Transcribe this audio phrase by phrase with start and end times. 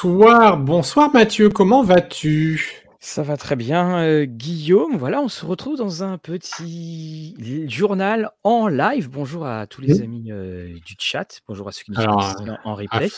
[0.00, 2.84] Bonsoir, bonsoir Mathieu, comment vas-tu?
[3.00, 4.96] Ça va très bien, heu, Guillaume.
[4.96, 7.34] Voilà, on se retrouve dans un petit
[7.68, 9.10] journal en live.
[9.10, 11.40] Bonjour à tous les amis, heu, du chat.
[11.48, 13.08] Bonjour à ceux qui nous suivent en à replay.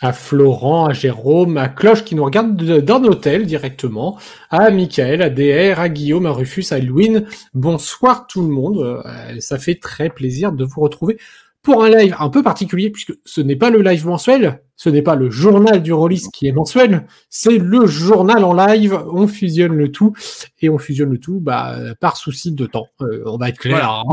[0.00, 4.18] À Florent, à Jérôme, à Cloche qui nous regarde de d'un hôtel directement,
[4.50, 7.28] à Michael, à DR, à Guillaume, à Rufus, à Louine.
[7.54, 11.18] Bonsoir tout le monde, heu, ça fait très plaisir de vous retrouver
[11.66, 15.02] pour un live un peu particulier puisque ce n'est pas le live mensuel, ce n'est
[15.02, 18.98] pas le journal du rôliste qui est mensuel, c'est le journal en live.
[19.10, 20.12] On fusionne le tout
[20.60, 24.04] et on fusionne le tout, bah, par souci de temps, heu, on va être clair.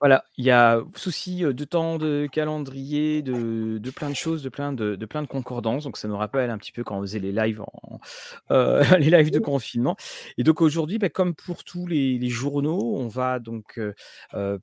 [0.00, 4.42] Voilà, il y a souci, heu, de temps, de calendrier, de de plein de choses,
[4.42, 5.84] de plein de de plein de concordances.
[5.84, 8.00] Donc ça nous rappelle un petit peu quand on faisait les lives en
[8.50, 9.96] heu, les lives de confinement
[10.36, 13.80] et donc aujourd'hui, bah, comme pour tous les les journaux, on va donc,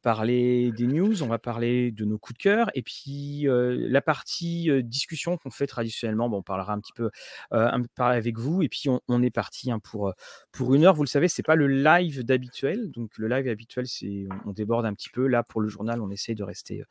[0.04, 4.59] parler des news, on va parler de nos coups de cœur et puis, la partie,
[4.84, 7.10] discussion qu'on fait traditionnellement, bah, on parlera un petit peu,
[7.52, 10.14] un avec vous et puis on on est parti, hein, pour,
[10.52, 10.94] pour 1 heure.
[10.96, 12.92] Vous le savez, c'est pas le live d'habituel.
[12.92, 15.28] Donc le live habituel, c'est on on déborde un petit peu.
[15.28, 16.84] Là, pour le journal, on essaye de rester,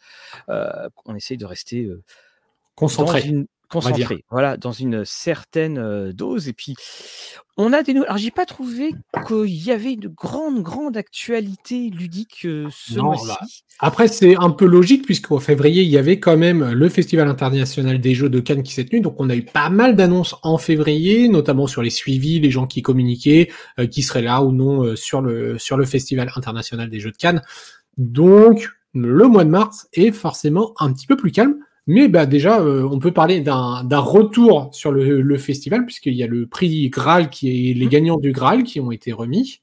[0.49, 1.95] on essaye de rester, dans
[2.77, 3.47] Concentré, une.
[3.69, 6.75] Concentré, voilà, dans une certaine, dose et puis
[7.57, 8.93] on a des nou alors j'ai pas trouvé
[9.27, 13.65] qu'il y avait de grandes, grandes actualités ludiques, heu, ce mois-ci.
[13.81, 18.01] après c'est un peu logique puisqu'en février, il y avait quand même le Festival international
[18.01, 20.57] des jeux de Cannes qui s'est tenu, donc on a eu pas mal d'annonces en
[20.57, 23.51] février, notamment sur les suivis, les gens qui communiquaient,
[23.91, 27.43] qui seraient là ou non, sur le sur le Festival international des jeux de Cannes.
[27.97, 31.57] Donc le mois de mars est forcément un petit peu plus calme,
[31.89, 36.23] mais bah, déjà, heu, on peut parler d'un retour sur le le festival puisqu'il y
[36.23, 37.89] a le prix Graal qui est les Mmh.
[37.89, 39.63] gagnants du Graal qui ont été remis.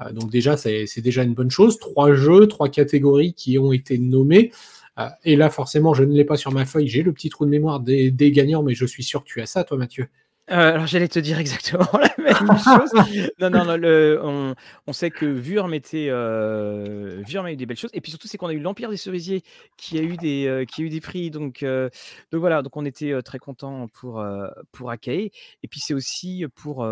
[0.00, 1.78] Heu, donc déjà, c'est déjà une bonne chose.
[1.78, 4.50] 3 jeux, 3 catégories qui ont été nommés,
[4.98, 7.44] heu et là, forcément, je ne l'ai pas sur ma feuille, j'ai le petit trou
[7.46, 10.08] de mémoire des des gagnants, mais je suis sûr que tu as ça toi, Mathieu?
[10.48, 12.92] Heu, alors j'allais te dire exactement la même chose.
[13.40, 14.54] Non, non, non, le on
[14.86, 17.90] on sait que Wurm était, Wurm a eu des belles choses.
[17.94, 19.42] Et puis surtout, c'est qu'on a eu l'Empire des Cerisiers
[19.76, 21.32] qui a eu des, heu, qui a eu des prix.
[21.32, 21.90] Donc heu,
[22.30, 24.24] donc voilà, donc on était, très contents pour,
[24.70, 25.32] pour Akai.
[25.64, 26.86] Et puis c'est aussi pour,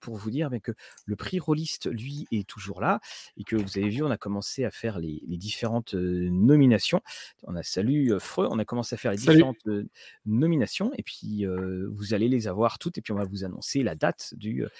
[0.00, 0.72] pour vous dire, bah, que
[1.04, 3.00] le prix Rôliste, lui, est toujours là.
[3.36, 7.02] Et que vous avez vu, on a commencé à faire les les différentes, nominations.
[7.42, 9.36] On a salut, heu, Freux, on a commencé à faire les Salut.
[9.36, 9.66] différentes,
[10.24, 10.90] nominations.
[10.96, 11.44] Et puis,
[11.92, 14.70] vous allez les avoir toutes et puis on va vous annoncer la date du, heu,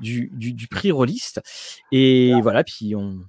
[0.00, 1.40] du du du prix Rôliste
[1.92, 3.20] et voilà, puis on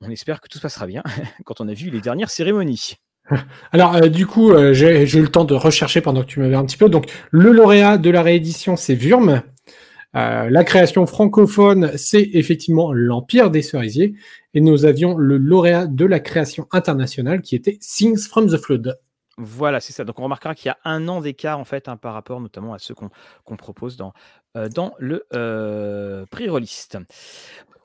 [0.00, 1.02] on espère que tout se passera bien
[1.44, 2.94] quand on a vu les dernières cérémonies.
[3.72, 6.54] Alors, heu, du coup, heu, j'ai eu le temps de rechercher pendant que tu m'avais
[6.54, 6.88] un petit peu.
[6.88, 9.42] Donc le lauréat de la réédition, c'est Wurm.
[10.14, 14.14] La création francophone, c'est effectivement l'Empire des Cerisiers
[14.52, 18.98] et nous avions le lauréat de la création internationale qui était Things from the Flood.
[19.38, 20.04] Voilà, c'est ça.
[20.04, 22.74] Donc on remarquera qu'il y a 1 an d'écart en fait, hein, par rapport notamment
[22.74, 24.12] à ceux qu'on propose dans,
[24.74, 26.98] dans le, heu, prix Rôliste.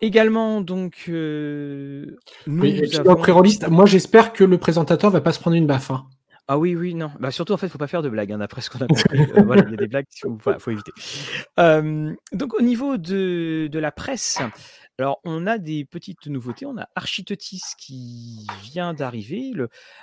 [0.02, 5.40] Également donc, heu, Oui nous avons Rôliste, moi j'espère que le présentateur va pas se
[5.40, 6.06] prendre une baffe, hein.
[6.50, 7.10] Ah oui, oui, non.
[7.22, 8.88] Bah, surtout en fait, il faut pas faire de blagues, hein, d'après ce qu'on a
[8.88, 9.18] compris.
[9.46, 10.92] Voilà, il y a des blagues qu'il faut voilà, faut éviter.
[11.58, 14.40] Donc au niveau de de la presse,
[15.00, 16.66] alors on a des petites nouveautés.
[16.68, 19.52] On a Architeutis qui vient d'arriver,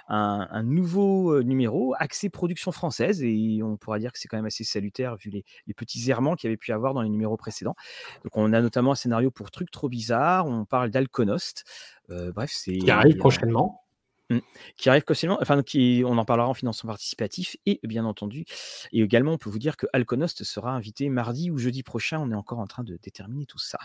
[0.08, 4.46] un un nouveau, numéro axé production française et on pourra dire que c'est quand même
[4.46, 7.36] assez salutaire vu les les petits errements qu'il y avait pu avoir dans les numéros
[7.36, 7.76] précédents.
[8.24, 11.64] Donc on a notamment un scénario pour Trucs trop bizarres, on parle d'Alconost.
[12.08, 13.82] Bref, c'est, Qui arrive prochainement.
[14.30, 14.38] mmh,
[14.76, 18.44] qui arrive prochainement, enfin qui on en parlera en financement participatif et bien entendu
[18.92, 22.18] et également on peut vous dire que Alconost sera invité mardi ou jeudi prochain.
[22.20, 23.78] On est encore en train de déterminer tout ça.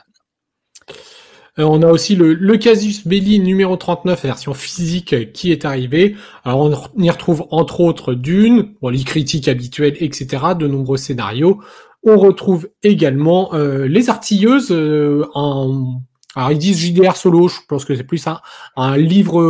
[1.57, 6.15] Heu, on a aussi le le Casus Belli numéro 39 version physique qui est arrivé.
[6.43, 6.59] Alors
[6.95, 11.61] on y retrouve entre autres Dune, bon les critiques habituelles et cetera, de nombreux scénarios.
[12.03, 16.01] On retrouve également, heu, Les Artilleuses, heu, en
[16.37, 18.41] alors ils disent JDR solo, je pense que c'est plus un
[18.75, 19.41] un livre,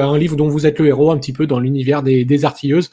[0.00, 2.90] un livre dont vous êtes le héros un petit peu dans l'univers des des Artilleuses.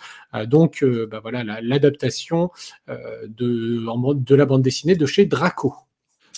[0.48, 2.52] Donc bah, voilà la l'adaptation,
[2.88, 5.74] de la bande dessinée de chez Draco.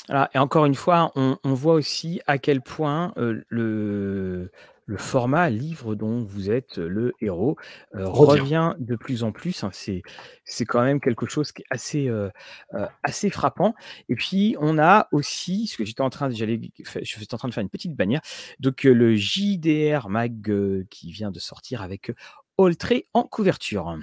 [0.10, 4.52] Voilà et encore une fois, on on voit aussi à quel point, heu, le
[4.88, 7.58] le format livre dont vous êtes le héros,
[7.96, 8.74] heu, Revient.
[8.80, 9.70] de plus en plus, hein.
[9.72, 10.02] C'est
[10.46, 12.32] c'est quand même quelque chose qui est assez, heu
[12.74, 13.76] heu, assez frappant
[14.10, 17.50] et puis on a aussi, ce que j'étais en train j'allais f j'étais en train
[17.50, 18.22] de faire une petite bannière,
[18.60, 22.12] donc heu, le JDR Mag, qui vient de sortir avec
[22.58, 23.96] Oltré en couverture.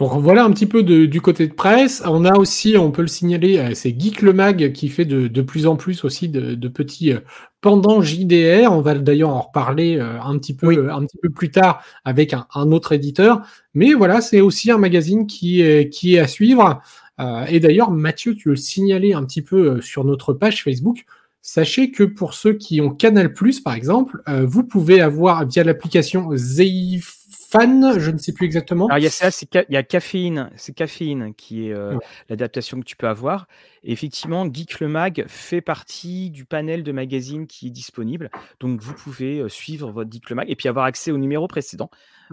[0.00, 2.02] Donc voilà un petit peu de, du côté de presse.
[2.06, 5.28] On a aussi, on peut le signaler, euh, c'est Geek le Mag qui fait de,
[5.28, 7.20] de plus en plus aussi de, de petits euh,
[7.60, 8.72] pendant JDR.
[8.72, 12.32] On va d'ailleurs en reparler euh, un petit peu, un petit peu plus tard avec
[12.32, 13.42] un, un autre éditeur.
[13.74, 16.80] Mais voilà, c'est aussi un magazine qui est, qui est à suivre.
[17.48, 21.04] et d'ailleurs, Mathieu, tu le signalais un petit peu sur notre page Facebook.
[21.42, 27.19] Sachez que pour ceux qui ont Canal+, par exemple, vous pouvez avoir via l'application Zeif
[27.50, 28.86] fan, je ne sais plus exactement.
[28.86, 29.28] Alors il y a ça,
[29.68, 31.96] il y a caféine, c'est caféine qui est euh,
[32.28, 33.46] l'adaptation que tu peux avoir.
[33.82, 38.30] Et effectivement, Geek le Mag fait partie du panel de magazines qui est disponible.
[38.60, 41.48] Donc vous pouvez euh, suivre votre Geek le Mag et puis avoir accès au numéro
[41.48, 41.90] précédent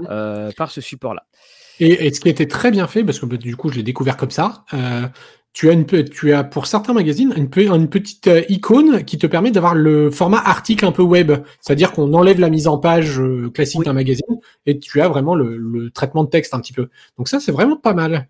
[0.10, 1.26] euh, par ce support-là.
[1.80, 4.18] Et, ce qui était très bien fait, parce que bah, du coup je l'ai découvert
[4.18, 4.66] comme ça,
[5.54, 9.26] tu as, une, tu as pour certains magazines une, une petite euh, icône qui te
[9.26, 11.32] permet d'avoir le format article un peu web.
[11.62, 15.34] C'est-à-dire qu'on enlève la mise en page euh, classique d'un magazine et tu as vraiment
[15.34, 16.90] le, traitement de texte un petit peu.
[17.18, 18.28] Donc ça, c'est vraiment pas mal.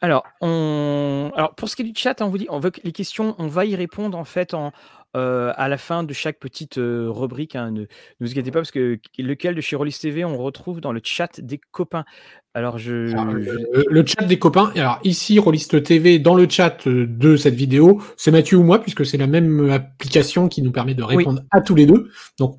[0.00, 1.30] Alors, on...
[1.36, 3.46] Alors, pour ce qui est du chat, on vous dit, on veut les questions, on
[3.46, 4.72] va y répondre en fait en,
[5.16, 7.56] euh, à la fin de chaque petite rubrique.
[7.56, 7.84] Hein, ne,
[8.20, 11.40] vous inquiétez pas, parce que lequel de chez Rollis TV on retrouve dans le chat
[11.40, 12.04] des copains.
[12.54, 12.92] Alors, je,
[13.88, 14.72] Le, chat des copains.
[14.76, 19.06] Alors, ici, Rollist TV, dans le chat de cette vidéo, c'est Mathieu ou moi, puisque
[19.06, 22.10] c'est la même application qui nous permet de répondre à tous les deux.
[22.38, 22.58] Donc,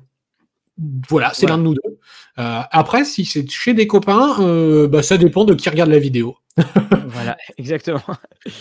[1.08, 1.98] voilà, c'est l'un de nous deux.
[2.38, 6.00] Euh, après, si c'est chez des copains, euh, bah, ça dépend de qui regarde la
[6.00, 6.36] vidéo.
[7.08, 8.02] Voilà, exactement.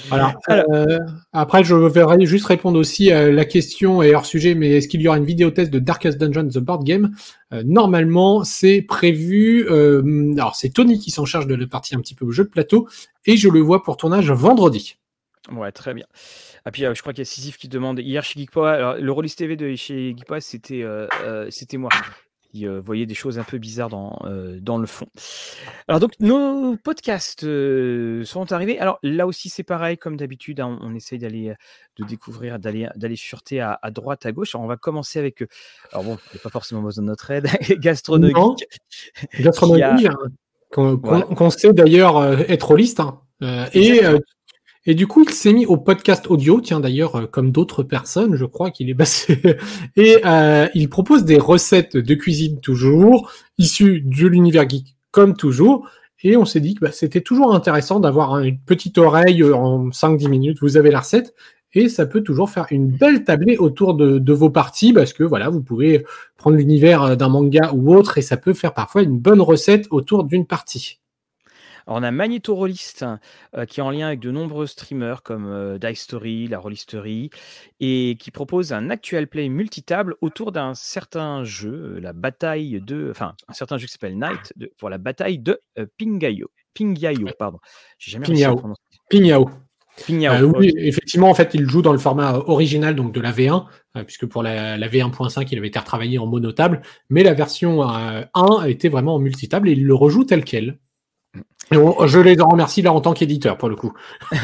[0.10, 0.36] Voilà.
[0.50, 1.00] Euh,
[1.32, 5.02] après, je vais juste répondre aussi à la question et hors sujet, mais est-ce qu'il
[5.02, 7.16] y aura une vidéo test de Darkest Dungeon The Board Game?
[7.52, 9.68] Normalement, c'est prévu.
[10.38, 12.88] alors, c'est Tony qui s'en charge de la partie un petit peu jeu de plateau,
[13.26, 14.98] et je le vois pour tournage vendredi.
[15.52, 16.06] Ouais, très bien.
[16.66, 18.72] Ah puis je crois qu'il y a Sisyphe qui demande hier chez Geekpoa.
[18.72, 20.86] Alors le Rollis TV de chez Geekpoa, c'était
[21.50, 21.90] c'était moi
[22.54, 24.20] qui voyait des choses un peu bizarres dans
[24.62, 25.08] dans le fond.
[25.88, 27.42] Alors donc nos podcasts
[28.24, 28.80] sont arrivés.
[28.80, 30.60] Alors là aussi c'est pareil comme d'habitude.
[30.60, 31.54] Hein, on, essaye d'aller
[31.98, 34.54] de découvrir, d'aller d'aller fureter à, à, droite, à gauche.
[34.54, 35.44] Alors on va commencer avec.
[35.92, 37.48] Alors bon, il n'y a pas forcément besoin de notre aide.
[37.80, 38.66] gastronomique.
[39.40, 40.08] Gastronomique.
[40.70, 43.00] Qu'on sait d'ailleurs être au liste.
[43.00, 43.20] Hein.
[43.74, 44.02] et
[44.86, 48.36] et du coup, il s'est mis au podcast audio, tiens d'ailleurs, euh, comme d'autres personnes,
[48.36, 49.40] je crois qu'il est passé.
[49.96, 55.88] Et euh, il propose des recettes de cuisine toujours, issues de l'univers geek, comme toujours.
[56.22, 59.90] Et on s'est dit que bah, c'était toujours intéressant d'avoir une petite oreille euh, en
[59.90, 61.34] 5-10 minutes, vous avez la recette,
[61.74, 65.24] et ça peut toujours faire une belle tablée autour de, de vos parties, parce que
[65.24, 69.18] voilà, vous pouvez prendre l'univers d'un manga ou autre, et ça peut faire parfois une
[69.18, 71.00] bonne recette autour d'une partie
[71.88, 73.06] on a Magneto Rollist
[73.56, 77.30] euh, qui est en lien avec de nombreux streamers comme euh, Dice Story, la Rollisterie,
[77.80, 83.10] et qui propose un actual play multitable autour d'un certain jeu, euh, la bataille de,
[83.12, 85.60] enfin un certain jeu qui s'appelle Night pour la bataille de
[85.98, 86.50] Pingayo.
[86.74, 87.60] Pingayo, pardon.
[87.98, 88.26] J'ai jamais
[90.44, 93.66] oui, effectivement, en fait, il joue dans le format original donc de la V1,
[94.06, 96.82] puisque pour la, la V1.5, il avait été retravaillé en monotable,
[97.12, 100.80] mais la version 1 a été vraiment en multitable et il le rejoue tel quel
[101.74, 103.94] je les remercie là en tant qu'éditeur pour le coup.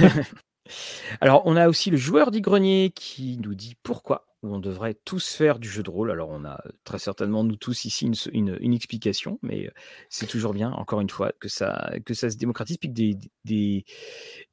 [1.22, 5.60] Alors, on a aussi le joueur d'Igrenier qui nous dit pourquoi on devrait tous faire
[5.60, 6.12] du jeu de rôle.
[6.12, 9.70] Alors, on a très certainement, nous tous ici, une, explication, mais
[10.10, 13.18] c'est toujours bien, encore une fois, que ça, que ça se démocratise, puis que des,
[13.44, 13.86] des,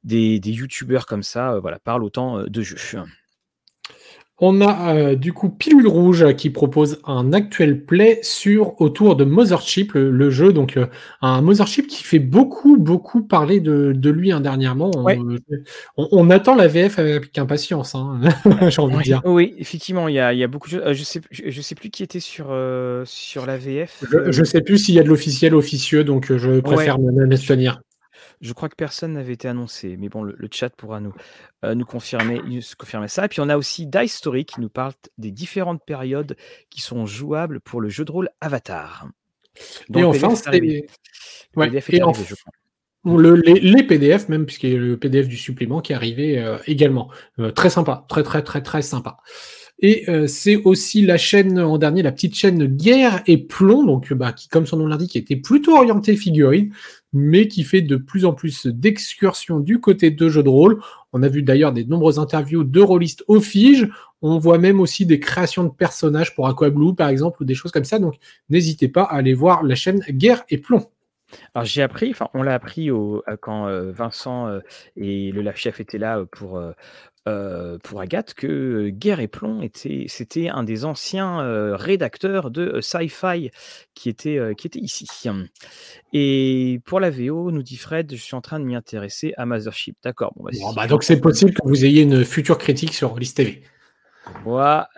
[0.03, 2.77] des, des youtubeurs comme ça euh, voilà, parlent autant euh, de jeux.
[4.39, 9.23] On a euh, du coup Pilule Rouge qui propose un actuel play sur autour de
[9.23, 10.53] Mothership, le, jeu.
[10.53, 10.85] Donc euh,
[11.23, 14.91] un Mothership qui fait beaucoup, beaucoup parler de, lui hein, dernièrement.
[15.97, 18.19] On, attend la VF avec impatience, hein,
[18.69, 19.21] j'ai envie de dire.
[19.25, 20.83] Oui, effectivement, il y a, beaucoup de choses.
[20.85, 22.55] Euh, je sais, je, sais plus qui était sur,
[23.05, 24.03] sur la VF.
[24.29, 27.35] Je, ne sais plus s'il y a de l'officiel officieux, donc je préfère me, me
[28.41, 31.13] je crois que personne n'avait été annoncé, mais bon, le, chat pourra nous,
[31.65, 32.41] euh, nous confirmer,
[32.77, 33.25] confirmer ça.
[33.25, 36.35] Et puis on a aussi Dice Story qui nous parle des différentes périodes
[36.69, 39.07] qui sont jouables pour le jeu de rôle Avatar.
[39.93, 40.59] et enfin, c'est
[43.15, 46.57] le, les, PDF, même puisqu'il y a le PDF du supplément qui est arrivé euh,
[46.67, 47.09] également.
[47.39, 49.17] Euh, très sympa, très très très très sympa.
[49.79, 54.33] Et c'est aussi la chaîne en dernier, la petite chaîne Guerre et Plomb, donc bah,
[54.33, 56.71] qui, comme son nom l'indique, était plutôt orientée figurine
[57.13, 60.81] mais qui fait de plus en plus d'excursions du côté de jeux de rôle.
[61.13, 63.89] On a vu d'ailleurs des nombreuses interviews de rôlistes au Fige.
[64.21, 67.71] On voit même aussi des créations de personnages pour Aquablue, par exemple, ou des choses
[67.71, 67.99] comme ça.
[67.99, 68.15] Donc,
[68.49, 70.85] n'hésitez pas à aller voir la chaîne Guerre et Plomb.
[71.53, 74.59] Alors j'ai appris, enfin on l'a appris au, quand Vincent
[74.95, 76.61] et le Laf Chef étaient là pour,
[77.25, 83.51] pour Agathe que Guerre et Plomb était, c'était un des anciens rédacteurs de Sci-Fi
[83.93, 85.07] qui était, qui était ici.
[86.13, 89.45] Et pour la VO, nous dit Fred, je suis en train de m'y intéresser à
[89.45, 89.97] Mothership.
[90.03, 90.33] D'accord.
[90.35, 93.63] Bon, bah, bah donc c'est possible que vous ayez une future critique sur List TV.
[94.43, 94.89] Voilà.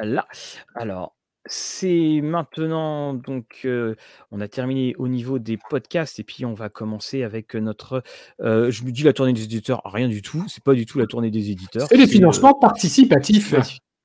[0.76, 1.16] Alors,
[1.50, 3.68] c'est maintenant donc
[4.32, 8.04] on a terminé au niveau des podcasts et puis on va commencer avec notre
[8.40, 11.08] je me dis la tournée des éditeurs rien du tout c'est pas du tout la
[11.08, 13.56] tournée des éditeurs c'est les financements participatifs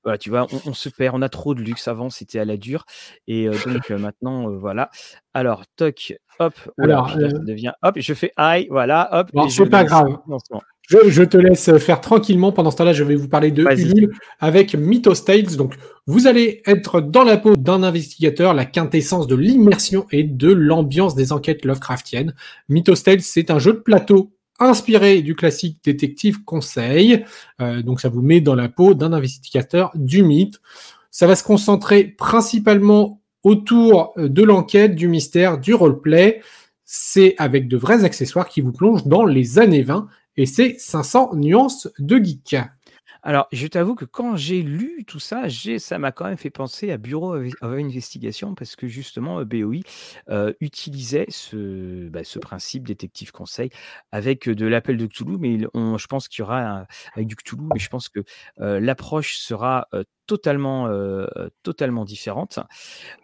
[0.04, 1.88] voilà, tu vois, on, se perd, on a trop de luxe.
[1.88, 2.84] Avant, c'était à la dure.
[3.26, 4.90] Et donc, maintenant, voilà.
[5.32, 9.30] Alors, toc, hop, alors, devient, hop, je fais aïe, voilà, hop.
[9.48, 10.18] c'est pas grave.
[10.88, 12.52] Je, te laisse faire tranquillement.
[12.52, 15.56] Pendant ce temps-là, je vais vous parler de Ulule avec Mythos Tales.
[15.56, 20.52] Donc, vous allez être dans la peau d'un investigateur, la quintessence de l'immersion et de
[20.52, 22.34] l'ambiance des enquêtes Lovecraftiennes.
[22.68, 27.24] Mythos Tales, c'est un jeu de plateau inspiré du classique détective conseil.
[27.60, 30.60] Euh, donc, ça vous met dans la peau d'un investigateur du mythe.
[31.10, 36.40] Ça va se concentrer principalement autour de l'enquête, du mystère, du roleplay.
[36.84, 41.34] C'est avec de vrais accessoires qui vous plongent dans les années 20 et c'est 500
[41.34, 42.56] nuances de geek.
[43.26, 45.44] Alors, je t'avoue que quand j'ai lu tout ça,
[45.78, 49.80] ça m'a quand même fait penser à Bureau of Investigation parce que justement, euh, BOI
[50.28, 53.70] euh, utilisait ce, bah, ce principe détective conseil
[54.12, 57.80] avec de l'appel de Cthulhu, mais je pense qu'il y aura avec du Cthulhu, mais
[57.80, 58.20] je pense que
[58.60, 59.88] euh, l'approche sera
[60.26, 60.88] totalement,
[61.62, 62.58] totalement différente.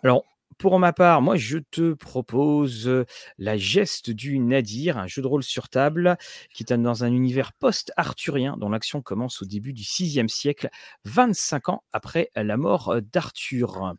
[0.03, 0.25] Alors,
[0.61, 3.07] pour ma part, moi, je te propose
[3.39, 6.19] La geste du Nadir, un jeu de rôle sur table
[6.53, 10.69] qui est dans un univers post-arthurien dont l'action commence au début du VIe siècle,
[11.07, 13.95] 25 ans après la mort d'Arthur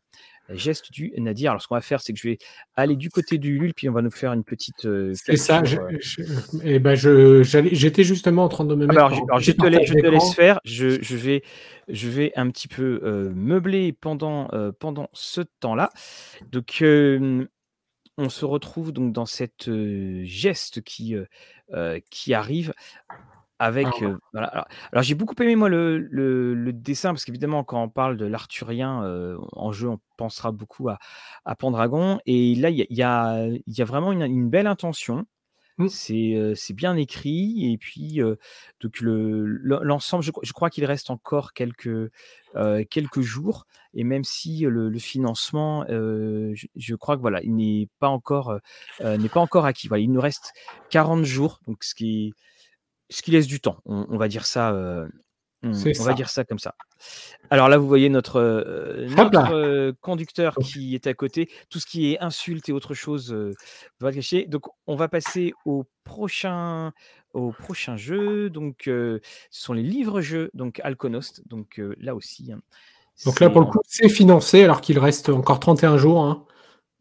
[0.53, 1.51] geste du Nadir.
[1.51, 2.38] Alors, ce qu'on va faire, c'est que je vais
[2.75, 4.86] aller du côté du Lul, puis on va nous faire une petite.
[4.86, 5.63] Euh, c'est ça.
[5.63, 5.77] Je,
[6.63, 9.00] eh ben, j'étais justement en train de me mettre.
[9.00, 10.60] Alors, je, te, laisse faire.
[10.63, 11.43] Je, vais,
[11.88, 15.89] je vais un petit peu euh, meubler pendant, euh, pendant ce temps-là.
[16.51, 16.84] Donc,
[18.17, 19.70] on se retrouve donc dans cette
[20.24, 21.15] geste qui,
[22.10, 22.74] qui arrive
[23.62, 27.89] avec, ah voilà, alors, j'ai beaucoup aimé moi le, le, dessin parce qu'évidemment quand on
[27.89, 29.03] parle de l'arthurien
[29.53, 30.98] en jeu, on pensera beaucoup à,
[31.46, 34.65] à Pendragon et là il y a, y, a, y a, vraiment une, une belle
[34.65, 35.27] intention.
[35.77, 35.88] Mmh.
[35.89, 38.20] C'est bien écrit et puis
[38.82, 42.12] donc l'ensemble, je, je, crois qu'il reste encore quelques,
[42.89, 48.10] quelques jours et même si le, financement, je, je, crois que voilà, il n'est pas
[48.10, 48.58] encore
[49.03, 49.88] n'est pas encore acquis.
[49.88, 50.53] Voilà, il nous reste
[50.89, 52.34] 40 jours, donc ce qui est
[53.12, 53.77] ce qui laisse du temps.
[53.86, 54.72] On, va dire ça.
[54.72, 55.08] Euh,
[55.63, 55.72] on,
[56.03, 56.75] va dire ça comme ça.
[57.50, 59.08] Alors là, vous voyez notre, euh,
[59.51, 61.50] euh, conducteur qui est à côté.
[61.70, 63.36] Tout ce qui est insulte et autre chose
[64.00, 64.46] va cacher.
[64.46, 66.94] Donc, on va passer au prochain,
[67.34, 68.50] au prochain jeu.
[68.50, 69.20] Donc, ce
[69.51, 71.44] sont les livres-jeux, donc Alconost.
[71.48, 72.51] Donc là aussi.
[72.53, 72.62] Hein,
[73.25, 76.24] donc là, pour le coup, c'est financé alors qu'il reste encore 31 jours.
[76.24, 76.46] Hein.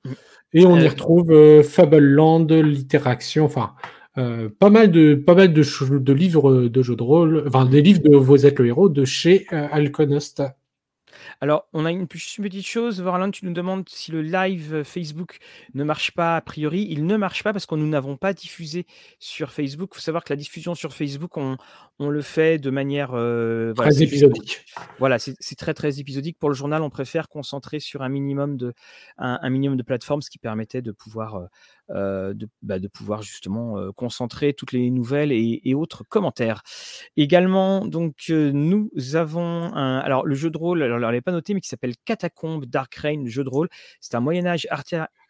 [0.05, 0.13] Mmh.
[0.53, 3.75] Et on y retrouve Fable Land, Littéraction, enfin
[4.19, 5.63] euh, pas mal de pas mal de,
[5.99, 9.05] de, livres de jeux de rôle, enfin des livres de Vous êtes le héros de
[9.05, 10.43] chez euh, Alconost.
[11.41, 13.01] Alors, on a une, petite chose.
[13.01, 15.39] Varland, tu nous demandes si le live Facebook
[15.75, 16.87] ne marche pas a priori.
[16.91, 18.87] Il ne marche pas parce que nous n'avons pas diffusé
[19.19, 19.91] sur Facebook.
[19.93, 21.57] Il faut savoir que la diffusion sur Facebook, on,
[21.99, 24.65] le fait de manière euh, très épisodique.
[24.99, 26.39] Voilà, c'est très très épisodique.
[26.39, 28.75] Pour le journal, on préfère concentrer sur un minimum de
[29.19, 31.47] un, minimum de plateformes, ce qui permettait de pouvoir euh,
[31.91, 36.63] euh, de, bah, de, pouvoir justement concentrer toutes les nouvelles et, autres commentaires.
[37.17, 41.61] Également, donc nous avons un, alors le jeu de rôle, alors, alors pas noté, mais
[41.61, 43.69] qui s'appelle Catacombe Dark Reign, jeu de rôle.
[44.01, 44.67] C'est un Moyen Âge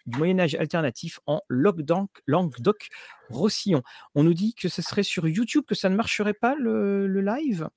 [0.07, 3.83] du Moyen Âge alternatif en Languedoc-Roussillon.
[4.15, 7.69] On nous dit que ce serait sur YouTube que ça ne marcherait pas le, live?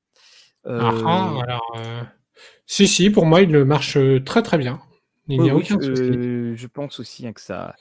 [0.65, 2.03] Ah, ah, euh, alors, euh,
[2.65, 4.81] Si, si, pour moi, il marche très très bien.
[5.27, 6.01] Il n'y a aucun souci.
[6.01, 7.75] Euh, je pense aussi hein, que ça.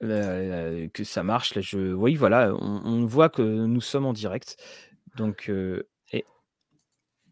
[0.00, 1.54] Que ça marche.
[1.54, 1.92] Là, je...
[1.92, 4.56] Oui, voilà, on, voit que nous sommes en direct.
[5.16, 5.50] Donc,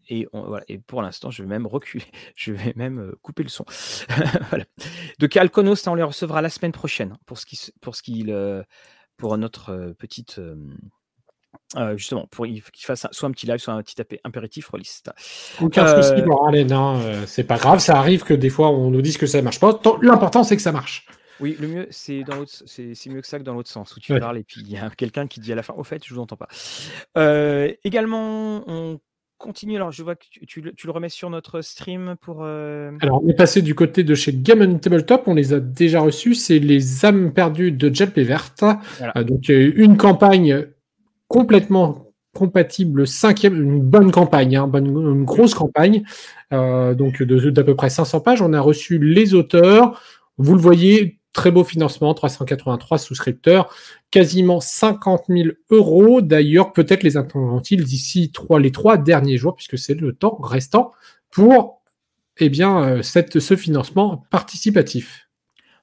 [0.09, 0.65] et, voilà.
[0.69, 2.05] et pour l'instant, je vais même reculer,
[2.37, 3.65] je vais même couper le son.
[4.51, 4.65] voilà.
[5.19, 8.27] Donc Alconos, on les recevra la semaine prochaine hein, pour ce qui, pour ce qui,
[9.17, 10.41] pour notre petite,
[11.97, 15.11] justement, pour qu'il fasse soit un petit live, soit un petit impératif reliste.
[15.61, 19.03] Aucun souci, bon, allez, non, c'est pas grave, ça arrive que des fois on nous
[19.03, 19.81] dise que ça marche pas.
[20.03, 21.07] L'important c'est que ça marche.
[21.41, 24.19] Oui, le mieux, c'est dans c'est mieux que ça que dans l'autre sens, où tu
[24.19, 26.15] parles et puis il y a quelqu'un qui dit à la fin, au fait, je
[26.15, 26.49] vous entends pas.
[27.85, 29.01] également, on
[29.45, 29.77] continue.
[29.77, 32.39] Alors, je vois que tu, le remets sur notre stream pour.
[32.43, 35.25] Euh, Alors, on est passé du côté de chez Game Tabletop.
[35.27, 36.35] On les a déjà reçus.
[36.35, 38.65] C'est les âmes perdues de Jalp Verte.
[39.17, 40.67] Euh, donc, une campagne
[41.29, 46.03] complètement compatible, cinquième, une bonne campagne, hein, une grosse campagne,
[46.53, 48.43] euh, donc d'à peu près 500 pages.
[48.43, 50.03] On a reçu les auteurs.
[50.37, 53.75] Vous le voyez, Très beau financement, 383 souscripteurs,
[54.11, 56.23] quasiment 50 000 euros.
[56.23, 60.93] D'ailleurs, peut-être les attendront-ils d'ici trois, les trois derniers jours, puisque c'est le temps restant
[61.31, 61.83] pour
[62.39, 65.24] eh bien, euh, cette, ce financement participatif.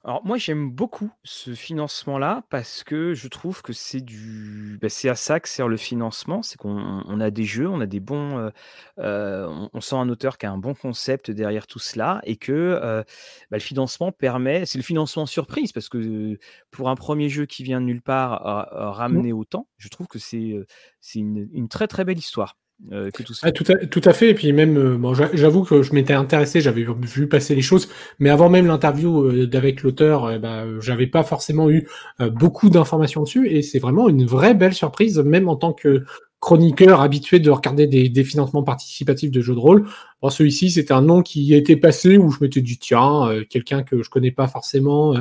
[0.04, 5.10] Alors moi j'aime beaucoup ce financement-là parce que je trouve que c'est du, bah, c'est
[5.10, 8.40] à ça que sert le financement, c'est qu'on a des jeux, on a des bons,
[8.40, 8.50] euh,
[8.98, 12.52] euh, on, sent un auteur qui a un bon concept derrière tout cela et que
[12.52, 13.04] euh,
[13.52, 16.40] bah, le financement permet, c'est le financement surprise parce que
[16.72, 20.18] pour un premier jeu qui vient de nulle part à, ramener autant, je trouve que
[20.18, 20.56] c'est
[21.00, 22.58] c'est une très très belle histoire.
[22.92, 24.30] Euh, tout, ah, tout, à, fait.
[24.30, 28.30] Et puis même, euh, j'avoue que je m'étais intéressé, j'avais vu passer les choses, mais
[28.30, 31.88] avant même l'interview euh, avec l'auteur, bah, j'avais pas forcément eu
[32.20, 33.48] beaucoup d'informations dessus.
[33.50, 36.04] Et c'est vraiment une vraie belle surprise, même en tant que
[36.40, 39.86] chroniqueur habitué de regarder des, financements participatifs de jeux de rôle.
[40.28, 44.10] celui-ci, c'était un nom qui était passé où je m'étais dit tiens, quelqu'un que je
[44.10, 45.16] connais pas forcément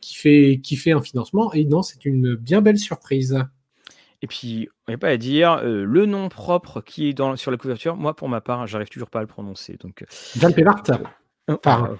[0.00, 1.52] qui fait qui fait un financement.
[1.54, 3.36] Et non, c'est une bien belle surprise.
[4.24, 7.50] Et puis, on n'est pas à dire euh, le nom propre qui est dans, sur
[7.50, 7.94] la couverture.
[7.94, 9.76] Moi, pour ma part, j'arrive toujours pas à le prononcer.
[9.76, 10.06] Donc, euh,
[11.66, 11.96] euh,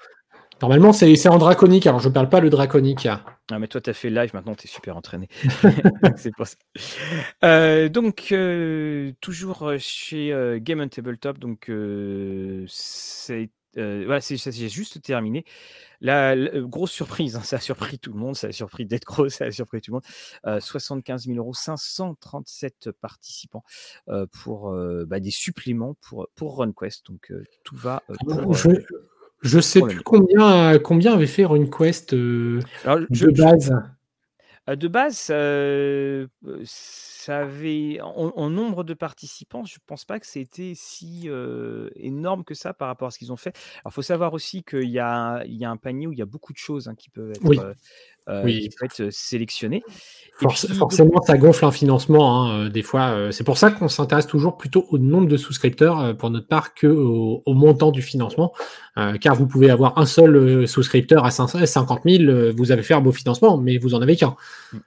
[0.63, 1.87] normalement, c'est en draconique.
[1.87, 3.07] Alors, je ne parle pas le draconique.
[3.07, 4.31] Ah, mais toi, tu as fait live.
[4.33, 5.29] Maintenant, tu es super entraîné.
[6.17, 7.89] c'est pour ça.
[7.91, 8.35] donc,
[9.21, 11.39] toujours chez Game on Tabletop.
[11.39, 11.71] Donc,
[12.69, 14.37] c'est voilà, c'est
[14.69, 15.45] juste terminé.
[16.01, 19.29] La, grosse surprise, hein, ça a surpris tout le monde, ça a surpris d'être gros,
[19.29, 20.01] ça a surpris tout le
[20.53, 20.61] monde.
[20.61, 23.65] 75 000 euros, 537 participants
[24.31, 24.77] pour
[25.07, 27.07] bah, des suppléments pour, pour RunQuest.
[27.07, 28.03] Donc tout va.
[29.43, 32.61] je, ne sais plus combien, combien avait fait RunQuest de
[33.31, 33.73] base?
[34.67, 35.17] De base,
[36.65, 41.29] ça avait en, nombre de participants, je pense pas que c'était si
[41.97, 43.55] énorme que ça par rapport à ce qu'ils ont fait.
[43.85, 46.19] Alors, il faut savoir aussi qu'il y a, il y a un panier où il
[46.19, 47.75] y a beaucoup de choses hein, qui peuvent être,
[48.83, 49.83] être sélectionnées.
[50.41, 52.51] forcément, ça gonfle un financement.
[52.51, 56.31] Hein, des fois, c'est pour ça qu'on s'intéresse toujours plutôt au nombre de souscripteurs pour
[56.31, 58.55] notre part que au, montant du financement,
[59.21, 63.13] car vous pouvez avoir un seul souscripteur à 50 000, vous avez fait un beau
[63.13, 64.37] financement, mais vous en avez qu'un.
[64.73, 64.79] Mmh.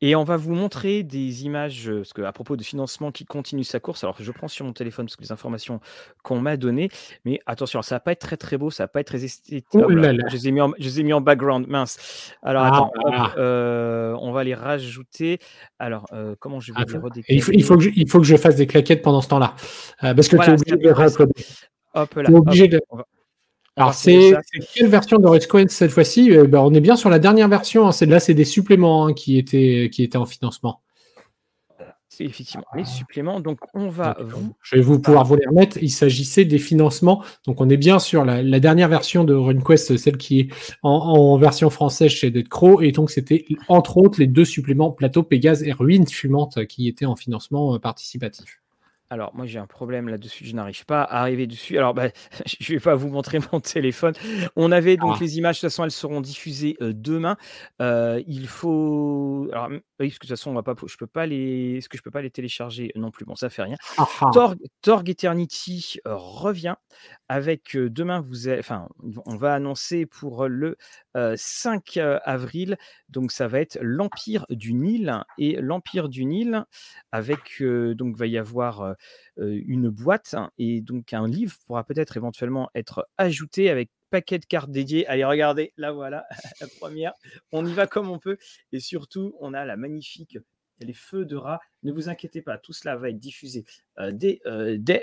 [0.00, 3.24] Et on va vous montrer des images, euh, parce que à propos de financement qui
[3.24, 5.80] continue sa course, alors je prends sur mon téléphone parce que les informations
[6.22, 6.88] qu'on m'a données,
[7.24, 9.66] mais attention, ça va pas être très très beau, ça va pas être très esthétique.
[9.72, 12.34] je, les ai mis en, je les ai mis en background, mince.
[12.42, 12.92] Alors ah, attends,
[13.36, 15.38] euh, on va les rajouter.
[15.78, 17.36] Alors, euh, comment je vais les redécaler?
[17.36, 19.28] Il faut, il, faut que je, il faut que je fasse des claquettes pendant ce
[19.28, 19.54] temps-là,
[20.00, 20.90] parce que tu es obligé de
[21.92, 22.80] Hop là, obligé de...
[23.80, 24.34] Alors, c'est
[24.74, 27.88] quelle version de Redcoin cette fois-ci euh, ben, On est bien sur la dernière version.
[27.88, 27.92] Hein.
[28.02, 30.82] Là, c'est des suppléments hein, qui, étaient, qui étaient en financement.
[32.06, 33.40] C'est effectivement les suppléments.
[33.40, 34.18] Donc, on va.
[34.60, 35.78] Je vais vous pouvoir vous les remettre.
[35.80, 37.24] Il s'agissait des financements.
[37.46, 40.48] Donc, on est bien sur la, dernière version de RunQuest, celle qui est
[40.82, 42.82] en, version française chez Dead Crow.
[42.82, 47.06] Et donc, c'était entre autres les deux suppléments Plateau Pégase et Ruine Fumante qui étaient
[47.06, 48.60] en financement euh, participatif.
[49.12, 50.44] Alors, moi, j'ai un problème là-dessus.
[50.44, 51.76] Je n'arrive pas à arriver dessus.
[51.76, 52.10] Alors, bah,
[52.46, 54.14] je ne vais pas vous montrer mon téléphone.
[54.54, 55.20] On avait donc ah.
[55.20, 55.56] les images.
[55.56, 57.36] De toute façon, elles seront diffusées euh, demain.
[57.82, 59.48] Euh, il faut.
[59.52, 59.68] Alors,
[60.00, 60.74] oui, parce que de toute façon, on va pas.
[60.86, 61.76] Je peux pas les.
[61.76, 63.26] Est-ce que je peux pas les télécharger Non plus?
[63.26, 63.76] Bon, ça fait rien.
[63.98, 64.54] Ah, ah.
[64.82, 66.76] Torg, Eternity euh, revient
[67.28, 68.20] avec demain.
[68.20, 68.88] Vous, enfin,
[69.26, 70.76] on va annoncer pour le
[71.14, 72.78] 5 avril.
[73.10, 76.64] Donc, ça va être l'Empire du Nil et l'Empire du Nil
[77.12, 78.94] avec donc va y avoir
[79.36, 84.70] une boîte et donc un livre pourra peut-être éventuellement être ajouté avec paquet de cartes
[84.70, 85.06] dédiées.
[85.06, 86.26] Allez, regardez, là voilà,
[86.60, 87.12] la première.
[87.52, 88.36] On y va comme on peut.
[88.72, 90.38] Et surtout, on a la magnifique
[90.84, 91.60] les feux de rat.
[91.82, 93.64] Ne vous inquiétez pas, tout cela va être diffusé
[94.12, 94.40] dès,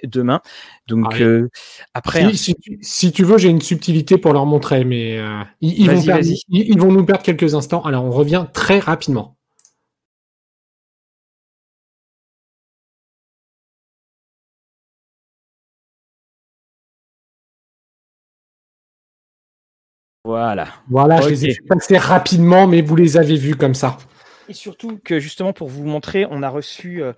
[0.04, 0.42] demain.
[0.88, 1.48] Donc ah
[1.94, 5.20] après, si, tu, veux, j'ai une subtilité pour leur montrer, mais
[5.62, 7.82] ils, vont ils, vont nous perdre quelques instants.
[7.84, 9.37] Alors on revient très rapidement.
[20.38, 20.68] Voilà.
[20.88, 23.98] Voilà, je les ai fait rapidement, mais vous les avez vus comme ça.
[24.50, 27.12] Et surtout que justement pour vous montrer, on a reçu euh,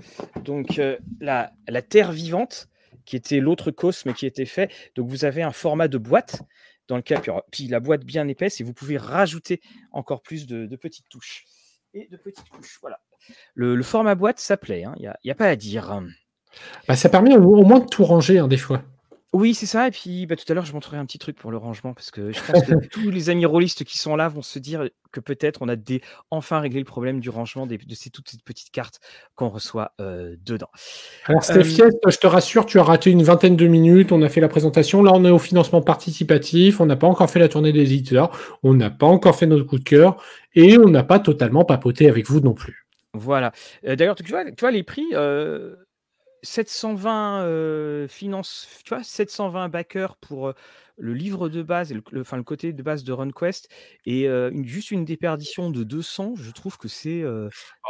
[0.43, 1.51] donc euh, la,
[1.88, 2.69] Terre vivante,
[3.05, 4.71] qui était l'autre cosme qui était fait.
[4.95, 6.41] Donc vous avez un format de boîte
[6.88, 7.19] dans lequel
[7.51, 9.60] puis, la boîte bien épaisse et vous pouvez rajouter
[9.91, 11.45] encore plus de, petites touches
[11.93, 12.79] et de petites touches.
[12.82, 12.99] Voilà.
[13.53, 14.82] Le, format boîte, ça plaît.
[14.82, 14.95] Il hein.
[14.97, 16.01] n'y a, a, pas à dire.
[16.88, 18.82] Bah, ça permet au, moins de tout ranger, hein, des fois.
[19.31, 19.87] Oui, c'est ça.
[19.87, 22.09] Et puis bah, tout à l'heure, je montrerai un petit truc pour le rangement parce
[22.09, 25.19] que je pense que tous les amis rôlistes qui sont là vont se dire que
[25.19, 25.75] peut-être on a
[26.31, 28.99] enfin réglé le problème du rangement de ces, toutes ces petites cartes
[29.35, 30.69] qu'on reçoit euh, dedans.
[31.25, 34.11] Alors, Stéphie, je te rassure, tu as raté une vingtaine de minutes.
[34.11, 35.03] On a fait la présentation.
[35.03, 36.81] Là, on est au financement participatif.
[36.81, 38.31] On n'a pas encore fait la tournée des éditeurs.
[38.63, 40.23] On n'a pas encore fait notre coup de cœur.
[40.55, 42.87] Et on n'a pas totalement papoté avec vous non plus.
[43.13, 43.51] Voilà.
[43.85, 45.05] Euh, d'ailleurs, tu vois, tu vois, les prix.
[46.39, 50.54] Euh, 720 euh, tu vois, 720 backers pour euh,
[50.97, 53.69] le livre de base, et le, enfin, le côté de base de RunQuest,
[54.06, 57.23] et euh, une, juste une déperdition de 200, je trouve que c'est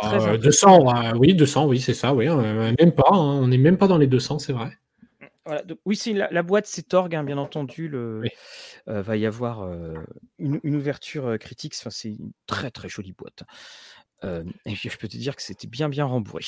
[0.01, 3.87] très 200, oui, 200, oui, c'est ça, oui, même pas, hein, on n'est même pas
[3.87, 4.71] dans les 200, c'est vrai.
[5.45, 7.87] Voilà, oui, c'est la, boîte, c'est Torg, hein, bien entendu.
[7.87, 8.21] Le,
[8.85, 9.67] va y avoir
[10.37, 11.73] une, une, ouverture critique.
[11.79, 13.43] Enfin, c'est une très très jolie boîte
[14.23, 16.43] et je peux te dire que c'était bien, bien rembourré.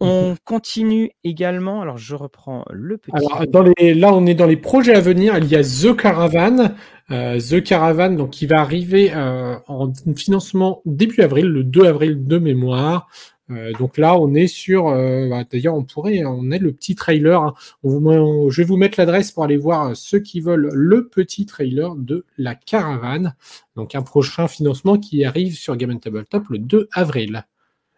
[0.00, 1.82] On continue également.
[1.82, 3.16] Alors, je reprends le petit.
[3.16, 5.36] Alors, dans les, là, on est dans les projets à venir.
[5.38, 6.74] Il y a The Caravan.
[7.08, 13.08] The Caravan, donc, qui va arriver en financement début avril, le 2 avril de mémoire.
[13.50, 14.88] Euh, donc là, on est sur.
[14.88, 17.42] Euh, bah, d'ailleurs, on pourrait, on est le petit trailer.
[17.42, 17.54] Hein.
[17.84, 22.24] je vais vous mettre l'adresse pour aller voir ceux qui veulent le petit trailer de
[22.38, 23.34] la caravane.
[23.76, 27.46] Donc un prochain financement qui arrive sur Game Tabletop le 2 avril.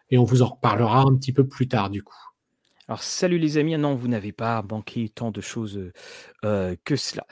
[0.09, 2.15] Et on vous en reparlera un petit peu plus tard du coup.
[2.87, 5.79] Alors salut les amis, non, vous n'avez pas manqué tant de choses
[6.43, 7.25] euh, que cela.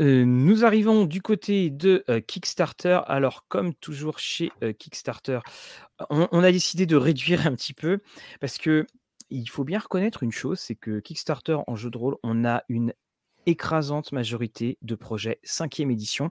[0.00, 3.00] Nous arrivons du côté de Kickstarter.
[3.06, 5.40] Alors, comme toujours chez Kickstarter,
[6.10, 7.98] on, a décidé de réduire un petit peu
[8.40, 8.86] parce que
[9.30, 12.62] il faut bien reconnaître une chose, c'est que Kickstarter en jeu de rôle, on a
[12.68, 12.94] une
[13.46, 16.30] écrasante majorité de projets 5e édition.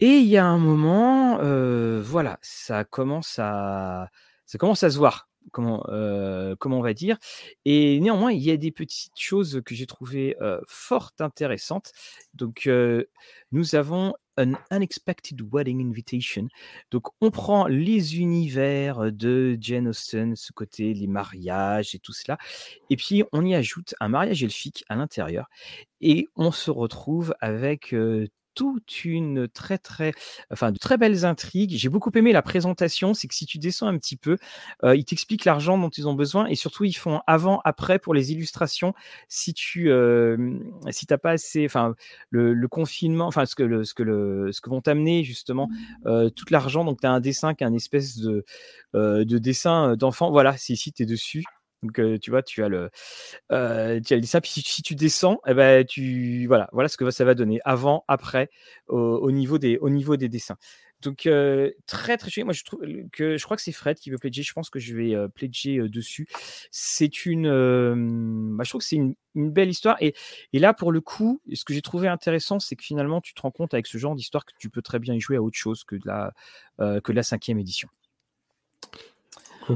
[0.00, 1.38] Et il y a un moment,
[2.00, 4.08] voilà, ça commence à,
[4.46, 5.84] ça commence à se voir comment,
[6.58, 7.18] comment on va dire.
[7.64, 11.92] Et néanmoins, il y a des petites choses que j'ai trouvées fort intéressantes.
[12.34, 12.68] Donc,
[13.52, 16.46] nous avons un Unexpected Wedding Invitation.
[16.92, 22.38] Donc, on prend les univers de Jane Austen, ce côté, les mariages et tout cela,
[22.88, 25.48] et puis on y ajoute un mariage elfique à l'intérieur,
[26.00, 27.92] et on se retrouve avec
[28.58, 30.12] toute une très très,
[30.50, 31.76] enfin de très belles intrigues.
[31.76, 34.36] J'ai beaucoup aimé la présentation, c'est que si tu descends un petit peu,
[34.82, 38.14] euh, ils t'expliquent l'argent dont ils ont besoin et surtout ils font avant après pour
[38.14, 38.94] les illustrations.
[39.28, 40.58] Si tu euh,
[40.90, 41.94] si t'as pas assez, enfin
[42.30, 45.70] le, confinement, enfin ce que le, ce que le ce que vont t'amener justement
[46.06, 46.84] euh, tout l'argent.
[46.84, 48.44] Donc tu as un dessin qui est un espèce de
[48.94, 50.32] de dessin d'enfant.
[50.32, 51.44] Voilà, c'est ici tu es dessus.
[51.82, 52.90] Donc, tu vois, tu as le,
[53.52, 54.40] euh, tu as.
[54.40, 58.04] Puis si, tu descends, eh ben, tu, voilà, voilà ce que ça va donner avant,
[58.08, 58.50] après,
[58.88, 60.56] au, niveau, des, au niveau des dessins.
[61.02, 61.28] Donc,
[61.86, 62.44] très, très chouette.
[62.44, 62.80] Moi, je trouve
[63.12, 64.42] que je crois que c'est Fred qui veut pledger.
[64.42, 66.26] Je pense que je vais pledger dessus.
[66.72, 69.96] C'est une, bah, je trouve que c'est une, belle histoire.
[70.00, 70.14] Et,
[70.52, 73.40] et, là, pour le coup, ce que j'ai trouvé intéressant, c'est que finalement, tu te
[73.40, 75.56] rends compte avec ce genre d'histoire que tu peux très bien y jouer à autre
[75.56, 76.32] chose que de la,
[77.00, 77.88] que la cinquième édition.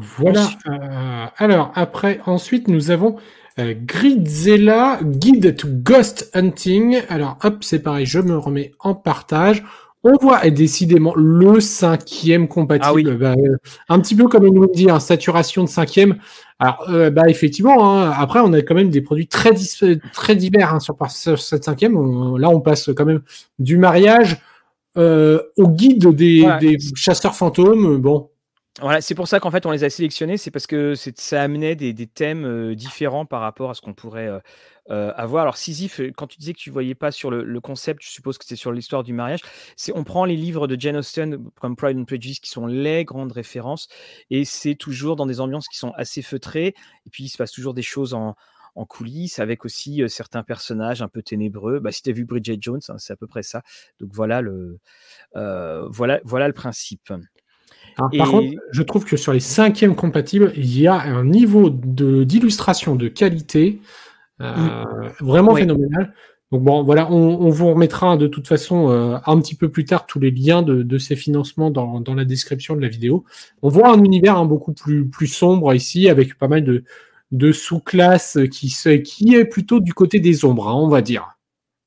[0.00, 0.48] Voilà.
[0.66, 3.16] Euh, alors, après, ensuite, nous avons
[3.58, 7.02] euh, Gridzella, Guide to Ghost Hunting.
[7.08, 9.64] Alors, hop, c'est pareil, je me remets en partage.
[10.04, 13.12] On voit décidément le cinquième compatible.
[13.12, 13.56] Ah bah, euh,
[13.88, 16.16] un petit peu comme on nous dit, hein, saturation de cinquième.
[16.58, 19.50] Alors, bah, effectivement, hein, après, on a quand même des produits très,
[20.12, 20.96] très divers hein, sur,
[21.38, 21.94] cette cinquième.
[22.36, 23.22] là, on passe quand même
[23.60, 24.38] du mariage
[24.96, 27.98] au guide des, des chasseurs fantômes.
[27.98, 28.28] Bon,
[28.80, 31.76] voilà, c'est pour ça qu'en fait on les a sélectionnés, c'est parce que ça amenait
[31.76, 34.30] des, thèmes différents par rapport à ce qu'on pourrait
[34.88, 35.42] avoir.
[35.42, 38.46] Alors Sisyphe, quand tu disais que tu voyais pas sur le, concept, je suppose que
[38.46, 39.40] c'est sur l'histoire du mariage.
[39.94, 43.32] On prend les livres de Jane Austen comme Pride and Prejudice qui sont les grandes
[43.32, 43.88] références
[44.30, 46.68] et c'est toujours dans des ambiances qui sont assez feutrées
[47.04, 48.34] et puis il se passe toujours des choses en,
[48.88, 51.78] coulisses avec aussi certains personnages un peu ténébreux.
[51.78, 53.60] Bah, si tu as vu Bridget Jones, hein, c'est à peu près ça.
[54.00, 54.78] Donc voilà le,
[55.34, 57.12] voilà, voilà le principe
[57.96, 62.96] par contre, je trouve que sur les cinquièmes compatibles, il y a un niveau d'illustration
[62.96, 63.80] de, qualité
[64.40, 65.12] euh, mm.
[65.20, 66.14] vraiment phénoménal.
[66.50, 70.04] Donc bon, voilà, on, vous remettra de toute façon euh, un petit peu plus tard
[70.04, 73.24] tous les liens de, ces financements dans, la description de la vidéo.
[73.62, 76.62] On voit un univers hein, beaucoup plus, plus sombre ici, avec pas mal
[77.30, 81.38] de, sous-classes qui, qui est plutôt du côté des ombres, hein, on va dire.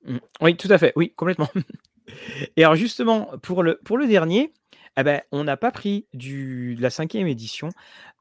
[0.08, 0.18] Mm.
[0.42, 1.50] Oui, tout à fait, oui, complètement.
[2.58, 4.52] Et alors justement, pour le, pour le dernier,
[4.98, 7.70] eh ben, on n'a pas pris du, de la cinquième édition.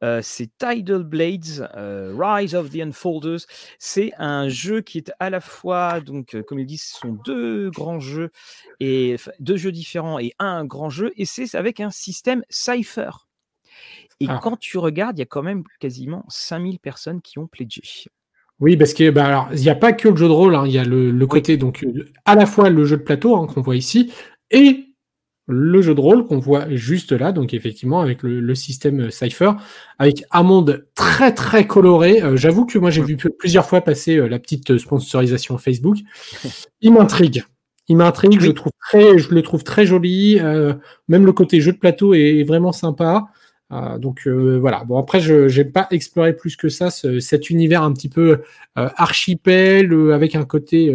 [0.02, 3.46] Euh, c'est Tidal Blades, euh, Rise of the Unfolders.
[3.78, 7.18] C'est un jeu qui est à la fois, donc, euh, comme ils disent, ce sont
[7.24, 8.30] deux grands jeux
[8.80, 13.10] et deux jeux différents et un grand jeu, et c'est avec un système Cypher.
[14.20, 14.40] Et ah.
[14.42, 17.82] quand tu regardes, il y a quand même quasiment 5000 personnes qui ont pledgé.
[18.60, 20.64] Oui, parce que bah, alors il n'y a pas que le jeu de rôle, hein,
[20.66, 21.84] il y a le, côté donc
[22.24, 24.12] à la fois le jeu de plateau hein, qu'on voit ici
[24.50, 24.93] et
[25.46, 29.52] le jeu de rôle qu'on voit juste là, donc effectivement avec le, système Cypher,
[29.98, 32.22] avec un monde très très coloré.
[32.22, 35.98] Euh, j'avoue que moi j'ai vu plusieurs fois passer euh, la petite sponsorisation Facebook.
[36.80, 37.44] Il m'intrigue.
[37.88, 40.38] Il m'intrigue, je, trouve très, je le trouve très joli.
[40.40, 40.72] Euh,
[41.08, 43.26] même le côté jeu de plateau est vraiment sympa.
[43.74, 44.84] Euh, donc euh, voilà.
[44.84, 48.42] Bon après, je n'ai pas exploré plus que ça cet univers un petit peu
[48.78, 50.94] euh, archipel avec un côté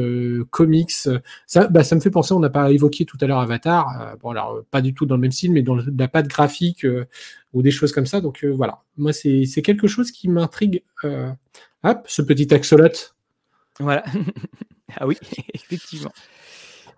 [0.49, 0.91] comics.
[1.47, 2.33] Ça, bah, ça me fait penser.
[2.33, 4.15] On n'a pas évoqué tout à l'heure Avatar.
[4.21, 6.85] bon alors pas du tout dans le même style, mais dans la patte graphique
[7.53, 8.21] ou des choses comme ça.
[8.21, 8.79] Donc voilà.
[8.97, 10.83] Moi c'est quelque chose qui m'intrigue.
[11.83, 13.13] hop, ce petit axolot.
[13.79, 14.03] Voilà.
[14.97, 15.17] ah oui,
[15.53, 16.11] effectivement.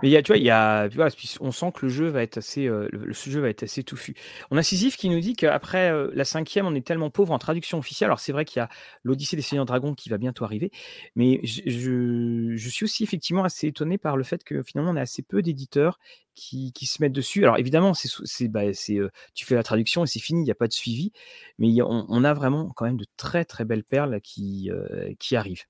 [0.02, 0.22] Mais y a,
[0.90, 1.08] tu vois,
[1.40, 4.16] on sent que le jeu va être assez, euh, jeu va être assez touffu.
[4.50, 7.40] On a Sisyphe qui nous dit qu'après euh, la cinquième, on est tellement pauvre en
[7.40, 8.08] traduction officielle.
[8.08, 8.70] Alors c'est vrai qu'il y a
[9.04, 10.72] l'Odyssée des Seigneurs Dragons qui va bientôt arriver,
[11.16, 15.22] mais je, suis aussi effectivement assez étonné par le fait que finalement on a assez
[15.22, 16.00] peu d'éditeurs
[16.36, 17.44] qui, se mettent dessus.
[17.44, 20.56] Alors évidemment, c'est, bah, euh, tu fais la traduction et c'est fini, il n'y a
[20.56, 21.12] pas de suivi,
[21.60, 24.72] mais on, a vraiment quand même de très très belles perles qui
[25.34, 25.66] arrivent.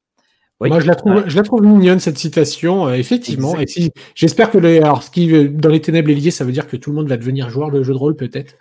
[0.70, 3.58] Moi, je la trouve, je la trouve mignonne cette citation, euh, effectivement.
[3.60, 6.52] Et si, j'espère que les, alors, ce qui dans les ténèbres est lié, ça veut
[6.52, 8.54] dire que tout le monde va devenir joueur de jeu de rôle, peut-être.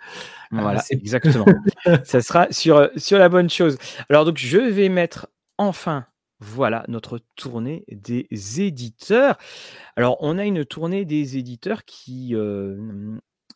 [0.53, 1.45] Euh, voilà, exactement.
[2.03, 3.77] ça sera sur sur la bonne chose.
[4.09, 6.05] Alors donc, je vais mettre enfin.
[6.43, 8.27] Voilà notre tournée des
[8.61, 9.37] éditeurs.
[9.95, 12.75] Alors, on a une tournée des éditeurs qui euh,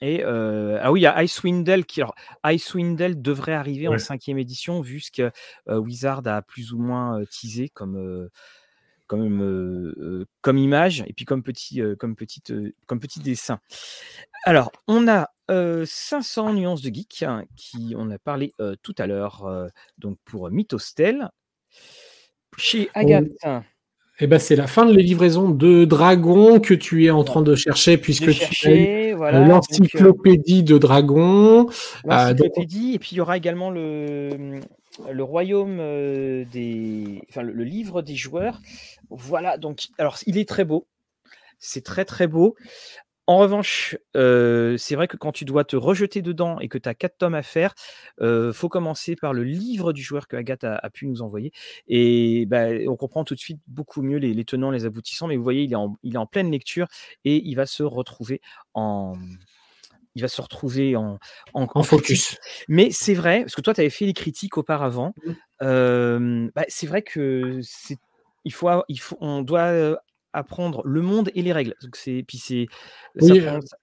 [0.01, 2.01] et ah oui, il y a Icewindle qui.
[2.01, 5.31] Alors, Icewind devrait arriver en cinquième édition, vu ce que
[5.67, 8.29] Wizard a plus ou moins teasé comme,
[9.07, 12.53] comme, comme image et puis comme petit, comme petite,
[12.87, 13.59] comme petit dessin.
[14.45, 19.69] Alors, on a 500 nuances de geek hein, qui on a parlé tout à l'heure,
[19.97, 21.29] donc pour Mythostel.
[22.57, 23.65] Chez Agathe.
[24.19, 27.41] Eh ben, c'est la fin de les livraisons de Dragon que tu es en train
[27.41, 31.67] de chercher puisque tu as l'encyclopédie de Dragon.
[32.09, 34.61] Euh, et puis il y aura également le,
[35.11, 38.61] le royaume euh, des, enfin, le, livre des joueurs.
[39.09, 40.87] Voilà, donc, alors il est très beau.
[41.59, 42.55] C'est très très beau.
[43.27, 46.87] En revanche, euh, c'est vrai que quand tu dois te rejeter dedans et que tu
[46.87, 47.73] as quatre tomes à faire,
[48.21, 51.51] euh, faut commencer par le livre du joueur que Agathe a, pu nous envoyer.
[51.87, 55.27] Et bah, on comprend tout de suite beaucoup mieux les, tenants, les aboutissants.
[55.27, 56.87] Mais vous voyez, il est, en, il est en pleine lecture
[57.23, 58.41] et il va se retrouver
[58.75, 59.15] en,
[60.13, 61.17] il va se retrouver en,
[61.53, 62.37] en, focus.
[62.67, 65.13] Mais c'est vrai, parce que toi, tu avais fait les critiques auparavant.
[65.25, 65.31] Mmh.
[65.63, 67.97] Euh, bah, c'est vrai que c'est,
[68.43, 69.99] il faut, il faut, on doit
[70.35, 71.75] apprendre le monde et les règles.
[71.81, 72.67] Donc c'est, puis c'est,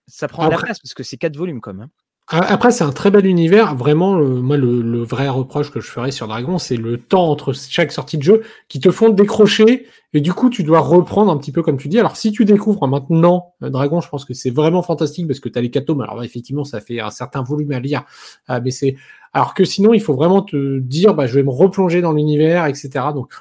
[0.06, 1.82] ça, prend, la place parce que c'est quatre volumes quand même.
[1.84, 1.90] Hein.
[2.28, 3.74] Après, c'est un très bel univers.
[3.74, 7.92] Vraiment, moi, le, vrai reproche que je ferais sur Dragon, c'est le temps entre chaque
[7.92, 9.86] sortie de jeu qui te font décrocher.
[10.14, 11.98] Et du coup, tu dois reprendre un petit peu comme tu dis.
[11.98, 15.48] Alors, si tu découvres maintenant euh, Dragon, je pense que c'est vraiment fantastique parce que
[15.48, 16.00] tu as les quatre tomes.
[16.00, 18.04] Alors, effectivement, ça fait un certain volume à lire.
[18.48, 18.96] Euh, mais c'est,
[19.34, 22.66] alors que sinon, il faut vraiment te dire, bah, je vais me replonger dans l'univers,
[22.66, 22.90] etc.
[23.14, 23.32] Donc,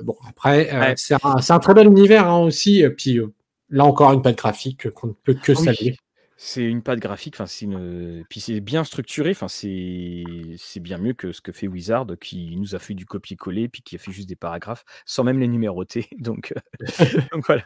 [0.00, 1.16] bon, après, euh, c'est
[1.52, 2.84] un, très bel univers hein, aussi.
[2.96, 3.32] Puis euh,
[3.68, 5.96] là encore, une patte graphique qu'on ne peut que ah saluer.
[6.42, 10.24] C'est une patte graphique, enfin c'est une, puis c'est bien structuré, enfin c'est
[10.56, 13.82] c'est bien mieux que ce que fait Wizard, qui nous a fait du copier-coller, puis
[13.82, 16.08] qui a fait juste des paragraphes sans même les numéroter.
[16.18, 16.54] Donc,
[17.32, 17.64] donc voilà.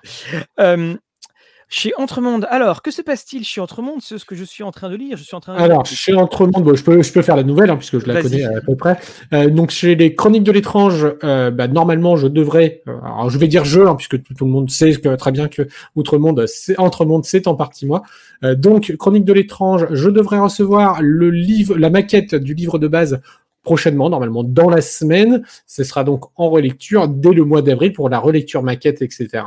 [1.69, 4.01] Chez Entremonde, alors, que se passe-t-il chez Entremonde?
[4.03, 5.17] C'est ce que je suis en train de lire.
[5.17, 7.77] Je suis en train alors, chez Entremonde, je, peux, je peux faire la nouvelle, hein,
[7.77, 8.99] puisque je la connais à peu près.
[9.33, 12.83] Euh, donc, chez les Chroniques de l'étrange, euh, bah, normalement, je devrais...
[12.89, 15.49] Euh, alors, je vais dire je, hein, puisque tout, le monde sait que, très bien
[15.49, 15.63] que
[15.97, 18.03] Outremonde, c'est, Entremonde, c'est en partie moi.
[18.43, 23.21] donc, Chroniques de l'étrange, je devrais recevoir le livre, la maquette du livre de base
[23.65, 25.45] prochainement, normalement dans la semaine.
[25.67, 29.43] Ce sera donc en relecture dès le mois d'avril pour la relecture maquette, etc.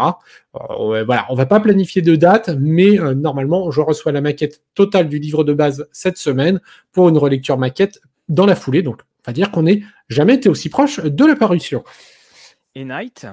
[0.56, 4.62] Euh, voilà, on va pas planifier de date, mais euh, normalement, je reçois la maquette
[4.75, 6.60] totale du livre de base cette semaine
[6.91, 8.82] pour une relecture maquette dans la foulée.
[8.82, 11.84] Donc, on va dire qu'on n'est jamais été aussi proche de la parution.
[12.75, 13.25] Et Night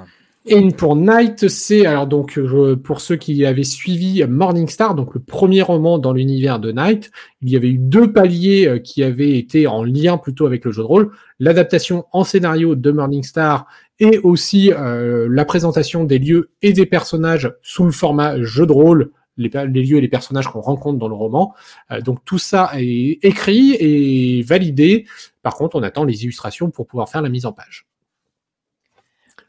[0.46, 2.38] et pour Night, c'est alors donc
[2.82, 7.48] pour ceux qui avaient suivi Morningstar, donc le premier roman dans l'univers de Night, il
[7.48, 10.82] y avait eu deux paliers euh, qui avaient été en lien plutôt avec le jeu
[10.82, 13.66] de rôle, l'adaptation en scénario de Morningstar
[14.00, 18.72] et aussi euh, la présentation des lieux et des personnages sous le format jeu de
[18.72, 21.54] rôle, les, lieux et les personnages qu'on rencontre dans le roman.
[21.90, 25.06] Euh, donc tout ça est écrit et validé.
[25.42, 27.86] Par contre, on attend les illustrations pour pouvoir faire la mise en page.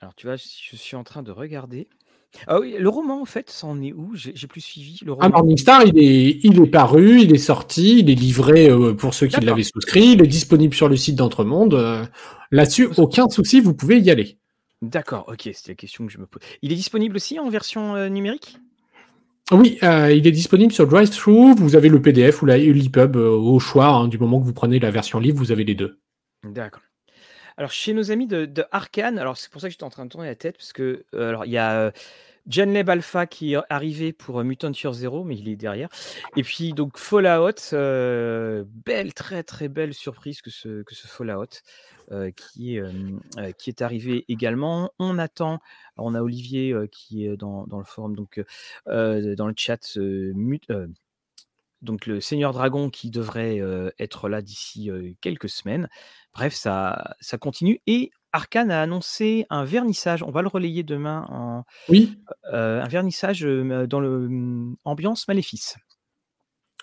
[0.06, 1.88] Alors, tu vois, je suis en train de regarder.
[2.46, 4.12] Ah oui, le roman, en fait, ça en est où?
[4.13, 5.26] J'ai plus suivi le ah, roman.
[5.26, 9.15] Ah, Morningstar, il est, il est paru, il est sorti, il est livré euh, pour
[9.15, 11.74] ceux qui l'avaient souscrit, il est disponible sur le site d'Entremonde.
[11.74, 12.06] Euh,
[12.52, 14.38] là-dessus, aucun souci, vous pouvez y aller.
[14.84, 16.44] D'accord, ok, c'est la question que je me pose.
[16.62, 18.60] Il est disponible aussi en version numérique?
[19.52, 21.56] Oui, il est disponible sur DriveThru.
[21.56, 23.88] Vous avez le PDF ou l'EPUB au choix.
[23.88, 25.98] Hein, du moment que vous prenez la version livre, vous avez les deux.
[26.44, 26.84] D'accord.
[27.58, 30.06] Alors, chez nos amis de, de Arkane, alors c'est pour ça que j'étais en train
[30.06, 31.91] de tourner la tête, parce que alors il y a
[32.48, 35.89] Genleb Alpha qui est arrivé pour Mutant Year Zero, mais il est derrière.
[36.36, 41.62] Et puis donc Fallout, belle, très très belle surprise que ce, que ce Fallout.
[42.36, 44.91] qui, est, qui est arrivé également.
[45.00, 45.60] On attend,
[45.98, 48.44] on a Olivier qui est dans, dans, le forum, donc
[48.86, 49.98] dans le chat,
[51.86, 53.62] donc le Seigneur Dragon qui devrait
[54.00, 54.89] être là d'ici
[55.21, 55.88] quelques semaines.
[56.34, 57.80] Bref, ça, ça continue.
[57.88, 60.24] Et Arkane a annoncé un vernissage.
[60.24, 61.26] On va le relayer demain.
[61.30, 62.19] En, oui.
[62.52, 65.78] un vernissage dans le mmh, ambiance Maléfice.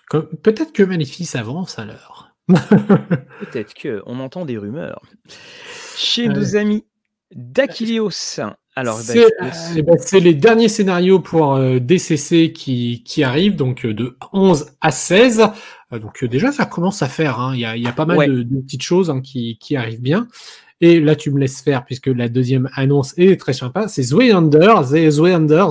[0.09, 2.29] Peut-être que Maléfice avance alors.
[2.47, 5.01] Peut-être que on entend des rumeurs.
[5.95, 6.85] Chez nos amis
[7.33, 8.39] d'Aquilios.
[8.75, 13.85] Alors, eh ben, eh ben, c'est les derniers scénarios pour DCC qui, qui arrivent, donc
[13.85, 15.43] de 11 à 16.
[15.91, 17.39] donc déjà, ça commence à faire.
[17.39, 17.53] Hein.
[17.53, 20.27] Il y, a, y, a, pas mal de, petites choses hein, qui, qui arrivent bien.
[20.85, 23.87] Et là, tu me laisses faire, puisque la deuxième annonce est très sympa.
[23.87, 25.67] C'est Zweihander, Zweihander,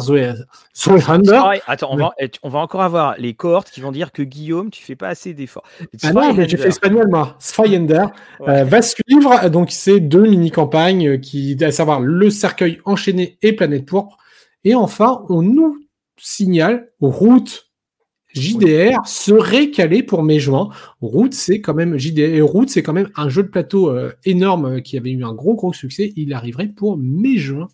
[0.75, 1.43] Zweihander.
[1.67, 4.83] Attends, on, va, on va encore avoir les cohortes qui vont dire que Guillaume, tu
[4.83, 5.65] fais pas assez d'efforts.
[6.03, 7.37] Ah non, mais j'ai fait espagnol, moi.
[7.43, 8.07] Zweihander
[8.49, 9.51] euh, va suivre.
[9.51, 14.17] Donc, c'est deux mini-campagnes qui, à savoir le cercueil enchaîné et planète pourpre.
[14.65, 15.77] Et enfin, on nous
[16.17, 17.71] signale route
[18.35, 20.71] JDR serait calé pour mai-juin.
[21.01, 22.45] Route, c'est quand même JDR.
[22.45, 25.35] Route, c'est quand même un jeu de plateau euh, énorme euh, qui avait eu un
[25.35, 26.13] gros gros succès.
[26.17, 27.69] Il arriverait pour mai-juin.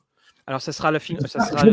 [0.46, 1.14] Alors ça sera la fin.
[1.26, 1.64] Ça sera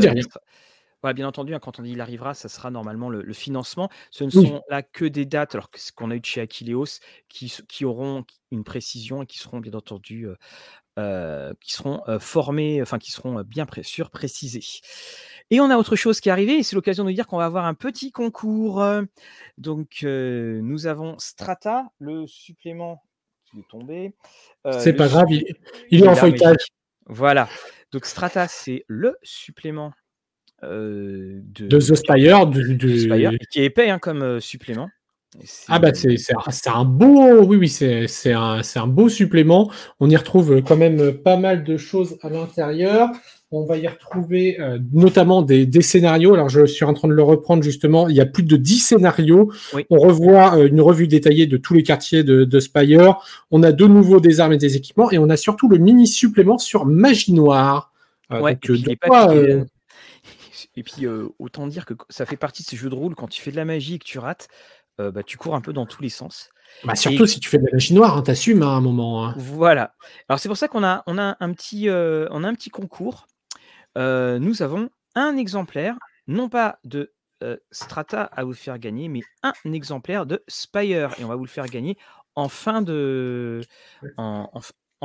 [1.14, 3.90] bien entendu, hein, quand on dit il arrivera, ça sera normalement le, financement.
[4.12, 6.42] Ce ne sont là que des dates, alors que ce qu'on a eu de chez
[6.42, 10.28] Aquileos, qui, qui, auront une précision et qui seront bien entendu
[10.98, 14.64] euh, qui seront formés, enfin qui seront bien sûr précisés.
[15.52, 17.46] Et on a autre chose qui est arrivé, et c'est l'occasion de dire qu'on va
[17.46, 18.84] avoir un petit concours.
[19.58, 23.04] Donc, nous avons Strata, le supplément
[23.52, 24.16] qui est tombé.
[24.80, 26.68] c'est pas grave, il, est, en feuilletage.
[27.08, 27.50] Voilà.
[27.92, 29.94] Donc, Strata, c'est le supplément
[30.64, 32.50] de, de, The Spire,
[33.52, 34.90] qui est épais hein, comme supplément.
[35.68, 39.70] Ah bah c'est un beau oui oui c'est un, un beau supplément.
[40.00, 43.10] On y retrouve quand même pas mal de choses à l'intérieur.
[43.52, 46.34] On va y retrouver euh, notamment des, scénarios.
[46.34, 48.10] Alors, je suis en train de le reprendre justement.
[48.10, 49.52] Il y a plus de 10 scénarios.
[49.90, 53.18] On revoit euh, une revue détaillée de tous les quartiers de, Spire.
[53.52, 55.12] On a de nouveau des armes et des équipements.
[55.12, 57.94] Et on a surtout le mini supplément sur Magie Noire.
[58.32, 58.84] Euh, puis,
[60.76, 61.06] et puis,
[61.40, 63.16] autant dire que ça fait partie de ces jeux de rôle.
[63.16, 64.48] Quand tu fais de la magie et que tu rates,
[64.98, 66.50] bah, tu cours un peu dans tous les sens.
[66.84, 69.26] Bah, surtout si tu fais de la magie noire, hein, t'assumes hein, à un moment.
[69.26, 69.36] Hein.
[69.38, 69.94] Voilà.
[70.28, 73.28] Alors c'est pour ça qu'on a, on a, un petit, on a un petit concours
[73.96, 75.98] nous avons un exemplaire,
[76.28, 77.14] non pas de
[77.72, 81.14] Strata à vous faire gagner, mais un exemplaire de Spire.
[81.20, 81.98] Et on va vous le faire gagner
[82.36, 83.62] en fin de
[84.18, 84.50] en,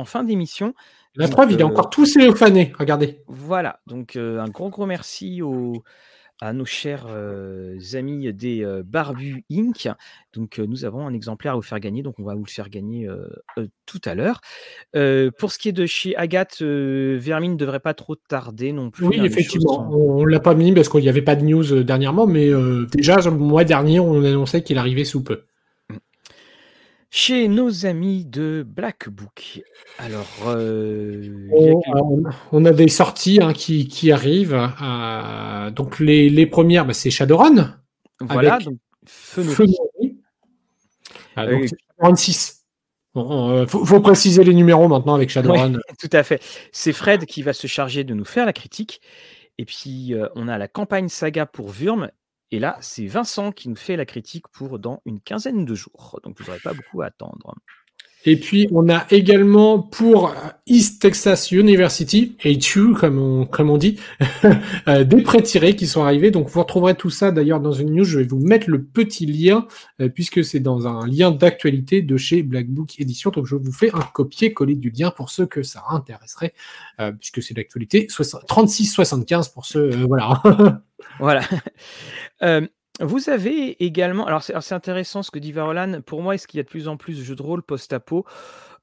[0.05, 0.73] fin d'émission.
[1.15, 3.21] La preuve, il est encore tout cellophané, regardez.
[3.27, 5.83] Voilà, donc un gros gros merci aux,
[6.39, 7.05] à nos chers
[7.93, 9.89] amis des Barbu Inc.
[10.33, 12.69] Donc, nous avons un exemplaire à vous faire gagner, donc on va vous le faire
[12.69, 13.09] gagner
[13.85, 14.39] tout à l'heure.
[15.37, 19.07] pour ce qui est de chez Agathe, Vermine ne devrait pas trop tarder non plus.
[19.07, 21.83] Oui, hein, effectivement, on ne l'a pas mis parce qu'il n'y avait pas de news
[21.83, 22.49] dernièrement, mais
[22.93, 25.43] déjà, le mois dernier, on annonçait qu'il arrivait sous peu
[27.11, 29.61] chez nos amis de Black Book.
[29.99, 31.29] Alors, euh,
[32.51, 34.57] on, a des sorties hein, qui, qui, arrivent.
[34.81, 37.77] Euh, donc, les, les premières, bah, c'est Shadowrun.
[38.21, 39.75] Voilà, donc Fenouille.
[41.35, 41.67] Ah, donc,
[41.99, 42.65] Shadowrun 6.
[43.13, 45.73] Il faut, faut, préciser les numéros maintenant avec Shadowrun.
[45.99, 46.41] tout à fait.
[46.71, 49.01] C'est Fred qui va se charger de nous faire la critique.
[49.57, 52.09] Et puis, euh, on a la campagne saga pour Vurm
[52.51, 56.19] et là, c'est Vincent qui nous fait la critique pour dans une quinzaine de jours.
[56.23, 57.55] Donc, vous n'aurez pas beaucoup à attendre.
[58.25, 60.35] Et puis, on a également pour
[60.67, 63.99] East Texas University, HU, comme on, comme on dit,
[64.87, 66.29] euh, des prêts tirés qui sont arrivés.
[66.29, 68.03] Donc, vous retrouverez tout ça d'ailleurs dans une news.
[68.03, 69.67] Je vais vous mettre le petit lien,
[69.99, 73.31] euh, puisque c'est dans un lien d'actualité de chez Black Book Edition.
[73.31, 76.53] Donc, je vous fais un copier-coller du lien pour ceux que ça intéresserait,
[76.99, 78.07] euh, puisque c'est l'actualité.
[78.07, 80.43] 36-75 pour ceux, voilà.
[81.19, 81.41] voilà.
[82.99, 86.01] Vous avez également, alors c'est intéressant ce que dit Varolan.
[86.01, 88.25] Pour moi, est-ce qu'il y a de plus en plus de jeux de rôle post-apo?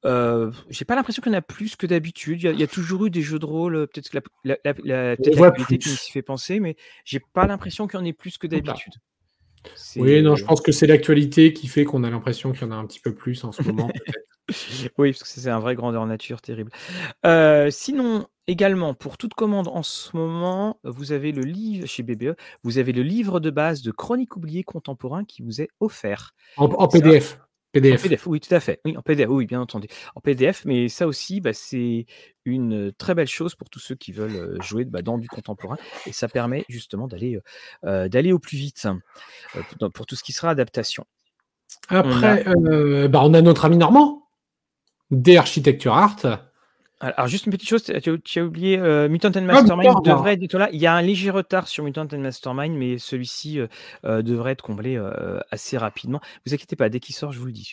[0.05, 2.43] Euh, J'ai pas l'impression qu'il y en a plus que d'habitude.
[2.43, 5.17] Il, y, a toujours eu des jeux de rôle, euh, peut-être que la, la, la,
[5.17, 8.95] qui m'y fait penser, mais j'ai pas l'impression qu'il y en ait plus que d'habitude.
[9.97, 12.73] Oui, non, je pense que c'est l'actualité qui fait qu'on a l'impression qu'il y en
[12.73, 13.89] a un petit peu plus en ce moment.
[14.99, 16.71] oui, parce que c'est un vrai grandeur nature terrible.
[17.27, 22.35] Euh, sinon, également, pour toute commande en ce moment, vous avez le livre chez BBE,
[22.63, 26.35] vous avez le livre de base de Chronique oubliée contemporain qui vous est offert.
[26.57, 27.39] En, PDF.
[27.73, 28.27] PDF.
[28.27, 28.81] oui, tout à fait.
[28.85, 29.89] Oui, en PDF, oui, bien entendu.
[30.15, 32.07] En PDF, mais ça aussi, bah, c'est
[32.45, 35.77] une très belle chose pour tous ceux qui veulent euh, jouer bah, dans du contemporain.
[36.07, 37.43] Et ça permet justement d'aller euh,
[37.85, 38.89] euh, d'aller au plus vite
[39.95, 41.05] pour tout ce qui sera adaptation.
[41.89, 44.29] Après, on a, bah, on a notre ami Normand,
[45.11, 46.48] des Architecture Art.
[47.01, 50.59] Alors, juste une petite chose, tu as, oublié euh, Mutant and ah, Mastermind devrait être
[50.59, 50.69] là.
[50.73, 53.69] Il y a un léger retard sur Mutant and Mastermind, mais celui-ci euh,
[54.05, 55.01] euh, devrait être comblé
[55.53, 56.21] assez rapidement.
[56.45, 57.65] Vous inquiétez pas, dès qu'il sort, je vous le dis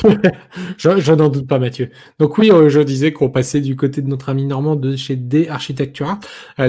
[0.00, 0.30] celui-là.
[0.78, 1.90] je, n'en doute pas, Mathieu.
[2.18, 5.48] Donc oui, je disais qu'on passait du côté de notre ami Normand de chez D
[5.48, 6.18] Architectura.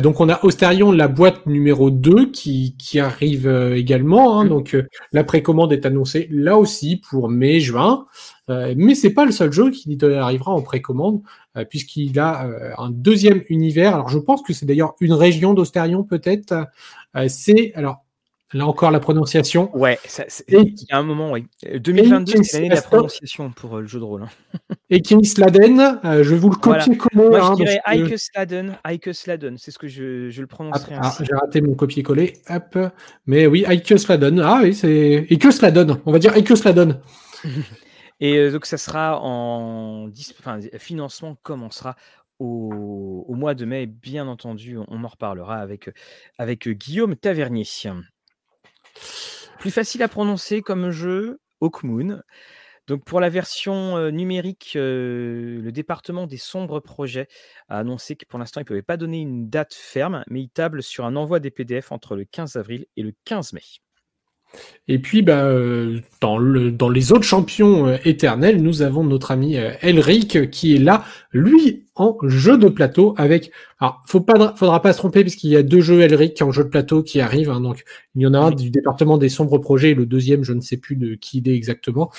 [0.01, 4.39] donc on a Austerion, la boîte numéro 2 qui, qui arrive également.
[4.39, 4.45] Hein.
[4.45, 4.49] Mm.
[4.49, 4.77] Donc
[5.13, 8.07] la précommande est annoncée là aussi pour mai-juin.
[8.50, 11.22] Euh, mais c'est pas le seul jeu qui arrivera en précommande,
[11.58, 13.93] euh, puisqu'il a euh, un deuxième univers.
[13.93, 16.68] Alors je pense que c'est d'ailleurs une région d'Austérion peut-être.
[17.28, 18.04] c'est alors
[18.54, 19.78] Là encore, la prononciation.
[19.78, 20.00] Ouais,
[20.48, 21.48] il y a un moment, oui.
[21.70, 24.24] 2022, c'est l'année de la prononciation pour le jeu de rôle.
[24.24, 24.30] Hein.
[24.89, 27.30] Et Sladen, je vais vous le copier-coller.
[27.30, 30.95] Moi, je hein, dirais Ike Sladen, Ike Sladen, c'est ce que je, je le prononcerai
[30.98, 32.36] ah, J'ai raté mon copier-coller.
[32.50, 32.80] Hop.
[33.26, 34.39] Mais oui, Ike Sladen.
[34.39, 35.98] Ah oui, c'est Ike Sladen.
[36.06, 37.02] On va dire Ike Sladen.
[38.20, 40.09] Et donc, ça sera en
[40.39, 41.95] enfin, financement commencera
[42.39, 44.78] au, au, mois de mai, bien entendu.
[44.78, 45.89] On en reparlera avec,
[46.38, 47.65] avec Guillaume Tavernier.
[49.59, 52.22] Plus facile à prononcer comme jeu, Hawkmoon.
[52.88, 57.28] Donc pour la version numérique, le département des sombres projets
[57.68, 60.49] a annoncé que pour l'instant, il ne pouvait pas donner une date ferme, mais il
[60.49, 63.61] table sur un envoi des PDF entre le 15 avril et le 15 mai.
[64.89, 69.32] Et puis, bah, euh, dans, le, dans les autres champions euh, éternels, nous avons notre
[69.32, 73.52] ami euh, Elric qui est là, lui, en jeu de plateau avec.
[73.80, 76.64] Alors, faut pas, faudra pas se tromper puisqu'il y a deux jeux Elric en jeu
[76.64, 77.50] de plateau qui arrivent.
[77.50, 77.84] Hein, donc,
[78.16, 80.62] il y en a un du département des sombres projets et le deuxième, je ne
[80.62, 82.10] sais plus de qui il est exactement.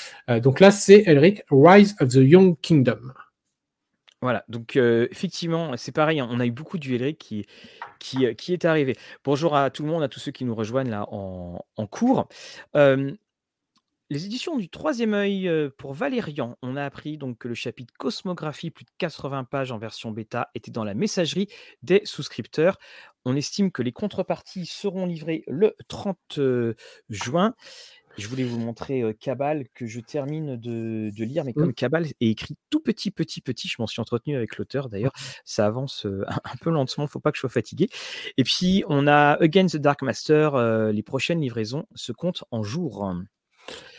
[0.43, 2.99] donc là, c'est Elric Rise of the Young Kingdom.
[4.21, 7.47] Voilà, donc effectivement, c'est pareil, hein, on a eu beaucoup du Elric qui,
[8.01, 8.97] qui, est arrivé.
[9.25, 12.29] Bonjour à tout le monde, à tous ceux qui nous rejoignent là en, en cours.
[12.75, 13.17] les
[14.11, 15.49] éditions du troisième œil
[15.79, 19.79] pour Valérian, on a appris donc que le chapitre Cosmographie, plus de 80 pages en
[19.79, 21.47] version bêta, était dans la messagerie
[21.83, 22.79] des souscripteurs.
[23.25, 26.41] On estime que les contreparties seront livrées le 30
[27.09, 27.55] juin.
[28.19, 32.57] Je voulais vous montrer Cabal que je termine de, lire, mais comme Cabal est écrit
[32.71, 35.13] tout petit, petit, petit, je m'en suis entretenu avec l'auteur d'ailleurs,
[35.45, 37.89] ça avance un peu lentement, il ne faut pas que je sois fatigué.
[38.37, 43.15] Et puis on a Against the Dark Master, les prochaines livraisons se comptent en jours.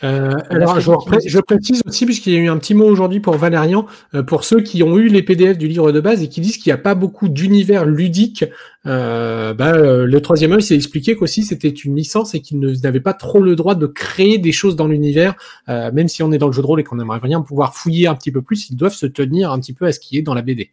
[0.02, 3.86] Euh, alors, je, précise aussi, puisqu'il y a eu un petit mot aujourd'hui pour Valérian,
[4.14, 6.56] euh, pour ceux qui ont eu les PDF du livre de base et qui disent
[6.56, 8.44] qu'il n'y a pas beaucoup d'univers ludique,
[8.86, 13.12] euh, bah, le troisième œil s'est expliqué qu'aussi c'était une licence et qu'ils n'avaient pas
[13.12, 15.34] trop le droit de créer des choses dans l'univers,
[15.68, 18.06] même si on est dans le jeu de rôle et qu'on aimerait bien pouvoir fouiller
[18.06, 20.22] un petit peu plus, ils doivent se tenir un petit peu à ce qui est
[20.22, 20.70] dans la BD.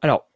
[0.00, 0.26] Alors,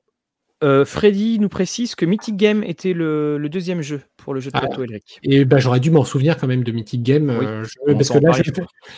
[0.65, 4.57] euh, Freddy nous précise que Mythic Game était le, deuxième jeu pour le jeu de
[4.57, 5.21] ah, plateau, Elric.
[5.23, 7.31] Et ben, j'aurais dû m'en souvenir quand même de Mythic Game.
[7.31, 8.33] Euh, parce que là,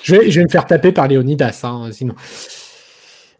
[0.02, 2.14] je vais, me faire taper par Léonidas, hein, sinon.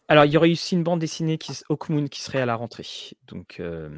[0.08, 2.86] Alors, il y aurait aussi une bande dessinée qui, Hawkmoon qui serait à la rentrée.
[3.28, 3.88] Donc, euh,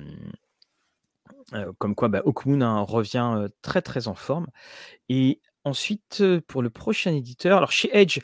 [1.78, 4.46] comme quoi, bah, Hawkmoon hein, revient très très en forme.
[5.08, 8.20] Et ensuite, pour le prochain éditeur, alors chez Edge,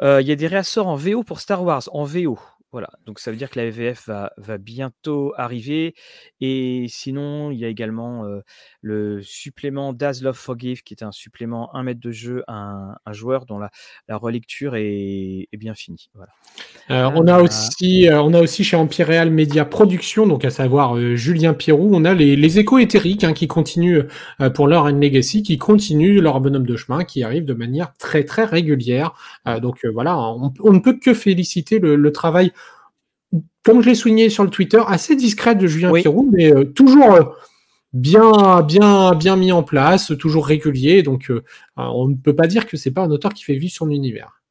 [0.00, 2.36] il y a des réassorts en VO pour Star Wars, en VO.
[2.76, 5.94] Voilà, donc ça veut dire que la VF va, va bientôt arriver.
[6.42, 8.26] Et sinon, il y a également
[8.86, 13.12] le supplément Daz Love Forgive, qui est un supplément un mètre de jeu à un,
[13.12, 13.70] joueur dont la,
[14.08, 16.10] la relecture est, est, bien finie.
[16.14, 17.10] Voilà.
[17.10, 21.54] on, a aussi, on a aussi chez Empire Real Media Production, donc à savoir Julien
[21.54, 24.04] Pierrot, on a les, les échos éthériques hein, qui continuent
[24.54, 28.44] pour leur Legacy, qui continuent leur bonhomme de chemin, qui arrivent de manière très très
[28.44, 29.14] régulière.
[29.60, 32.52] donc voilà, on, ne peut que féliciter le, le travail
[33.66, 36.04] comme je l'ai souligné sur le Twitter, assez discrète de Julien oui.
[36.30, 37.22] mais euh, toujours euh,
[37.96, 41.02] bien, bien, bien mis en place, toujours régulier.
[41.02, 41.44] Donc, euh,
[41.76, 44.42] on ne peut pas dire que c'est pas un auteur qui fait vivre son univers.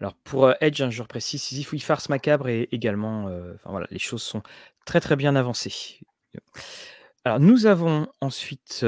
[0.00, 4.22] Alors pour Edge, hein, je précise, Sisyphus Farce Macabre et également, enfin voilà, les choses
[4.22, 4.42] sont
[4.84, 6.00] très très bien avancées.
[7.24, 8.84] Alors nous avons ensuite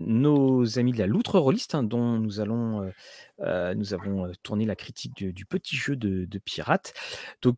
[0.00, 2.90] nos amis de la Loutre Rolliste, hein, dont nous allons euh,
[3.40, 6.92] euh, nous avons tourné la critique du, petit jeu de, Pirate.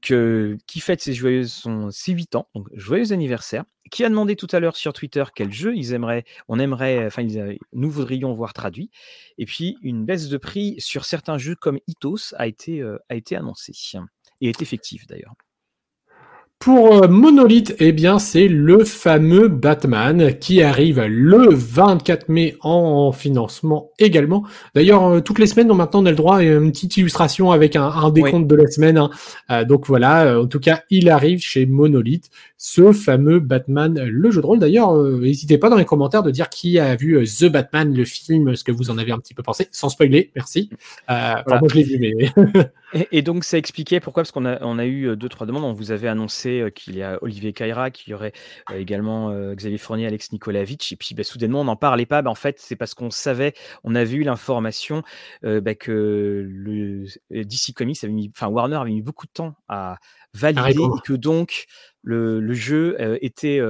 [0.03, 3.65] Qui fête ses joyeux son, ses 8 ans, joyeux anniversaire.
[3.91, 7.27] Qui a demandé tout à l'heure sur Twitter quel jeu ils aimeraient, on aimerait, enfin,
[7.73, 8.91] nous voudrions voir traduit.
[9.39, 13.37] Et puis, une baisse de prix sur certains jeux comme Itos a été, a été
[13.37, 13.73] annoncée
[14.41, 15.35] et est effective d'ailleurs.
[16.63, 23.11] Pour euh, Monolith, eh bien, c'est le fameux Batman qui arrive le 24 mai en
[23.11, 24.45] financement également.
[24.77, 27.75] D'ailleurs, euh, toutes les semaines, maintenant, on a le droit à une petite illustration avec
[27.75, 28.97] un, décompte de la semaine.
[28.97, 29.11] Hein.
[29.51, 34.41] Euh, donc voilà, en tout cas, il arrive chez Monolith, ce fameux Batman, le jeu
[34.41, 34.61] de rôle.
[34.61, 38.55] D'ailleurs, n'hésitez pas dans les commentaires de dire qui a vu The Batman, le film,
[38.55, 40.71] ce que vous en avez un petit peu pensé, sans spoiler, merci.
[41.09, 42.31] Enfin, moi, je l'ai vu, mais...
[43.11, 45.65] Et, donc, ça expliquait pourquoi, parce qu'on a, on a eu deux, trois demandes.
[45.65, 48.33] On vous avait annoncé qu'il y a Olivier Caïra, qu'il y aurait
[48.75, 50.93] également Xavier Fournier, Alex Nikolaevich.
[50.93, 52.23] Et puis, bah, soudainement, on n'en parlait pas.
[52.23, 55.03] Bah, en fait, c'est parce qu'on savait, on avait eu l'information
[55.43, 59.97] bah, que le DC Comics avait mis, enfin, Warner avait mis beaucoup de temps à
[60.35, 61.67] valider et que donc
[62.03, 63.61] le, le jeu était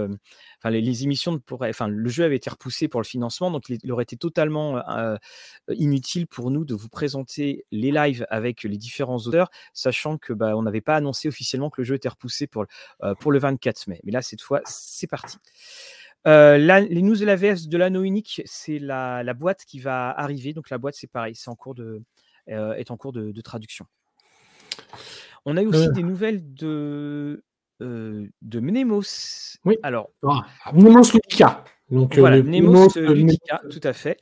[0.70, 4.04] les, émissions pourraient, enfin, le jeu avait été repoussé pour le financement, donc il, aurait
[4.04, 5.16] été totalement euh,
[5.68, 10.32] euh, inutile pour nous de vous présenter les lives avec les différents auteurs, sachant que
[10.32, 12.66] bah, on n'avait pas annoncé officiellement que le jeu était repoussé pour,
[13.02, 14.00] euh, pour le 24 mai.
[14.04, 15.38] Mais là, cette fois, c'est parti.
[16.24, 20.52] les news de la VS de l'anneau unique, c'est la, la, boîte qui va arriver.
[20.52, 22.02] Donc la boîte, c'est pareil, c'est en cours de,
[22.46, 23.86] est en cours de, de traduction.
[25.44, 27.44] On a eu aussi des nouvelles de
[27.82, 29.58] de Mnemos.
[29.64, 29.76] Oui.
[29.82, 31.64] Alors, ah, Mnemos Ludica.
[31.90, 34.18] Donc, voilà, Mnemos, Ludica, tout à fait.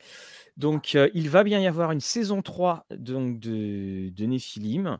[0.57, 4.97] Donc, il va bien y avoir une saison 3 donc, de, de Néphilim.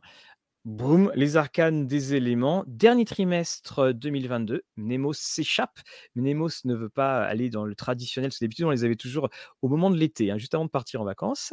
[0.64, 2.62] Boum, les arcanes des éléments.
[2.68, 5.80] Dernier trimestre 2022, Mnemos s'échappe.
[6.14, 8.30] Mnemos ne veut pas aller dans le traditionnel.
[8.40, 9.28] D'habitude, on les avait toujours
[9.60, 11.52] au moment de l'été, hein, juste avant de partir en vacances.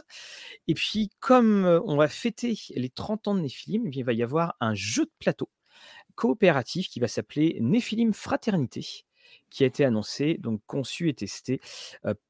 [0.67, 4.55] Et puis, comme on va fêter les 30 ans de Néphilim, il va y avoir
[4.59, 5.49] un jeu de plateau
[6.19, 9.05] coopératif qui va s'appeler Nephilim Fraternité
[9.49, 11.61] qui a été annoncé, donc conçu et testé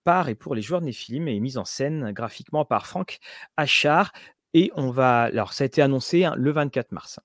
[0.03, 3.17] par et pour les joueurs de Nephilim et mis en scène graphiquement par Franck
[3.57, 4.11] Achard.
[4.53, 5.23] Et on va.
[5.23, 7.19] Alors, ça a été annoncé hein, le 24 mars.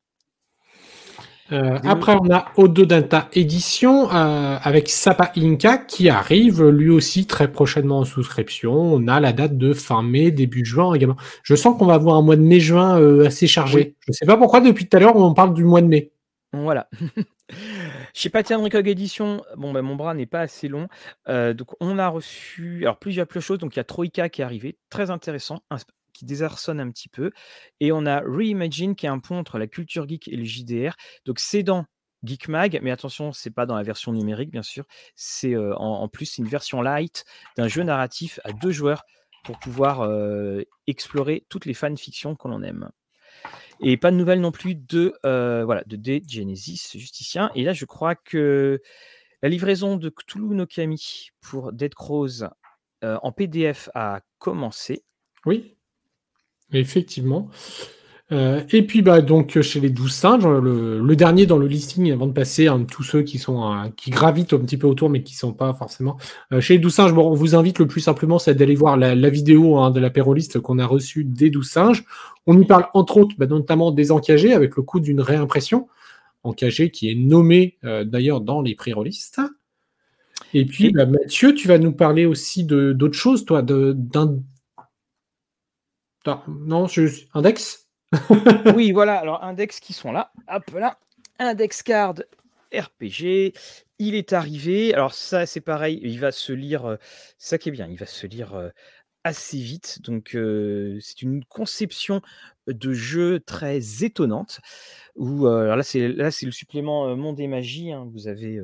[1.52, 7.26] Euh, après, on a Odo Data Edition euh, avec Sapa Inca qui arrive lui aussi
[7.26, 8.72] très prochainement en souscription.
[8.72, 11.16] On a la date de fin mai, début juin également.
[11.42, 13.94] Je sens qu'on va avoir un mois de mai-juin euh, assez chargé.
[14.00, 16.12] Je ne sais pas pourquoi depuis tout à l'heure on parle du mois de mai.
[16.62, 16.88] Voilà.
[18.14, 20.88] Chez Pattern Recog Edition, bon, ben, mon bras n'est pas assez long.
[21.28, 23.58] Euh, donc, on a reçu alors, plusieurs, choses.
[23.58, 25.62] Donc, il y a Troika qui est arrivé, très intéressant,
[26.12, 27.32] qui désarçonne un petit peu.
[27.80, 30.94] Et on a Reimagine qui est un pont entre la culture geek et le JDR.
[31.26, 31.84] Donc, c'est dans
[32.24, 34.84] Geek Mag, mais attention, c'est pas dans la version numérique, bien sûr.
[35.14, 37.24] C'est euh, en, plus une version light
[37.56, 39.02] d'un jeu narratif à deux joueurs
[39.44, 42.90] pour pouvoir euh, explorer toutes les fanfictions qu'on aime.
[43.80, 47.50] Et pas de nouvelles non plus de, euh, voilà, de Genesis Justicien.
[47.54, 48.80] Et là, je crois que
[49.42, 52.44] la livraison de Cthulhu no Kami pour Dead Crows
[53.02, 55.04] euh, en PDF a commencé.
[55.44, 55.76] Oui,
[56.72, 57.50] effectivement.
[58.32, 62.26] Euh, et puis bah donc chez les douze singes, le, dernier dans le listing avant
[62.26, 65.22] de passer à tous ceux qui sont euh, qui gravitent un petit peu autour mais
[65.22, 66.16] qui sont pas forcément
[66.50, 67.12] euh, chez les douze singes.
[67.12, 70.08] Bon, on vous invite le plus simplement c'est d'aller voir la, vidéo hein, de la
[70.08, 72.04] péroliste qu'on a reçue des douze singes.
[72.46, 75.88] On y parle entre autres bah, notamment des encagés avec le coup d'une réimpression
[76.44, 79.40] encagé qui est nommé d'ailleurs dans les prérolistes.
[80.52, 84.38] Et puis bah, Mathieu, tu vas nous parler aussi de d'autres choses toi d'un
[86.48, 87.02] non, je...
[87.34, 87.83] index?
[88.74, 89.18] oui, voilà.
[89.18, 90.32] Alors, index qui sont là.
[90.48, 90.98] Hop là.
[91.38, 92.14] Index card
[92.72, 93.52] RPG.
[93.98, 94.94] Il est arrivé.
[94.94, 96.00] Alors, ça, c'est pareil.
[96.02, 96.86] Il va se lire.
[96.86, 96.96] Euh,
[97.38, 97.88] ça qui est bien.
[97.88, 98.70] Il va se lire euh,
[99.24, 100.00] assez vite.
[100.02, 102.20] Donc, euh, c'est une conception
[102.66, 104.60] de jeu très étonnante.
[105.16, 107.92] Où, alors là, c'est là, c'est le supplément Monde et Magie.
[107.92, 108.08] Hein.
[108.12, 108.60] Vous avez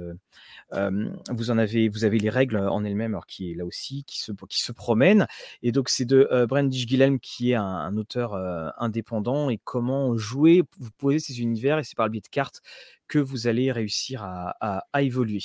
[0.72, 4.20] vous en avez, vous avez les règles en elles-mêmes, alors qui est là aussi, qui
[4.20, 5.26] se, qui se promène.
[5.62, 8.34] Et donc c'est de euh, Brandish Gilhelm qui est un, auteur
[8.78, 12.62] indépendant et comment jouer, vous posez ces univers et c'est par le biais de cartes
[13.08, 15.40] que vous allez réussir à, évoluer.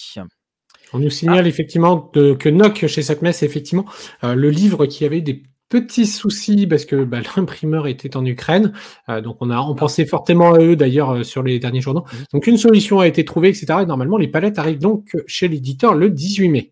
[0.94, 1.50] On nous signale ah.
[1.50, 3.86] effectivement que Nock chez Sacmes, effectivement,
[4.22, 5.44] le livre qui avait des
[5.76, 8.72] Petit souci parce que bah, l'imprimeur était en Ukraine,
[9.10, 12.06] euh, donc on a on pensait fortement à eux d'ailleurs euh, sur les derniers journaux.
[12.06, 12.18] Mmh.
[12.32, 13.80] Donc une solution a été trouvée, etc.
[13.82, 16.72] Et normalement les palettes arrivent donc chez l'éditeur le 18 mai.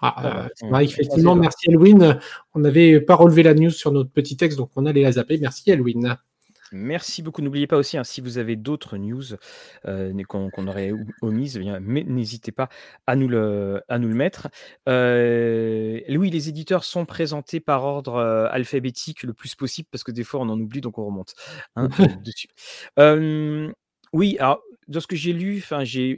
[0.00, 2.18] Ah, ah euh, effectivement, merci Elwin.
[2.54, 5.36] On n'avait pas relevé la news sur notre petit texte, donc on allait la zapper.
[5.36, 6.16] Merci Elwin.
[6.72, 7.42] Merci beaucoup.
[7.42, 9.24] N'oubliez pas aussi, hein, si vous avez d'autres news
[9.86, 12.68] euh, qu'on aurait omises, eh n'hésitez pas
[13.06, 14.48] à nous le, à nous le mettre.
[14.88, 20.12] Euh, oui, les éditeurs sont présentés par ordre euh, alphabétique le plus possible parce que
[20.12, 21.34] des fois on en oublie donc on remonte
[21.76, 21.88] hein,
[22.24, 22.48] dessus.
[24.12, 25.64] oui, alors dans ce que j'ai lu,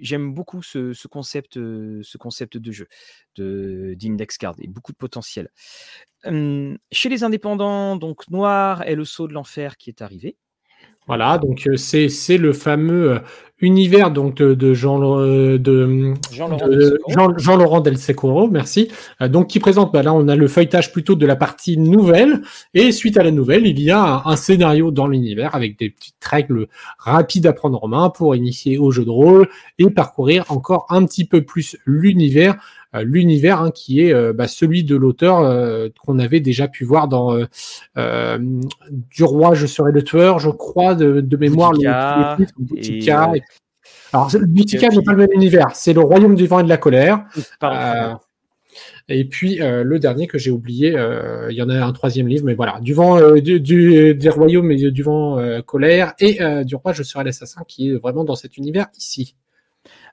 [0.00, 2.88] j'aime beaucoup ce, concept, ce concept de jeu
[3.36, 5.50] d'index card et beaucoup de potentiel.
[6.24, 10.36] chez les indépendants, donc Noir est le saut de l'enfer qui est arrivé.
[11.08, 13.18] Voilà, donc euh, c'est c'est le fameux euh,
[13.60, 18.88] univers donc de, Jean euh, de Jean Laurent, Del Secoro, merci.
[19.20, 22.42] donc qui présente bah là on a le feuilletage plutôt de la partie nouvelle.
[22.74, 26.24] Et suite à la nouvelle il y a un, scénario dans l'univers avec des petites
[26.24, 29.48] règles rapides à prendre en main pour initier au jeu de rôle
[29.78, 32.56] et parcourir encore un petit peu plus l'univers
[33.00, 37.08] l'univers hein, qui est euh, bah, celui de l'auteur euh, qu'on avait déjà pu voir
[37.08, 37.36] dans
[39.10, 41.72] Du roi, je serai le tueur, je crois, de, mémoire.
[41.72, 43.32] Boutica, le, Boutica.
[44.12, 46.76] Alors, Boutica n'est pas le même univers, c'est le royaume du vent et de la
[46.76, 47.24] colère.
[49.08, 50.94] Et puis le dernier que j'ai oublié,
[51.50, 54.90] il y en a un troisième livre, mais voilà, du vent, du, des royaumes et
[54.90, 58.88] du vent colère et du roi, je serai l'assassin, qui est vraiment dans cet univers
[58.96, 59.34] ici.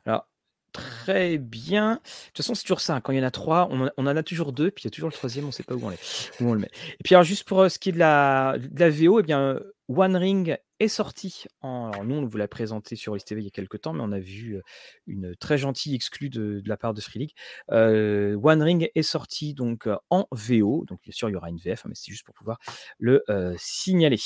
[0.06, 0.26] Alors
[0.72, 1.94] Très bien.
[1.94, 3.02] De toute façon, c'est toujours ça.
[3.02, 4.92] Quand il y en a trois, on en, a toujours deux, puis il y a
[4.92, 6.72] toujours le troisième, on ne sait pas où on, où on, le met.
[7.00, 9.60] Et puis, alors, juste pour ce qui est de la, de la VO, eh bien,
[9.90, 11.46] One Ring est sorti.
[11.62, 14.04] En, alors nous, on vous l'a présenté sur TV il y a quelques temps, mais
[14.04, 14.62] on a vu
[15.08, 17.34] une très gentille exclue de, la part de Free League.
[17.70, 20.86] One Ring est sorti donc en VO.
[20.88, 22.60] Donc bien sûr, il y aura une VF, mais c'est juste pour pouvoir
[23.00, 23.24] le
[23.58, 24.20] signaler.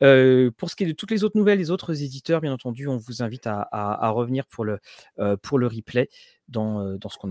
[0.00, 2.96] pour ce qui est de toutes les autres nouvelles, les autres éditeurs, bien entendu, on
[2.96, 4.80] vous invite à, revenir pour le,
[5.16, 6.08] replay
[6.48, 7.30] dans, ce qu'on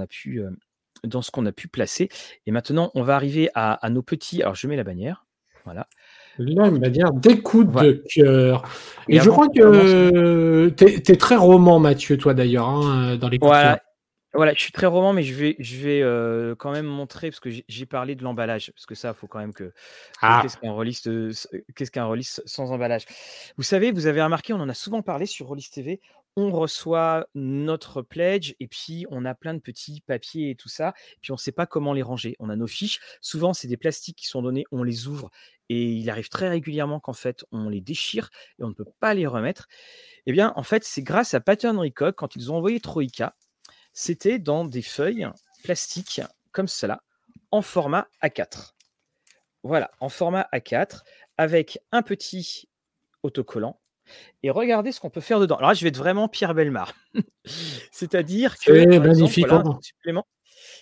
[1.45, 2.07] a pu placer.
[2.45, 4.41] Et maintenant, on va arriver à nos petits.
[4.41, 5.25] Alors, je mets la bannière.
[5.65, 5.87] Voilà.
[6.39, 8.63] Là, il va dire des coups de cœur.
[9.07, 13.49] Et, je crois que tu es, très roman, Mathieu, toi d'ailleurs, hein, dans les coups
[13.49, 13.79] voilà.
[14.35, 17.39] Voilà, je suis très roman, mais je vais, je vais euh, quand même montrer, parce
[17.39, 19.71] que j'ai parlé de l'emballage, parce que ça, il faut quand même que.
[20.23, 20.39] Ah.
[20.41, 21.07] Qu'est-ce qu'un release,
[21.75, 23.05] qu'est-ce qu'un release sans emballage?
[23.57, 26.01] Vous savez, vous avez remarqué, on en a souvent parlé sur Release TV,
[26.35, 30.95] on reçoit notre pledge et puis on a plein de petits papiers et tout ça,
[31.11, 32.35] et puis on ne sait pas comment les ranger.
[32.39, 35.29] On a nos fiches, souvent c'est des plastiques qui sont donnés, on les ouvre
[35.69, 39.13] et il arrive très régulièrement qu'en fait on les déchire et on ne peut pas
[39.13, 39.67] les remettre.
[40.25, 43.35] Eh bien, en fait, c'est grâce à Pattern Recog, quand ils ont envoyé Troika,
[43.91, 45.27] c'était dans des feuilles
[45.63, 47.03] plastiques comme cela,
[47.51, 48.73] en format A4.
[49.63, 51.01] Voilà, en format A4,
[51.37, 52.69] avec un petit
[53.23, 53.79] autocollant
[54.43, 55.55] et regardez ce qu'on peut faire dedans.
[55.55, 56.93] Alors là, je vais être vraiment Pierre Belmar.
[57.91, 58.73] C'est-à-dire que.
[58.73, 59.47] C'est magnifique.
[59.49, 59.63] Hein.
[59.65, 60.27] un supplément,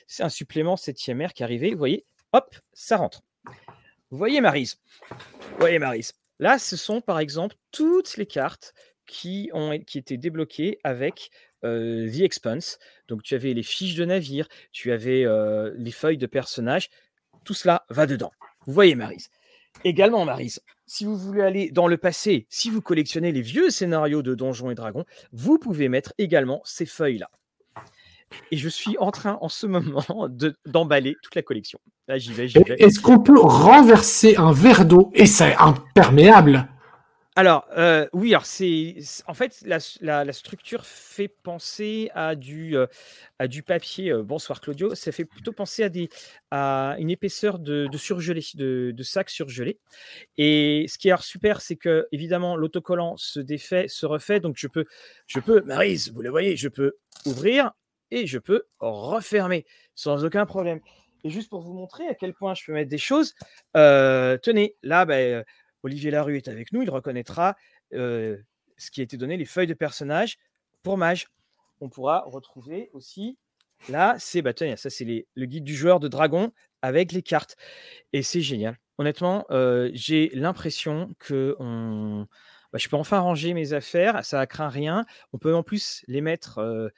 [0.08, 1.72] c'est un supplément 7e R qui est arrivé.
[1.72, 3.22] Vous voyez, hop, ça rentre.
[4.12, 4.78] Vous voyez, Marise
[5.09, 8.74] Vous voyez, Marise Là, ce sont par exemple toutes les cartes
[9.05, 11.32] qui, ont, qui étaient débloquées avec
[11.64, 12.78] euh, The Expanse.
[13.07, 16.89] Donc, tu avais les fiches de navire, tu avais euh, les feuilles de personnages.
[17.45, 18.32] Tout cela va dedans.
[18.66, 19.30] Vous voyez, Marise
[19.86, 24.22] Également, Marise, si vous voulez aller dans le passé, si vous collectionnez les vieux scénarios
[24.24, 27.30] de Donjons et Dragons, vous pouvez mettre également ces feuilles-là.
[28.52, 30.28] Et je suis en train en ce moment
[30.66, 31.80] d'emballer toute la collection.
[32.08, 32.76] Là, j'y vais, j'y vais.
[32.80, 35.12] Est-ce qu'on peut renverser un verre d'eau?
[35.14, 36.68] Et c'est imperméable
[37.38, 42.88] alors, euh, oui, alors c'est en fait la, structure fait penser à du, euh,
[43.40, 44.12] à du papier.
[44.12, 46.10] Euh, bonsoir Claudio, ça fait plutôt penser à, des,
[46.52, 49.80] à une épaisseur de, surgelé, de, de, sac surgelé.
[50.38, 54.42] Et ce qui est super, c'est que évidemment l'autocollant se défait, se refait.
[54.42, 54.84] Donc je peux,
[55.26, 57.72] je peux, Marise, vous le voyez, je peux ouvrir
[58.12, 60.80] et je peux refermer sans aucun problème.
[61.24, 63.34] Et juste pour vous montrer à quel point je peux mettre des choses,
[63.74, 65.43] tenez, là, ben
[65.84, 67.55] Olivier Larue est avec nous, il reconnaîtra
[67.91, 70.38] ce qui a été donné, les feuilles de personnages
[70.84, 71.28] pour Mage.
[71.80, 73.38] On pourra retrouver aussi,
[73.89, 76.51] là, c'est bah, ça c'est le guide du joueur de dragon
[76.82, 77.55] avec les cartes.
[78.14, 78.78] Et c'est génial.
[78.97, 79.45] Honnêtement,
[79.93, 85.05] j'ai l'impression que bah, je peux enfin ranger mes affaires, ça ne craint rien.
[85.34, 86.91] On peut en plus les mettre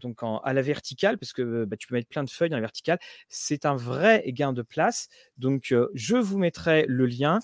[0.00, 2.62] donc à la verticale, parce que bah, tu peux mettre plein de feuilles dans la
[2.62, 2.98] verticale.
[3.28, 5.08] C'est un vrai gain de place.
[5.38, 7.40] Donc, je vous mettrai le lien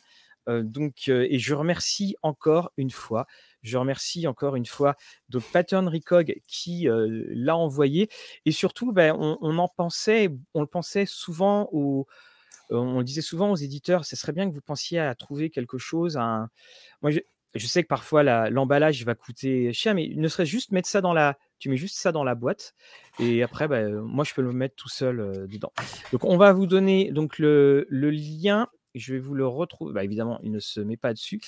[0.49, 3.27] donc, et je remercie encore une fois,
[3.63, 4.97] je remercie encore une fois
[5.29, 8.09] donc Pattern Recog qui l'a envoyé.
[8.45, 12.09] Et surtout, ben, on, en pensait, on le pensait souvent aux,
[12.71, 16.17] on disait souvent aux éditeurs, ce serait bien que vous pensiez à trouver quelque chose.
[17.03, 17.11] Moi,
[17.55, 21.13] je, sais que parfois l'emballage va coûter cher, mais ne serait juste mettre ça dans
[21.13, 22.75] la, tu mets juste ça dans la boîte
[23.21, 25.73] et après, ben, moi, je peux le mettre tout seul dedans.
[26.11, 29.93] Donc, on va vous donner donc le, le lien je vais vous le retrouver.
[29.93, 31.41] Bah, évidemment, il ne se met pas dessus.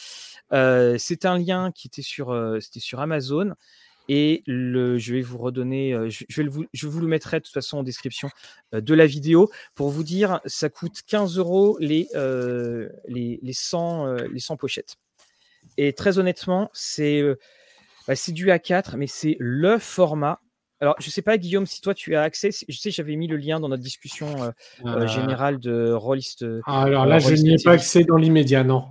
[0.53, 3.55] Euh, c'est un lien qui était sur, euh, sur Amazon.
[4.09, 7.45] Et le, je vais vous redonner, euh, je, vais vous, je vous le mettrai de
[7.45, 8.29] toute façon en description
[8.73, 12.07] de la vidéo pour vous dire, ça coûte 15 euros les,
[13.09, 14.97] les, les, 100, les 100 pochettes.
[15.79, 17.23] Et très honnêtement, c'est
[18.07, 20.41] bah, c'est du A4, mais c'est le format
[20.81, 22.51] alors, je ne sais pas, Guillaume, si toi tu as accès.
[22.69, 24.51] Je sais, j'avais mis le lien dans notre discussion euh,
[24.85, 25.07] euh, euh.
[25.07, 26.45] générale de Rollist.
[26.67, 28.89] alors là, je n'y ai pas accès dans l'immédiat, non.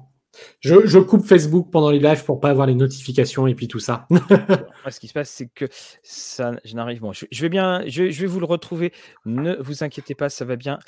[0.60, 4.08] Je, coupe Facebook pendant les lives pour pas avoir les notifications et puis tout ça.
[4.90, 5.66] ce qui se passe, c'est que
[6.02, 7.02] ça, je n'arrive.
[7.02, 8.94] Bon, je, vais bien, je, vais vous le retrouver.
[9.26, 10.80] Ne vous inquiétez pas, ça va bien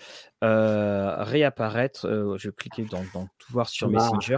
[0.41, 2.07] réapparaître.
[2.37, 3.89] je vais cliquer dans, tout voir sur.
[3.89, 4.37] Messenger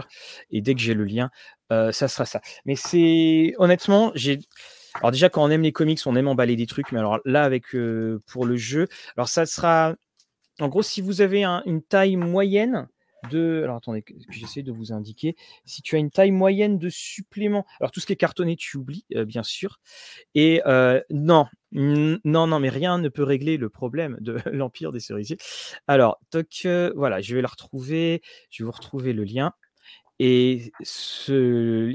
[0.50, 1.30] et dès que j'ai le lien,
[1.70, 2.40] ça sera ça.
[2.64, 4.40] Mais c'est honnêtement, j'ai
[4.94, 7.44] alors déjà, quand on aime les comics, on aime emballer des trucs, mais alors là,
[7.44, 9.94] avec euh, pour le jeu, alors ça sera,
[10.60, 12.88] en gros, si vous avez une taille moyenne
[13.30, 17.66] de, alors attendez, j'essaie de vous indiquer, si tu as une taille moyenne de supplément,
[17.80, 19.80] alors tout ce qui est cartonné, tu oublies, euh, bien sûr,
[20.34, 25.00] et euh, non, non, non, mais rien ne peut régler le problème de l'empire des
[25.00, 25.38] cerisiers.
[25.86, 29.52] Alors, toc, voilà, je vais la retrouver, je vais vous retrouver le lien.
[30.20, 31.94] Et ce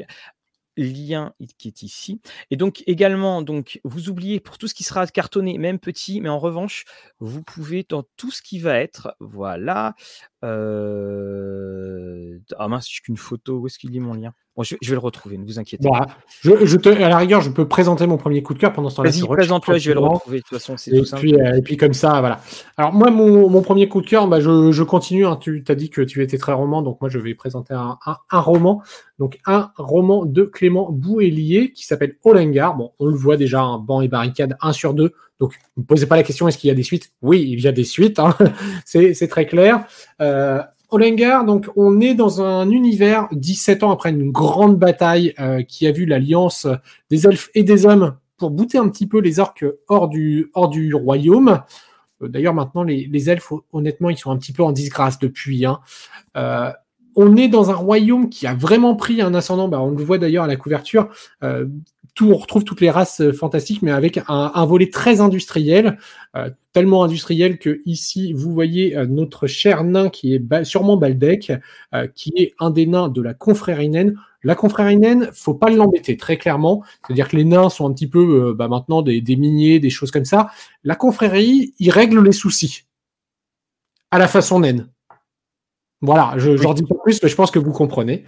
[0.78, 2.22] lien qui est ici.
[2.52, 6.30] Et donc également, donc vous oubliez pour tout ce qui sera cartonné, même petit, mais
[6.30, 6.86] en revanche,
[7.20, 9.96] vous pouvez dans tout ce qui va être, voilà.
[10.44, 12.40] Euh...
[12.58, 13.60] Ah mince, j'ai qu'une photo.
[13.60, 14.34] Où est-ce qu'il est mon lien?
[14.62, 16.06] Je, vais le retrouver, ne vous inquiétez pas.
[16.42, 18.98] Je, te, à la rigueur, je peux présenter mon premier coup de cœur pendant ce
[18.98, 19.10] temps-là.
[19.10, 20.38] Vas-y, présente-le, je vais le retrouver.
[20.38, 21.28] De toute façon, c'est tout simple.
[21.28, 22.40] Euh, et puis, comme ça, voilà.
[22.78, 25.26] Alors, moi, mon, premier coup de cœur, bah, je, continue.
[25.26, 25.38] Hein.
[25.42, 27.98] tu as dit que tu étais très roman, donc moi, je vais présenter un,
[28.32, 28.84] roman.
[29.18, 32.76] Donc, un roman de Clément Bouélier qui s'appelle Olengar.
[32.76, 35.14] Bon, on le voit déjà, un banc et barricade 1 sur 2.
[35.40, 37.12] Donc, ne me posez pas la question, est-ce qu'il y a des suites?
[37.24, 38.20] Oui, il y a des suites.
[38.20, 38.36] Hein.
[38.86, 39.86] c'est très clair.
[40.22, 40.62] Euh,
[41.46, 45.92] Donc on est dans un univers 17 ans après une grande bataille euh, qui a
[45.92, 46.68] vu l'alliance
[47.10, 50.70] des elfes et des hommes pour bouter un petit peu les orques hors du, hors
[50.70, 51.62] du royaume.
[52.22, 55.66] Euh, d'ailleurs, maintenant, les, elfes, honnêtement, ils sont un petit peu en disgrâce depuis.
[55.66, 55.80] Hein.
[56.38, 56.72] Euh,
[57.16, 59.68] on est dans un royaume qui a vraiment pris un ascendant.
[59.68, 61.10] Bah, on le voit d'ailleurs à la couverture.
[62.14, 65.98] Tout, on retrouve toutes les races fantastiques, mais avec un, volet très industriel,
[66.72, 71.52] tellement industriel que ici vous voyez notre cher nain qui est sûrement Baldec,
[72.14, 74.16] qui est un des nains de la confrérie naine.
[74.44, 76.84] La confrérie naine, faut pas l'embêter très clairement.
[77.06, 80.12] C'est-à-dire que les nains sont un petit peu bah, maintenant des, des miniers, des choses
[80.12, 80.50] comme ça.
[80.84, 82.84] La confrérie, il règle les soucis
[84.14, 84.90] à la façon naine.
[86.04, 88.26] Voilà, je n'en dis pas plus, mais je pense que vous comprenez.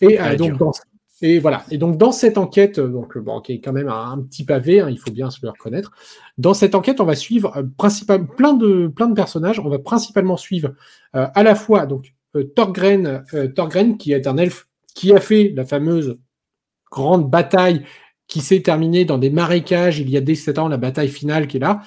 [0.00, 0.72] Et euh, donc, dans,
[1.22, 1.64] et voilà.
[1.70, 4.80] Et donc, dans cette enquête, euh, donc, bon, qui est quand même un, petit pavé,
[4.80, 5.92] hein, il faut bien se le reconnaître.
[6.38, 7.62] Dans cette enquête, on va suivre euh,
[8.36, 9.60] plein, de, plein de personnages.
[9.60, 10.72] On va principalement suivre
[11.12, 12.12] à la fois donc
[12.56, 13.22] Thorgren,
[13.54, 16.18] Thorgren, qui est un elfe qui a fait la fameuse
[16.90, 17.84] grande bataille
[18.26, 21.58] qui s'est terminée dans des marécages il y a 17 ans, la bataille finale qui
[21.58, 21.82] est là.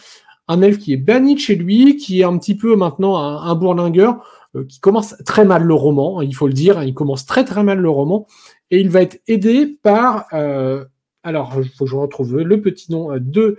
[0.47, 3.41] Un elfe qui est banni de chez lui, qui est un petit peu maintenant un,
[3.41, 4.23] un bourlingueur
[4.55, 7.63] euh, qui commence très mal le roman, il faut le dire, il commence très très
[7.63, 8.27] mal le roman,
[8.71, 10.85] et il va être aidé par, euh,
[11.23, 13.57] alors il faut que je retrouve le petit nom euh, de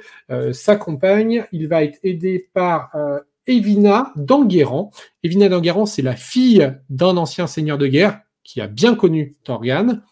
[0.52, 2.90] sa compagne, il va être aidé par
[3.46, 4.90] Evina d'Anguerrand.
[5.22, 10.02] Evina d'Anguerrand, c'est la fille d'un ancien seigneur de guerre qui a bien connu Torgan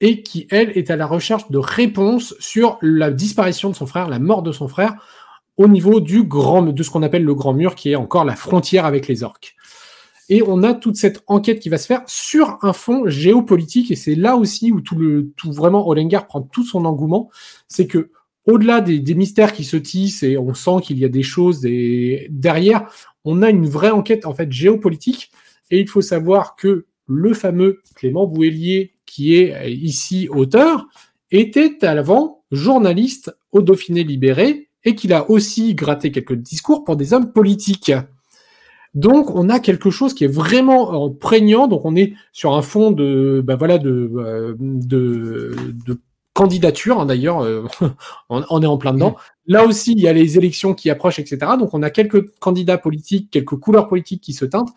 [0.00, 4.08] et qui, elle, est à la recherche de réponses sur la disparition de son frère,
[4.08, 4.94] la mort de son frère,
[5.56, 8.36] au niveau du grand, de ce qu'on appelle le grand mur, qui est encore la
[8.36, 9.56] frontière avec les orques.
[10.28, 13.96] Et on a toute cette enquête qui va se faire sur un fond géopolitique, et
[13.96, 17.30] c'est là aussi où tout le, tout vraiment Olengar prend tout son engouement,
[17.68, 18.10] c'est que
[18.46, 22.88] au-delà des, mystères qui se tissent et on sent qu'il y a des choses derrière,
[23.24, 25.32] on a une vraie enquête en fait géopolitique.
[25.70, 30.86] Et il faut savoir que le fameux Clément Bouélier, qui est ici auteur,
[31.32, 36.96] était à l'avant journaliste au Dauphiné libéré et qu'il a aussi gratté quelques discours pour
[36.96, 37.92] des hommes politiques.
[38.96, 41.68] Donc, on a quelque chose qui est vraiment euh, prégnant.
[41.68, 45.54] Donc, on est sur un fond de, bah voilà, de, euh, de,
[45.86, 46.00] de
[46.32, 46.98] candidature.
[46.98, 47.64] Hein, D'ailleurs, euh,
[48.30, 49.16] on, est en plein dedans.
[49.46, 51.52] Là aussi, il y a les élections qui approchent, etc.
[51.58, 54.72] Donc, on a quelques candidats politiques, quelques couleurs politiques qui se teintent,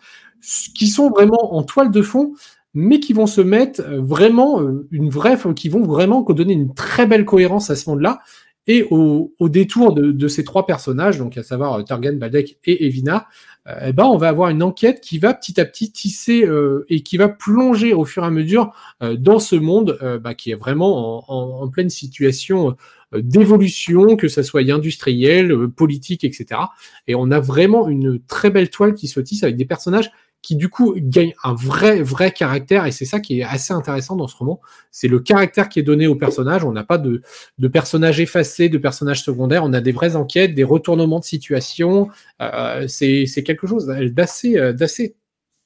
[0.74, 2.34] qui sont vraiment en toile de fond,
[2.74, 4.60] mais qui vont se mettre vraiment
[4.90, 8.20] une vraie, qui vont vraiment donner une très belle cohérence à ce monde-là.
[8.66, 13.26] Et au, détour de, ces trois personnages, donc à savoir euh, Targan, Badek et Evina,
[13.66, 16.84] euh, eh ben, on va avoir une enquête qui va petit à petit tisser euh,
[16.88, 20.54] et qui va plonger au fur et à mesure dans ce monde bah, qui est
[20.54, 22.76] vraiment en, pleine situation
[23.16, 26.60] d'évolution, que ça soit industriel, politique, etc.
[27.08, 30.10] Et on a vraiment une très belle toile qui se tisse avec des personnages
[30.42, 34.16] qui du coup gagne un vrai, vrai caractère, et c'est ça qui est assez intéressant
[34.16, 34.60] dans ce roman,
[34.90, 37.22] c'est le caractère qui est donné au personnage, on n'a pas de,
[37.58, 42.08] de personnages effacés, de personnages secondaires, on a des vraies enquêtes, des retournements de situation,
[42.40, 45.16] euh, c'est quelque chose d'assez euh, d'assez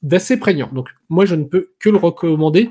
[0.02, 0.70] d'assez prégnant.
[0.72, 2.70] Donc moi je ne peux que le recommander.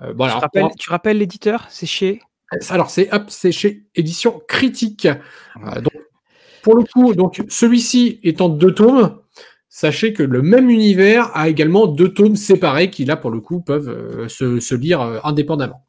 [0.00, 1.66] Euh, tu, rappelles, tu rappelles l'éditeur?
[1.68, 2.20] C'est chez?
[2.68, 5.06] Alors c'est c'est chez Édition Critique.
[5.06, 5.92] Euh, donc,
[6.62, 9.18] pour le coup, donc celui-ci étant deux tomes,
[9.72, 13.62] sachez que le même univers a également deux tomes séparés qui là pour le coup
[13.62, 15.86] peuvent euh, se, lire euh, indépendamment.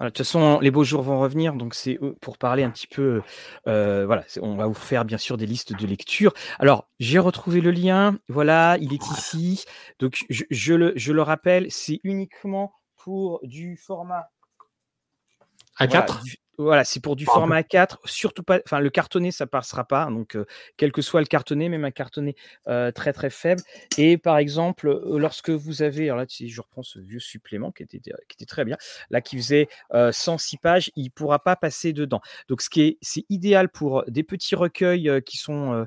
[0.00, 3.22] de toute façon, les beaux jours vont revenir, donc c'est pour parler un petit peu.
[3.64, 6.32] voilà, on va vous faire bien sûr des listes de lecture.
[6.60, 8.16] Alors, j'ai retrouvé le lien.
[8.28, 9.64] Voilà, il est ici.
[9.98, 14.30] Donc, je, le, je le rappelle, c'est uniquement pour du format
[15.80, 16.06] A4 voilà,
[16.84, 20.38] c'est pour du format 4, surtout pas, enfin le cartonné ça passera pas, donc
[20.76, 22.34] quel que soit le cartonné, même un cartonné
[22.64, 23.62] très très faible.
[23.98, 27.82] Et par exemple, lorsque vous avez, alors là si je reprends ce vieux supplément qui
[27.82, 28.76] était, qui était très bien,
[29.10, 32.20] là qui faisait 106 pages, il pourra pas passer dedans.
[32.48, 35.86] Donc ce qui est, c'est idéal pour des petits recueils qui sont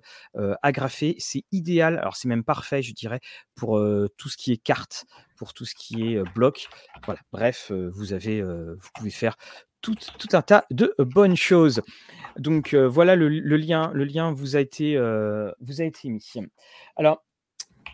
[0.61, 3.19] agrafés, c'est idéal, alors c'est même parfait je dirais,
[3.55, 3.81] pour
[4.17, 5.05] tout ce qui est carte,
[5.35, 6.67] pour tout ce qui est bloc.
[7.05, 9.35] Voilà, bref, vous avez, vous pouvez faire
[9.81, 9.95] tout,
[10.33, 11.81] un tas de bonnes choses.
[12.37, 16.31] Donc euh, voilà, le, lien, le lien vous a été, euh, vous a été mis.
[16.95, 17.23] Alors,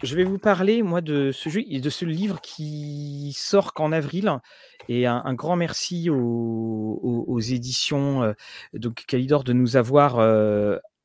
[0.04, 4.40] je vais vous parler, moi, de ce jeu de ce livre qui sort qu'en avril.
[4.88, 8.34] Et un, grand merci aux, éditions euh,
[8.74, 10.20] donc Calidor de nous avoir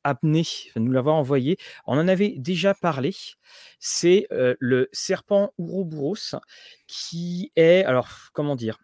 [0.03, 0.43] amené,
[0.75, 1.57] de nous l'avoir envoyé.
[1.87, 3.15] On en avait déjà parlé.
[3.79, 6.35] C'est le serpent Ouroboros
[6.87, 8.77] qui est, alors, comment dire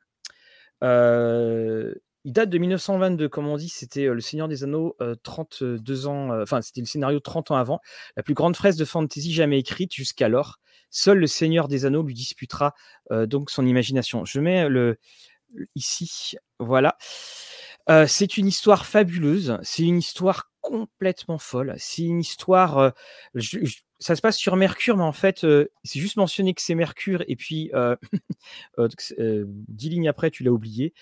[0.81, 6.61] il date de 1922, comme on dit, c'était Le Seigneur des Anneaux, 32 ans, enfin,
[6.61, 7.79] c'était le scénario 30 ans avant,
[8.15, 10.59] la plus grande fresque de fantasy jamais écrite jusqu'alors.
[10.89, 12.73] Seul le Seigneur des Anneaux lui disputera
[13.11, 14.25] donc son imagination.
[14.25, 14.97] Je mets le
[15.75, 16.97] ici, voilà.
[18.07, 22.93] c'est une histoire fabuleuse, c'est une histoire complètement folle, c'est une histoire.
[23.99, 25.45] Ça se passe sur Mercure, mais en fait,
[25.83, 27.71] c'est juste mentionné que c'est Mercure, et puis
[28.77, 30.93] dix lignes après, tu l'as oublié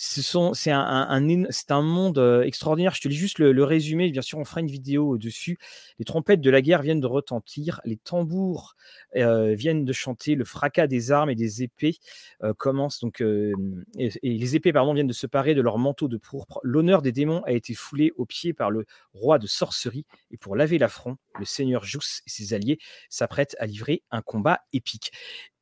[0.00, 2.94] c'est un, monde extraordinaire.
[2.94, 4.08] Je te lis juste le, résumé.
[4.10, 5.58] Bien sûr, on fera une vidéo dessus.
[5.98, 8.76] Les trompettes de la guerre viennent de retentir, les tambours
[9.14, 11.96] viennent de chanter, le fracas des armes et des épées
[12.58, 13.52] commence donc, et,
[14.22, 16.60] les épées pardon viennent de se parer de leur manteau de pourpre.
[16.62, 20.54] L'honneur des démons a été foulé aux pieds par le roi de sorcerie et pour
[20.54, 22.78] laver l'affront, le seigneur Jous et ses alliés
[23.10, 25.10] s'apprêtent à livrer un combat épique.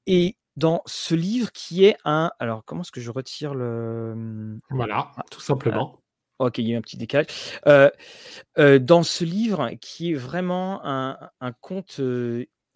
[0.06, 2.30] Et dans ce livre qui est un.
[2.38, 4.14] Alors, comment est-ce que je retire le.
[4.14, 6.00] Mmh, voilà, ah, tout simplement.
[6.38, 7.26] ok, il y a eu un petit décalage.
[7.66, 7.90] Euh,
[8.58, 12.00] euh, dans ce livre qui est vraiment un, un conte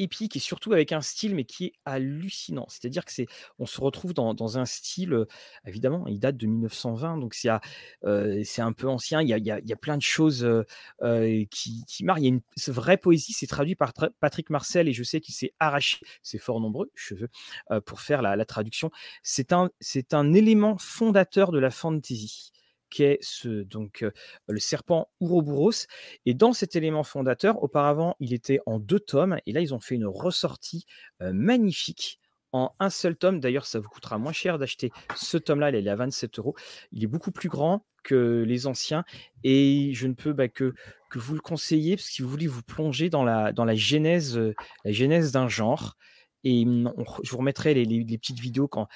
[0.00, 2.66] épique et surtout avec un style mais qui est hallucinant.
[2.68, 3.26] C'est-à-dire que c'est,
[3.58, 5.26] on se retrouve dans, un style,
[5.66, 9.22] évidemment, il date de 1920, donc c'est, un peu ancien.
[9.22, 10.48] Il y a, plein de choses
[11.50, 12.20] qui, qui marquent.
[12.20, 13.32] Il y a une vraie poésie.
[13.32, 17.28] C'est traduit par Patrick Marcel et je sais qu'il s'est arraché ses fort nombreux cheveux
[17.84, 18.90] pour faire la, traduction.
[19.22, 22.52] C'est un élément fondateur de la fantasy
[22.90, 24.04] qu'est ce, donc,
[24.48, 25.86] le serpent Ouroboros.
[26.26, 29.80] Et dans cet élément fondateur, auparavant, il était en deux tomes, et là, ils ont
[29.80, 30.84] fait une ressortie
[31.20, 32.20] magnifique
[32.52, 33.40] en un seul tome.
[33.40, 36.54] D'ailleurs, ça vous coûtera moins cher d'acheter ce tome-là, il est à 27 euros.
[36.92, 39.04] Il est beaucoup plus grand que les anciens,
[39.44, 40.74] et je ne peux bah, que,
[41.14, 44.32] vous le conseiller, parce que vous voulez vous plonger dans la, dans la genèse
[44.84, 45.96] d'un genre,
[46.44, 48.88] et mmh, je vous remettrai les, petites vidéos quand,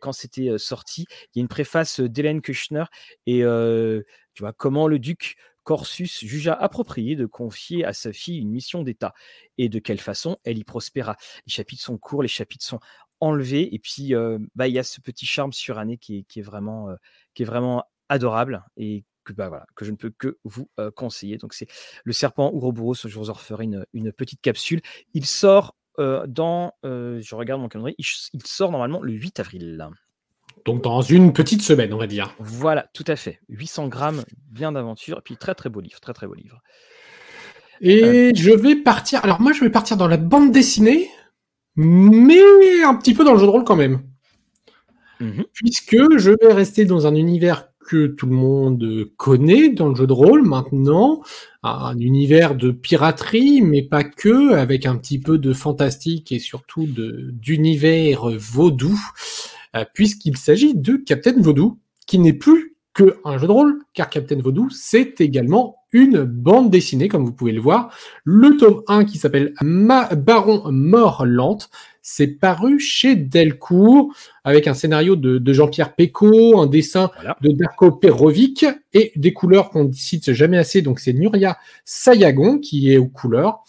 [0.00, 1.06] quand c'était sorti.
[1.34, 2.84] Il y a une préface d'Hélène Kushner
[3.26, 5.36] et tu vois comment le duc
[5.68, 9.12] Corsus jugea approprié de confier à sa fille une mission d'État
[9.58, 11.16] et de quelle façon elle y prospéra.
[11.46, 12.80] Les chapitres sont courts, les chapitres sont
[13.20, 14.14] enlevés et puis
[14.54, 16.88] bah, il y a ce petit charme suranné qui est, qui est, vraiment,
[17.34, 21.36] qui est vraiment adorable et que, bah, voilà, que je ne peux que vous conseiller.
[21.36, 21.68] Donc c'est
[22.02, 24.80] le serpent Ouroboros, je vous en referai une, une petite capsule.
[25.12, 29.88] Il sort euh, dans, euh, je regarde mon calendrier, il, sort normalement le 8 avril.
[30.64, 32.34] Donc dans une petite semaine, on va dire.
[32.38, 33.40] Voilà, tout à fait.
[33.48, 36.60] 800 grammes, bien d'aventure, et puis très très beau livre, très très beau livre.
[37.80, 39.24] Et euh, je vais partir.
[39.24, 41.08] Alors moi, je vais partir dans la bande dessinée,
[41.76, 44.02] mais un petit peu dans le jeu de rôle quand même,
[45.20, 49.94] mmh puisque je vais rester dans un univers que tout le monde connaît dans le
[49.94, 51.22] jeu de rôle maintenant,
[51.62, 56.86] un univers de piraterie, mais pas que, avec un petit peu de fantastique et surtout
[56.86, 59.00] d'univers vaudou,
[59.74, 64.10] euh, puisqu'il s'agit de Captain Vaudou, qui n'est plus que un jeu de rôle, car
[64.10, 67.90] Captain Vaudou, c'est également une bande dessinée, comme vous pouvez le voir.
[68.24, 71.70] Le tome 1 qui s'appelle Baron Mort Lente,
[72.02, 77.10] c'est paru chez Delcourt avec un scénario de, Jean-Pierre Pécaud, un dessin
[77.42, 78.64] de Darko Perovic
[78.94, 80.80] et des couleurs qu'on ne cite jamais assez.
[80.80, 83.62] Donc c'est Nuria Sayagon qui est aux couleurs.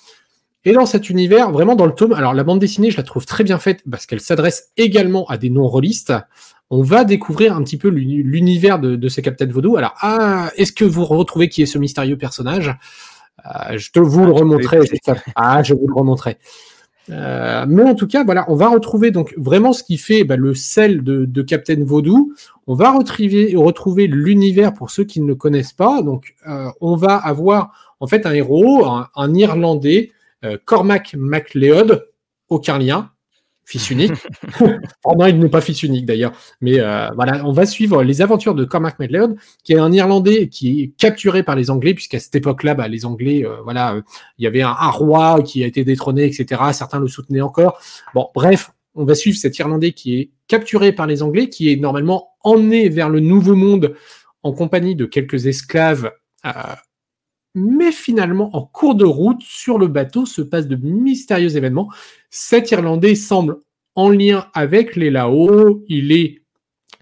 [0.66, 3.26] Et dans cet univers, vraiment dans le tome, alors la bande dessinée, je la trouve
[3.26, 6.14] très bien faite parce qu'elle s'adresse également à des non-rollistes.
[6.70, 9.78] On va découvrir un petit peu l'univers de, ces Captain Vaudou.
[9.78, 12.76] Alors, ah, est-ce que vous retrouvez qui est ce mystérieux personnage?
[13.46, 14.80] Euh, Je te vous le ah, remontrer.
[15.36, 16.38] Ah, je vous le remontrerai.
[17.12, 20.36] Euh, mais en tout cas, voilà, on va retrouver donc vraiment ce qui fait bah,
[20.36, 22.34] le sel de, Captain Vaudou.
[22.68, 26.02] On va retrouver, l'univers pour ceux qui ne le connaissent pas.
[26.02, 30.12] Donc, euh, on va avoir en fait un héros, un, Irlandais,
[30.46, 32.08] euh, Cormac MacLeod,
[32.50, 33.12] aucun lien,
[33.70, 34.14] fils unique.
[35.06, 36.32] oh non, il n'est pas fils unique d'ailleurs.
[36.60, 40.48] Mais euh, voilà, on va suivre les aventures de Cormac MacLeod, qui est un Irlandais
[40.48, 44.02] qui est capturé par les Anglais, puisqu'à cette époque-là, bah, les Anglais, euh, voilà, euh,
[44.40, 46.62] il y avait un, roi qui a été détrôné, etc.
[46.74, 47.80] Certains le soutenaient encore.
[48.16, 51.76] Bon, bref, on va suivre cet Irlandais qui est capturé par les Anglais, qui est
[51.76, 53.96] normalement emmené vers le Nouveau Monde
[54.42, 56.12] en compagnie de quelques esclaves.
[57.56, 61.89] Mais finalement, en cours de route, sur le bateau, se passent de mystérieux événements
[62.30, 63.58] cet Irlandais semble
[63.95, 65.84] en lien avec les Lao.
[65.88, 66.41] Il est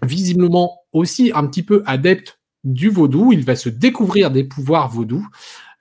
[0.02, 3.32] visiblement aussi un petit peu adepte du vaudou.
[3.32, 5.26] Il va se découvrir des pouvoirs vaudou.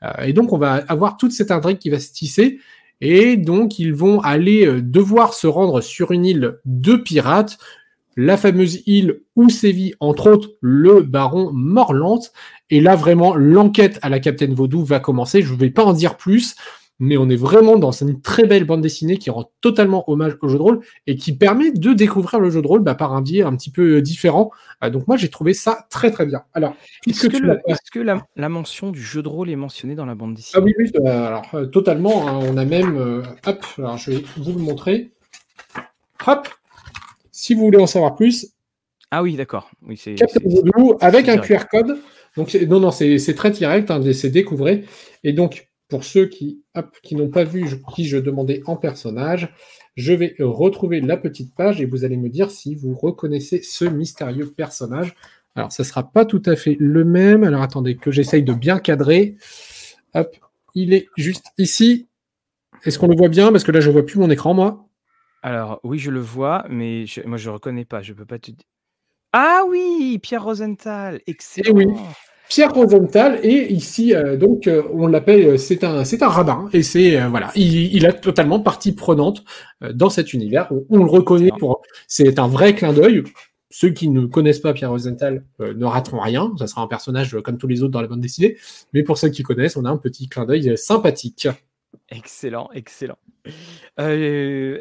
[0.03, 2.59] Euh, et donc, on va avoir toute cette intrigue qui va se tisser.
[2.99, 7.57] Et donc, ils vont aller euh, devoir se rendre sur une île de pirates,
[8.17, 12.33] la fameuse île où sévit, entre autres, le baron Morlante.
[12.69, 15.41] Et là, vraiment, l'enquête à la Capitaine Vaudou va commencer.
[15.41, 16.55] Je ne vais pas en dire plus
[16.99, 20.49] mais on est vraiment dans une très belle bande dessinée qui rend totalement hommage au
[20.49, 23.21] jeu de rôle et qui permet de découvrir le jeu de rôle bah, par un
[23.21, 24.51] biais un petit peu euh, différent.
[24.83, 26.43] Euh, donc moi j'ai trouvé ça très très bien.
[26.53, 30.61] Alors, est-ce que, la, mention du jeu de rôle est mentionnée dans la bande dessinée?
[30.61, 32.27] Ah oui, oui, bah, alors euh, totalement.
[32.27, 32.39] Hein.
[32.43, 35.11] on a même, hop, alors je vais vous le montrer.
[36.25, 36.47] Hop,
[37.37, 38.47] si vous voulez en savoir plus.
[39.11, 39.69] Ah oui, d'accord.
[39.83, 40.01] Oui,
[41.01, 41.99] avec un QR code.
[42.35, 44.83] Donc non, non, c'est très direct, hein, c'est découvrir.
[45.23, 46.63] Et donc pour ceux qui,
[47.03, 49.53] qui n'ont pas vu qui je demandais en personnage,
[49.95, 53.85] je vais retrouver la petite page et vous allez me dire si vous reconnaissez ce
[53.85, 55.15] mystérieux personnage.
[55.55, 57.43] Alors, ça ne sera pas tout à fait le même.
[57.43, 59.37] Alors, attendez que j'essaye de bien cadrer.
[60.15, 60.35] Hop,
[60.73, 62.07] il est juste ici.
[62.83, 63.51] Est-ce qu'on le voit bien?
[63.51, 64.86] Parce que là, je ne vois plus mon écran, moi.
[65.47, 68.01] Alors, oui, je le vois, mais moi, je ne reconnais pas.
[68.01, 68.65] Je peux pas te dire.
[69.31, 71.73] Ah oui, Pierre Rosenthal, eh excellent.
[71.73, 71.85] oui.
[72.49, 76.69] Pierre Rosenthal et ici euh, donc euh, on l'appelle euh, c'est un c'est un rabbin
[76.71, 79.43] et c'est voilà il, il, a totalement partie prenante
[79.93, 83.25] dans cet univers on, le reconnaît pour c'est un vrai clin d'œil
[83.69, 87.57] ceux qui ne connaissent pas Pierre Rosenthal ne rateront rien ça sera un personnage comme
[87.57, 88.55] tous les autres dans la bande dessinée
[88.93, 91.49] mais pour ceux qui connaissent on a un petit clin d'œil sympathique
[92.09, 93.17] excellent excellent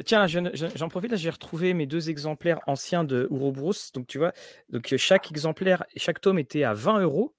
[0.05, 3.93] tiens, j'en profite, là, j'ai retrouvé mes deux exemplaires anciens de Ouroboros.
[3.95, 4.33] Donc, tu vois,
[4.71, 7.35] donc chaque exemplaire, chaque tome était à 20 euros.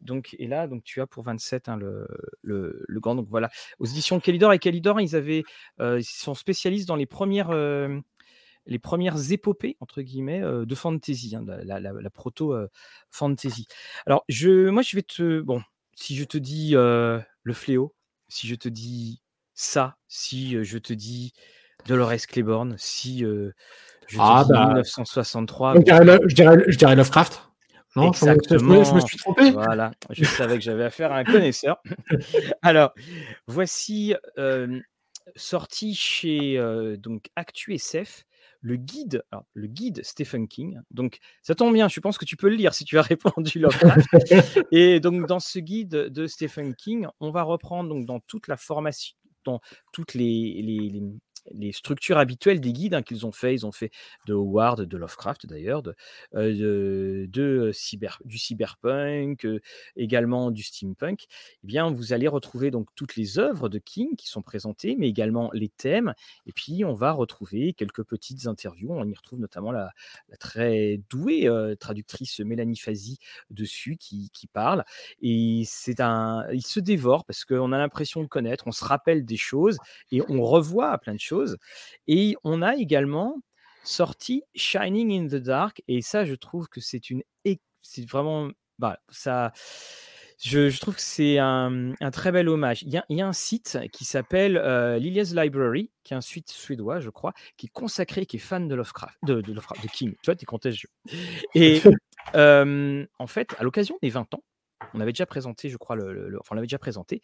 [0.00, 2.06] Donc, et là, donc, tu as pour 27 hein, le,
[2.42, 3.14] le, grand.
[3.14, 5.44] Donc voilà, aux éditions Calidor et Calidor, ils avaient,
[5.80, 7.98] euh, ils sont spécialistes dans les premières, euh,
[8.66, 12.54] les premières épopées entre guillemets euh, de fantasy, hein, la, la, la, proto
[13.10, 13.66] fantasy.
[14.06, 15.62] Alors, je, moi, je vais te, bon,
[15.94, 17.94] si je te dis le fléau,
[18.28, 19.20] si je te dis
[19.60, 21.32] ça, si je te dis
[21.86, 25.80] Dolores Claiborne, si je te ah, dis 1963, bah,
[26.26, 27.42] je dirais, je dirais Lovecraft.
[27.96, 28.84] Non, Exactement.
[28.84, 29.50] Je, me, suis trompé.
[29.50, 31.82] Voilà, je savais que j'avais affaire à un connaisseur.
[32.62, 32.92] Alors,
[33.48, 34.78] voici euh,
[35.34, 38.24] sorti chez euh, donc Actu SF
[38.60, 39.22] le guide,
[39.54, 40.80] le guide Stephen King.
[40.90, 43.58] Donc, ça tombe bien, je pense que tu peux le lire si tu as répondu
[43.58, 44.08] Lovecraft.
[44.72, 48.56] Et donc, dans ce guide de Stephen King, on va reprendre donc dans toute la
[48.56, 49.16] formation,
[49.92, 51.18] toutes les
[51.72, 53.54] structures habituelles des guides hein, qu'ils ont fait.
[53.54, 53.90] Ils ont fait
[54.26, 55.94] de Howard, de Lovecraft d'ailleurs, de,
[56.34, 59.60] euh, du cyberpunk, euh,
[59.96, 61.26] également du steampunk.
[61.64, 65.08] Eh bien, vous allez retrouver donc toutes les œuvres de King qui sont présentées, mais
[65.08, 66.14] également les thèmes.
[66.46, 68.92] Et puis, on va retrouver quelques petites interviews.
[68.92, 69.92] On y retrouve notamment la,
[70.40, 73.18] très douée euh, traductrice Mélanie Fazi
[73.50, 74.84] dessus qui, qui parle.
[75.22, 79.24] Et c'est un, il se dévore parce qu'on a l'impression de connaître, on se rappelle
[79.24, 79.78] des choses
[80.12, 81.37] et on revoit plein de choses
[82.06, 83.36] et on a également
[83.84, 87.22] sorti Shining in the Dark, et ça, je trouve que c'est une.
[87.82, 88.50] C'est vraiment.
[88.78, 89.52] Bah, ça.
[90.40, 92.82] Je, trouve que c'est un, très bel hommage.
[92.84, 97.00] Il y a, un site qui s'appelle euh, Lilia's Library, qui est un site suédois,
[97.00, 100.12] je crois, qui est consacré, qui est fan de Lovecraft, de, de, Lovecraft, de King.
[100.22, 100.90] Tu vois, t'es contagieux.
[101.56, 101.82] Et
[102.34, 104.42] en fait, à l'occasion des 20 ans
[104.94, 107.20] On avait déjà présenté, je crois, le, enfin, on l'avait déjà présenté.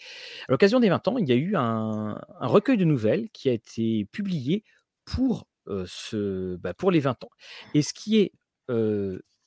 [0.48, 3.52] À l'occasion des 20 ans, il y a eu un, recueil de nouvelles qui a
[3.52, 4.64] été publié
[5.04, 5.46] pour,
[5.86, 7.30] ce, bah, pour les 20 ans.
[7.74, 8.32] Et ce qui est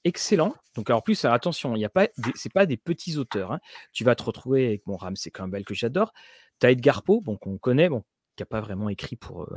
[0.03, 0.55] excellent.
[0.75, 2.07] Donc, alors plus, attention, il y a pas,
[2.65, 3.51] des petits auteurs.
[3.51, 3.59] Hein.
[3.91, 6.13] Tu vas te retrouver avec mon Ramsey Campbell que j'adore.
[6.59, 8.03] Tu as Edgar bon, qu'on connaît, bon,
[8.35, 9.47] qui n'a pas vraiment écrit pour,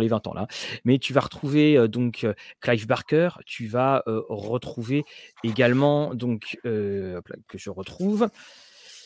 [0.00, 0.46] les 20 ans là.
[0.84, 2.26] Mais tu vas retrouver donc
[2.60, 5.04] Clive Barker, tu vas retrouver
[5.44, 7.22] également donc que
[7.54, 8.28] je retrouve.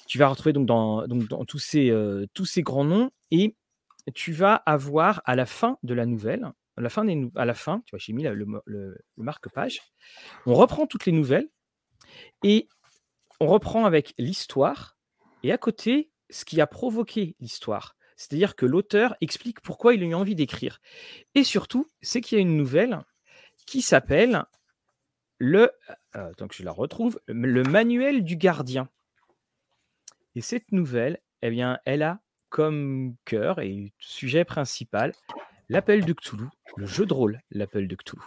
[0.07, 1.93] Tu vas retrouver donc dans, donc, dans tous, ces,
[2.32, 3.57] tous ces grands noms et
[4.14, 7.55] tu vas avoir à la fin de la nouvelle, à la fin, des, à la
[7.55, 9.80] fin tu vois, j'ai mis le, le marque-page,
[10.47, 11.49] on reprend toutes les nouvelles
[12.45, 12.68] et
[13.41, 14.97] on reprend avec l'histoire
[15.43, 17.97] et à côté ce qui a provoqué l'histoire.
[18.17, 20.81] C'est-à-dire que l'auteur explique pourquoi il a eu envie d'écrire.
[21.35, 22.99] Et surtout, c'est qu'il y a une nouvelle
[23.67, 24.45] qui s'appelle
[25.39, 25.71] le,
[26.17, 28.89] euh, je la retrouve, le manuel du gardien.
[30.35, 35.12] Et cette nouvelle, eh bien, elle a comme cœur et sujet principal
[35.69, 36.47] l'appel de Cthulhu,
[36.77, 38.23] le jeu de rôle, l'appel de Cthulhu.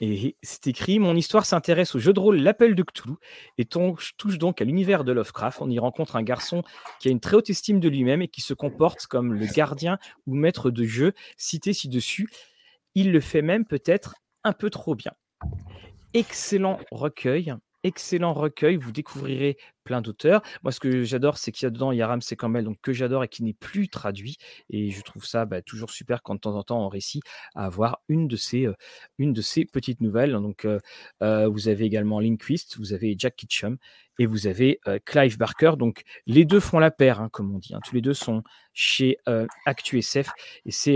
[0.00, 3.14] Et c'est écrit Mon histoire s'intéresse au jeu de rôle L'Appel de Cthulhu
[3.56, 5.60] et touche donc à l'univers de Lovecraft.
[5.60, 6.62] On y rencontre un garçon
[7.00, 9.98] qui a une très haute estime de lui-même et qui se comporte comme le gardien
[10.26, 12.28] ou maître de jeu cité ci-dessus.
[12.94, 15.12] Il le fait même peut-être un peu trop bien.
[16.14, 17.54] Excellent recueil
[17.84, 18.76] excellent recueil.
[18.76, 20.42] Vous découvrirez plein d'auteurs.
[20.62, 23.28] Moi, ce que j'adore, c'est qu'il y a dedans, il y donc que j'adore et
[23.28, 24.36] qui n'est plus traduit.
[24.70, 27.22] Et je trouve ça bah, toujours super quand de temps en temps on réussit
[27.54, 28.66] à avoir une de ces,
[29.72, 30.32] petites nouvelles.
[30.32, 30.66] Donc,
[31.20, 33.78] vous avez également Linquist, vous avez Jack Kitchum
[34.18, 35.72] et vous avez Clive Barker.
[35.78, 37.74] Donc, les deux font la paire, hein, comme on dit.
[37.74, 37.80] Hein.
[37.86, 38.42] Tous les deux sont
[38.74, 39.16] chez
[39.64, 40.30] ActuSF.
[40.66, 40.94] Et c'est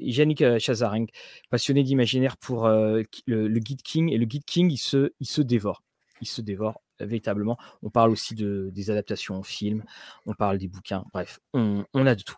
[0.00, 1.06] Yannick Chazareng,
[1.50, 4.10] passionné d'imaginaire pour le, le, Guide King.
[4.10, 5.82] Et le Guide King, se, il se dévore
[6.24, 7.58] il se dévore véritablement.
[7.82, 9.84] On parle aussi de, des adaptations en film,
[10.26, 12.36] on parle des bouquins, bref, on, a de tout.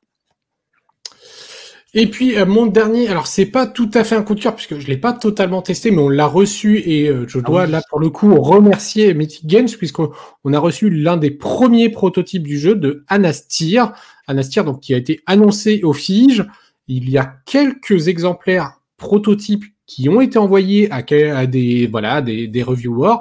[1.95, 4.57] Et puis euh, mon dernier, alors c'est pas tout à fait un coup de cœur
[4.57, 7.67] puisque je l'ai pas totalement testé, mais on l'a reçu et euh, je ah dois
[7.67, 10.13] là pour le coup remercier Mythic Games puisqu'on
[10.53, 13.93] a reçu l'un des premiers prototypes du jeu de Anastir,
[14.27, 16.45] Anastir donc qui a été annoncé au Fige.
[16.89, 21.05] Il y a quelques exemplaires prototypes qui ont été envoyés à,
[21.37, 23.19] à des voilà des, des reviewers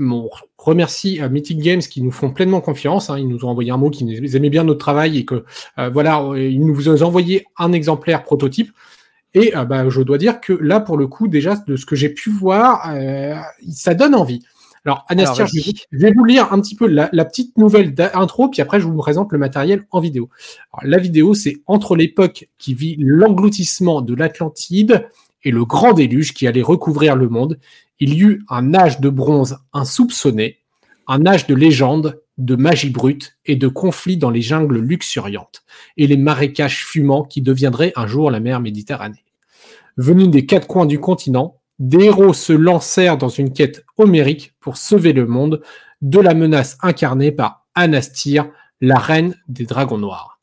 [0.00, 0.28] on
[0.58, 3.10] remercie à Mythic Games qui nous font pleinement confiance.
[3.10, 3.18] Hein.
[3.18, 5.44] Ils nous ont envoyé un mot qu'ils aimaient bien notre travail et que
[5.78, 8.72] euh, voilà, ils nous ont envoyé un exemplaire prototype.
[9.34, 11.96] Et euh, bah, je dois dire que là, pour le coup, déjà de ce que
[11.96, 13.34] j'ai pu voir, euh,
[13.70, 14.42] ça donne envie.
[14.86, 18.80] Alors, Anastia, je, vais vous lire un petit peu la, petite nouvelle d'intro, puis après,
[18.80, 20.28] je vous présente le matériel en vidéo.
[20.82, 25.08] la vidéo, c'est entre l'époque qui vit l'engloutissement de l'Atlantide
[25.42, 27.58] et le grand déluge qui allait recouvrir le monde
[28.04, 30.58] il y eut un âge de bronze insoupçonné,
[31.08, 35.62] un âge de légende, de magie brute et de conflits dans les jungles luxuriantes
[35.96, 39.24] et les marécages fumants qui deviendraient un jour la mer Méditerranée.
[39.96, 44.76] Venus des quatre coins du continent, des héros se lancèrent dans une quête homérique pour
[44.76, 45.62] sauver le monde
[46.02, 48.50] de la menace incarnée par Anastir,
[48.82, 50.40] la reine des dragons noirs.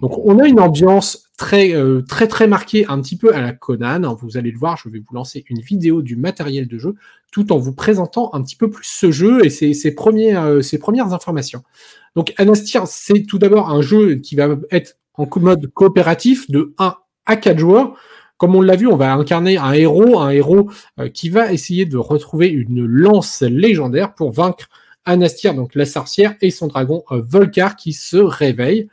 [0.00, 3.52] Donc on a une ambiance très euh, très très marquée un petit peu à la
[3.52, 4.14] Conan.
[4.14, 6.94] Vous allez le voir, je vais vous lancer une vidéo du matériel de jeu
[7.32, 11.64] tout en vous présentant un petit peu plus ce jeu et ses, euh, premières informations.
[12.14, 16.94] Donc Anastir, c'est tout d'abord un jeu qui va être en mode coopératif de 1
[17.26, 17.96] à 4 joueurs.
[18.36, 20.70] Comme on l'a vu, on va incarner un héros, un héros
[21.00, 24.68] euh, qui va essayer de retrouver une lance légendaire pour vaincre
[25.04, 28.88] Anastir, donc la sorcière, et son dragon Volcar qui se réveille.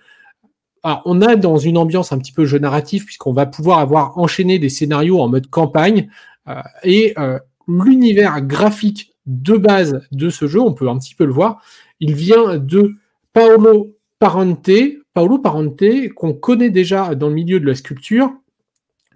[0.84, 4.18] Alors, on a dans une ambiance un petit peu jeu narratif, puisqu'on va pouvoir avoir
[4.18, 6.10] enchaîné des scénarios en mode campagne,
[6.48, 11.26] euh, et euh, l'univers graphique de base de ce jeu, on peut un petit peu
[11.26, 11.62] le voir,
[12.00, 12.96] il vient de
[13.34, 14.70] Paolo Parente,
[15.14, 15.84] Paolo Parente,
[16.16, 18.34] qu'on connaît déjà dans le milieu de la sculpture,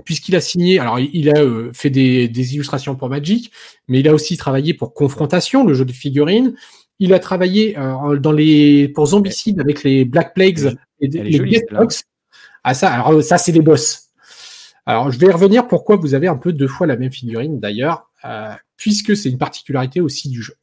[0.03, 3.51] puisqu'il a signé, alors il a euh, fait des, illustrations pour Magic,
[3.88, 6.55] mais il a aussi travaillé pour Confrontation, le jeu de figurines,
[7.00, 11.62] il a travaillé euh, dans les pour Zombicide avec les Black Plagues et les
[12.63, 14.09] Ah ça, alors ça c'est les boss.
[14.86, 18.09] Alors je vais revenir pourquoi vous avez un peu deux fois la même figurine d'ailleurs,
[18.24, 20.55] euh, puisque c'est une particularité aussi du jeu.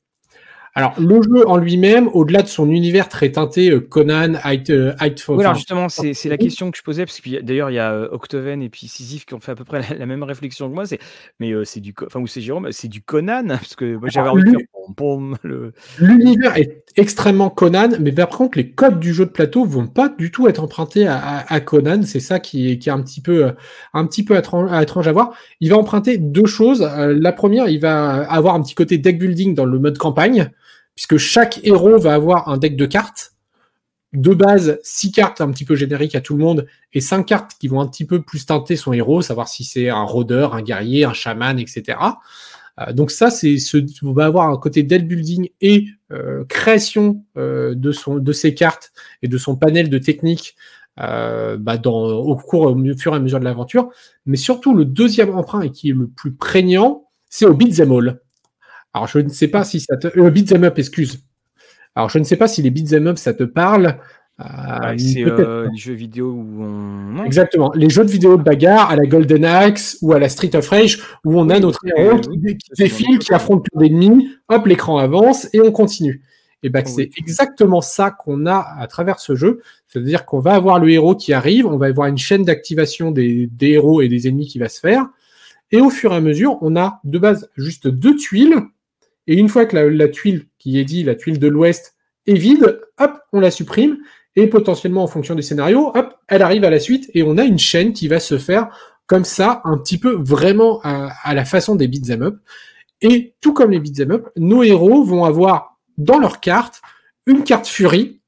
[0.75, 4.95] Alors, le jeu en lui-même, au-delà de son univers très teinté euh, Conan, Height, euh,
[5.29, 7.93] Oui, alors justement, c'est la question que je posais, parce que d'ailleurs, il y a
[7.93, 10.75] euh, Octoven et puis Sisyphe qui ont fait à peu près la, même réflexion que
[10.75, 10.85] moi.
[11.41, 14.45] Mais c'est du, enfin, ou c'est Jérôme, c'est du Conan, parce que moi j'avais envie
[14.45, 14.61] de faire
[15.99, 20.09] L'univers est extrêmement Conan, mais par contre, les codes du jeu de plateau vont pas
[20.09, 22.03] du tout être empruntés à, Conan.
[22.05, 23.53] C'est ça qui est, un petit peu,
[24.27, 25.33] peu étrange à voir.
[25.61, 26.81] Il va emprunter deux choses.
[26.83, 30.51] la première, il va avoir un petit côté deck building dans le mode campagne
[30.95, 33.33] puisque chaque héros va avoir un deck de cartes.
[34.13, 37.53] De base, six cartes un petit peu génériques à tout le monde et cinq cartes
[37.59, 40.61] qui vont un petit peu plus teinter son héros, savoir si c'est un rôdeur, un
[40.61, 41.97] guerrier, un chaman, etc.
[42.81, 47.24] Euh, donc ça, c'est ce, on va avoir un côté deck building et euh, création
[47.36, 48.93] euh, de son de ses cartes
[49.23, 50.57] et de son panel de techniques
[51.01, 53.90] euh, bah dans, au cours au fur et à mesure de l'aventure.
[54.27, 58.20] Mais surtout, le deuxième emprunt et qui est le plus prégnant, c'est au beat'em all.
[58.94, 60.19] Alors, je ne sais pas si ça te...
[60.19, 61.20] Euh, beat'em up, excuse.
[61.94, 63.99] Alors, je ne sais pas si les beat'em up, ça te parle.
[64.41, 67.25] Euh, c'est euh, les jeux vidéo où on...
[67.25, 67.71] Exactement.
[67.75, 70.69] Les jeux de vidéo de bagarre à la Golden Axe ou à la Street of
[70.69, 74.99] Rage où on a notre héros qui, qui défile, qui affronte plein d'ennemis, hop, l'écran
[74.99, 76.23] avance et on continue.
[76.63, 79.61] Et ben, c'est exactement ça qu'on a à travers ce jeu.
[79.89, 83.49] C'est-à-dire qu'on va avoir le héros qui arrive, on va avoir une chaîne d'activation des,
[83.49, 85.07] des héros et des ennemis qui va se faire.
[85.73, 88.57] Et au fur et à mesure, on a de base juste deux tuiles.
[89.27, 91.97] Et une fois que la, la tuile qui est dit, la tuile de l'ouest,
[92.27, 93.99] est vide, hop, on la supprime.
[94.37, 97.11] Et potentiellement, en fonction du scénario, hop, elle arrive à la suite.
[97.15, 98.69] Et on a une chaîne qui va se faire
[99.07, 102.37] comme ça, un petit peu vraiment à, à la façon des beat'em up.
[103.03, 106.81] Et tout comme les beat'em up, nos héros vont avoir dans leur carte
[107.27, 108.22] une carte furie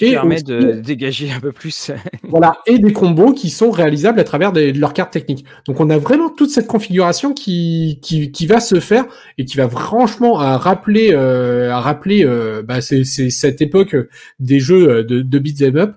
[0.00, 1.90] qui et permet aussi, de dégager un peu plus.
[2.22, 5.44] voilà, et des combos qui sont réalisables à travers des, de leurs cartes techniques.
[5.66, 9.04] Donc on a vraiment toute cette configuration qui, qui, qui va se faire
[9.36, 13.94] et qui va franchement à rappeler, euh, à rappeler euh, bah, c'est, cette époque
[14.38, 15.96] des jeux de, de beat'em up.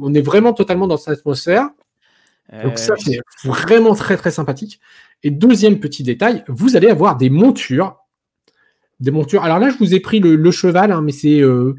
[0.00, 1.68] On est vraiment totalement dans cette atmosphère.
[2.62, 4.80] Donc ça, c'est vraiment très très sympathique.
[5.24, 7.96] Et deuxième petit détail, vous allez avoir des montures
[9.00, 9.42] des montures.
[9.42, 11.74] Alors là, je vous ai pris le, le cheval, hein, mais c'est euh,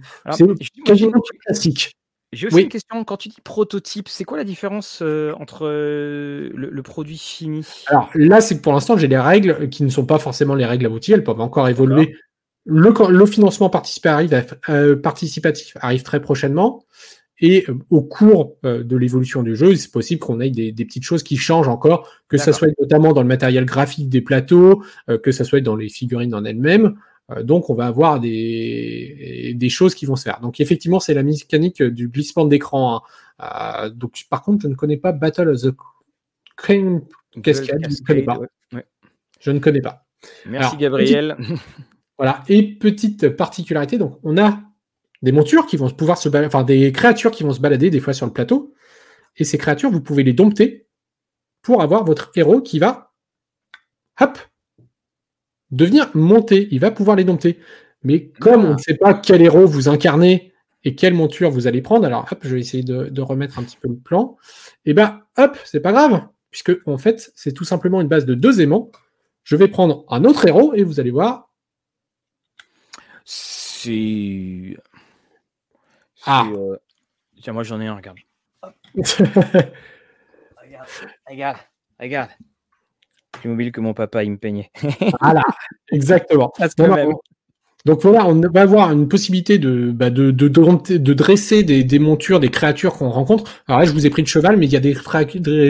[0.85, 1.97] quasiment classique.
[2.33, 2.63] J'ai aussi oui.
[2.63, 3.03] une question.
[3.05, 7.65] Quand tu dis prototype, c'est quoi la différence euh, entre euh, le, le, produit fini?
[7.87, 10.65] Alors là, c'est que pour l'instant, j'ai des règles qui ne sont pas forcément les
[10.65, 11.13] règles abouties.
[11.13, 12.15] Elles peuvent encore évoluer.
[12.65, 16.83] Le, le, financement participatif arrive, euh, participatif arrive très prochainement.
[17.39, 21.21] Et au cours de l'évolution du jeu, c'est possible qu'on ait des, des, petites choses
[21.21, 24.81] qui changent encore, que ça soit notamment dans le matériel graphique des plateaux,
[25.21, 26.95] que ça soit dans les figurines en elles-mêmes.
[27.43, 30.39] Donc, on va avoir des, des choses qui vont se faire.
[30.39, 33.03] Donc, effectivement, c'est la mécanique du glissement d'écran.
[33.39, 33.89] Hein.
[33.89, 35.75] donc, par contre, je ne connais pas Battle of the
[36.55, 37.01] Crane
[37.43, 37.85] Cascade.
[37.89, 38.39] Je ne connais pas.
[38.73, 38.85] Ouais.
[39.39, 40.05] Je ne connais pas.
[40.45, 41.35] Merci, Alors, Gabriel.
[41.37, 41.57] Petite,
[42.17, 42.43] voilà.
[42.47, 44.61] Et petite particularité, donc, on a
[45.21, 47.99] des montures qui vont pouvoir se balader, enfin des créatures qui vont se balader des
[47.99, 48.73] fois sur le plateau.
[49.35, 50.87] Et ces créatures, vous pouvez les dompter
[51.61, 53.13] pour avoir votre héros qui va,
[54.19, 54.37] hop,
[55.71, 56.67] devenir monté.
[56.71, 57.59] Il va pouvoir les dompter.
[58.03, 60.53] Mais comme on ne sait pas quel héros vous incarnez
[60.83, 63.63] et quelle monture vous allez prendre, alors hop, je vais essayer de, de remettre un
[63.63, 64.37] petit peu le plan.
[64.85, 68.35] Et ben, hop, c'est pas grave, puisque en fait, c'est tout simplement une base de
[68.35, 68.91] deux aimants.
[69.43, 71.49] Je vais prendre un autre héros et vous allez voir.
[73.25, 74.77] C'est
[76.25, 76.45] ah.
[76.51, 76.77] Euh...
[77.41, 78.17] Tiens, moi j'en ai un, regarde.
[78.95, 80.89] regarde,
[81.27, 81.57] regarde,
[81.99, 82.29] regarde.
[83.45, 84.71] Oublié que mon papa il me peignait.
[85.21, 85.41] voilà,
[85.91, 86.51] exactement.
[86.79, 87.19] Non,
[87.87, 91.85] donc voilà, on va avoir une possibilité de, bah, de, de, de, de, dresser des,
[91.85, 93.63] des, montures, des créatures qu'on rencontre.
[93.67, 94.93] Alors là, je vous ai pris de cheval, mais il y a des,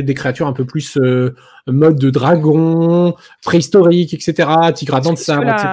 [0.01, 1.35] des créatures un peu plus euh,
[1.67, 3.13] mode de dragon,
[3.43, 5.67] préhistorique, etc., tigre de sabre, etc.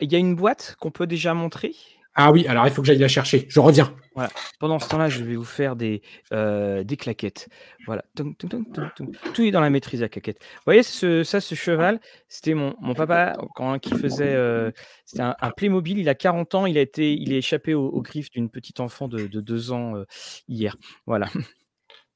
[0.00, 1.74] Il y a une boîte qu'on peut déjà montrer?
[2.14, 3.46] Ah oui, alors il faut que j'aille la chercher.
[3.48, 3.94] Je reviens.
[4.14, 4.28] Voilà.
[4.60, 6.02] Pendant ce temps-là, je vais vous faire des,
[6.34, 7.48] euh, des claquettes.
[7.86, 8.04] Voilà.
[8.14, 10.38] Tum, tum, tum, Tout est dans la maîtrise à claquettes.
[10.40, 14.34] Vous voyez, ce, ça, ce cheval, c'était mon, mon, papa quand, qui faisait.
[14.34, 14.70] Euh,
[15.06, 15.98] c'était un, un, Playmobil.
[15.98, 16.66] Il a 40 ans.
[16.66, 19.72] Il a été, il est échappé aux, aux griffes d'une petite enfant de, de 2
[19.72, 20.04] ans euh,
[20.48, 20.76] hier.
[21.06, 21.28] Voilà.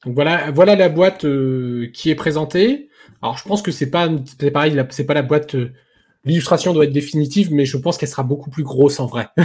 [0.04, 1.26] Donc voilà, voilà la boîte
[1.94, 2.90] qui est présentée.
[3.22, 5.56] Alors je pense que c'est pas, c'est pareil, c'est pas la boîte
[6.26, 9.28] L'illustration doit être définitive, mais je pense qu'elle sera beaucoup plus grosse en vrai.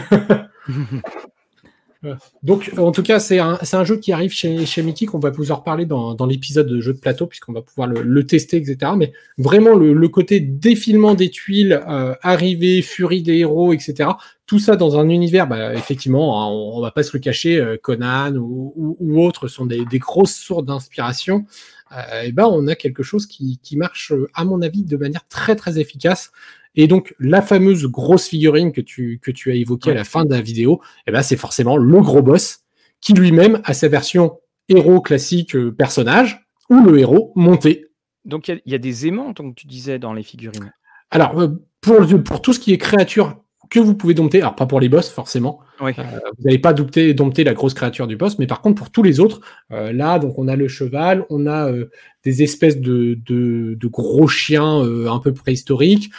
[2.42, 5.14] Donc, en tout cas, c'est un, un, jeu qui arrive chez, chez Mythic.
[5.14, 7.88] On va vous en reparler dans, dans l'épisode de jeu de plateau, puisqu'on va pouvoir
[7.88, 8.94] le, le, tester, etc.
[8.98, 14.10] Mais vraiment, le, le côté défilement des tuiles, euh, arrivée, furie des héros, etc.
[14.48, 17.58] Tout ça dans un univers, bah, effectivement, hein, on, on, va pas se le cacher,
[17.58, 21.46] euh, Conan ou, ou, ou, autres sont des, des grosses sources d'inspiration.
[21.92, 25.28] Euh, et ben, on a quelque chose qui, qui marche, à mon avis, de manière
[25.28, 26.32] très très efficace.
[26.76, 29.96] Et donc, la fameuse grosse figurine que tu, que tu as évoquée ouais.
[29.96, 32.60] à la fin de la vidéo, eh ben, c'est forcément le gros boss
[33.02, 34.40] qui lui-même a sa version
[34.70, 37.88] héros classique euh, personnage ou le héros monté.
[38.24, 40.72] Donc, il y, y, a des aimants, comme tu disais, dans les figurines.
[41.10, 41.50] Alors, euh,
[41.82, 43.42] pour, pour tout ce qui est créature
[43.72, 45.94] que vous pouvez dompter, alors pas pour les boss forcément, oui.
[45.98, 46.04] euh,
[46.38, 49.02] vous n'allez pas dompter, dompter, la grosse créature du boss, mais par contre pour tous
[49.02, 49.40] les autres,
[49.72, 51.90] euh, là donc on a le cheval, on a euh,
[52.24, 56.12] des espèces de, de, de gros chiens un peu préhistoriques,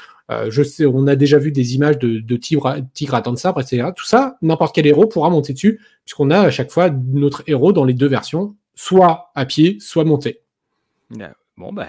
[0.49, 3.39] je sais, on a déjà vu des images de, de tigres, tigres à dents de
[3.39, 3.91] sabre, etc.
[3.95, 7.75] Tout ça, n'importe quel héros pourra monter dessus, puisqu'on a à chaque fois notre héros
[7.75, 10.41] dans les deux versions, soit à pied, soit monté.
[11.59, 11.89] Bon, ben.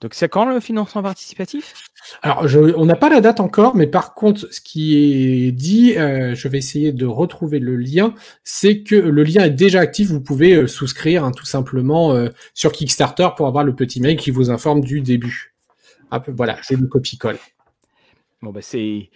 [0.00, 1.74] Donc, c'est quand le financement participatif?
[2.22, 5.96] Alors, je, on n'a pas la date encore, mais par contre, ce qui est dit,
[5.96, 8.14] euh, je vais essayer de retrouver le lien,
[8.44, 10.08] c'est que le lien est déjà actif.
[10.08, 14.16] Vous pouvez euh, souscrire hein, tout simplement euh, sur Kickstarter pour avoir le petit mail
[14.16, 15.54] qui vous informe du début.
[16.28, 17.38] Voilà, je le copie-colle.
[18.42, 19.10] Bon, bah, c'est.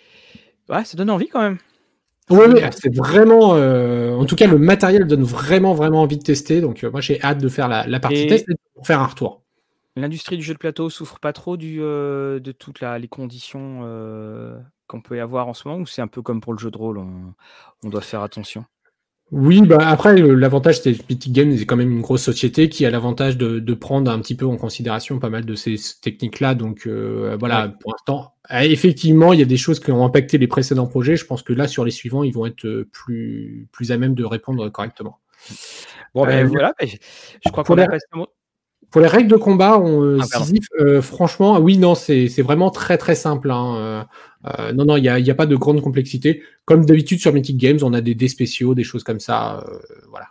[0.68, 1.58] Ouais, ça donne envie quand même.
[2.30, 3.50] Oui, oui c'est vraiment.
[3.50, 6.60] en tout cas, le matériel donne vraiment, vraiment envie de tester.
[6.60, 9.39] Donc, moi, j'ai hâte de faire la, partie test et de faire un retour.
[10.00, 14.58] L'industrie du jeu de plateau souffre pas trop du, euh, de toutes les conditions euh,
[14.86, 16.70] qu'on peut y avoir en ce moment ou c'est un peu comme pour le jeu
[16.70, 18.64] de rôle, on, doit faire attention?
[19.30, 22.84] Oui, bah après, l'avantage, c'est que Mythic Games est quand même une grosse société qui
[22.86, 26.54] a l'avantage de, prendre un petit peu en considération pas mal de ces techniques-là.
[26.54, 30.48] Donc euh, voilà, pour l'instant, effectivement, il y a des choses qui ont impacté les
[30.48, 31.16] précédents projets.
[31.16, 34.24] Je pense que là, sur les suivants, ils vont être plus, plus à même de
[34.24, 35.20] répondre correctement.
[36.14, 37.86] Bon, ben voilà, ben, je, crois qu'on a
[38.90, 40.42] pour les règles de combat, on, euh, ah,
[40.80, 43.50] euh, franchement, oui, non, c'est vraiment très très simple.
[43.50, 44.06] Hein.
[44.46, 46.42] Euh, non, non, il n'y a, a, pas de grande complexité.
[46.64, 49.64] Comme d'habitude sur Mythic Games, on a des dés spéciaux, des choses comme ça.
[50.08, 50.26] voilà.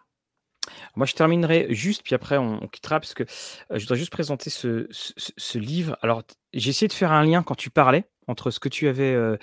[0.96, 3.24] Moi, je terminerai juste, puis après, on, quittera, parce que
[3.74, 5.98] je voudrais juste présenter ce, ce livre.
[6.02, 6.24] Alors,
[6.54, 9.14] j'ai essayé de faire un lien quand tu parlais entre ce que tu avais.
[9.14, 9.38] Euh,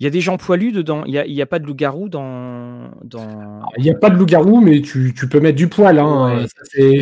[0.00, 1.04] il y a des gens poilus dedans.
[1.06, 2.90] Il n'y a, a, pas de loup-garou dans.
[3.02, 3.62] dans...
[3.78, 5.98] Il n'y a pas de loup-garou, mais tu, tu, peux mettre du poil.
[5.98, 6.46] Hein.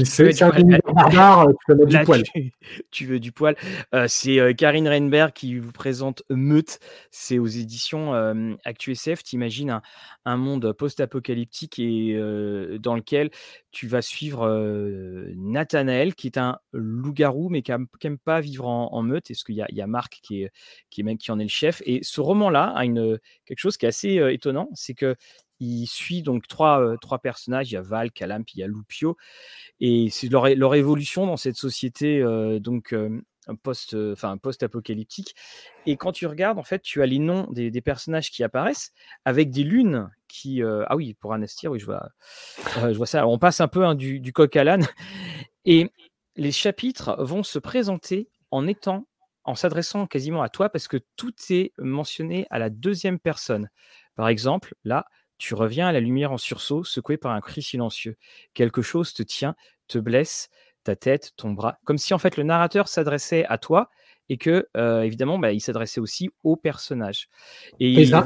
[0.04, 0.50] C'est un
[0.94, 2.22] barbare, tu peux mettre du poil.
[2.90, 3.56] Tu, veux du poil.
[3.94, 6.78] Euh, c'est euh, Karine Reinberg qui vous présente Meute.
[7.10, 8.12] C'est aux éditions
[8.64, 9.24] ActuSF.
[9.24, 9.82] Tu imagines un,
[10.24, 12.18] un, monde post-apocalyptique et
[12.78, 13.30] dans lequel
[13.74, 14.48] tu vas suivre
[15.36, 19.30] Nathanaël, qui est un loup-garou, mais qui n'aime pas vivre en, meute.
[19.30, 20.52] Est-ce qu'il y, a Marc qui est,
[20.90, 21.82] qui qui en est le chef?
[21.84, 25.16] Et ce roman-là a une, quelque chose qui est assez étonnant, c'est que
[25.60, 27.70] il suit donc trois, personnages.
[27.70, 29.16] Il y a Val, Calam, puis il y a Lupio.
[29.80, 32.22] Et c'est leur, leur, évolution dans cette société
[32.60, 32.94] donc
[33.62, 35.34] post, enfin post-apocalyptique.
[35.86, 38.92] Et quand tu regardes, en fait, tu as les noms des, personnages qui apparaissent
[39.24, 40.62] avec des lunes qui.
[40.62, 42.08] ah oui, pour Anastir, oui, je vois,
[42.76, 43.26] je vois ça.
[43.26, 44.86] on passe un peu hein, du, du coq à l'âne.
[45.64, 45.90] Et
[46.36, 49.06] les chapitres vont se présenter en étant
[49.44, 53.68] en s'adressant quasiment à toi parce que tout est mentionné à la deuxième personne.
[54.16, 55.06] Par exemple, là,
[55.38, 58.16] tu reviens à la lumière en sursaut, secoué par un cri silencieux.
[58.54, 59.54] Quelque chose te tient,
[59.88, 60.48] te blesse,
[60.84, 63.90] ta tête, ton bras, comme si en fait le narrateur s'adressait à toi
[64.28, 67.28] et que euh, évidemment bah, il s'adressait aussi au personnage.
[67.80, 68.24] Et, ça,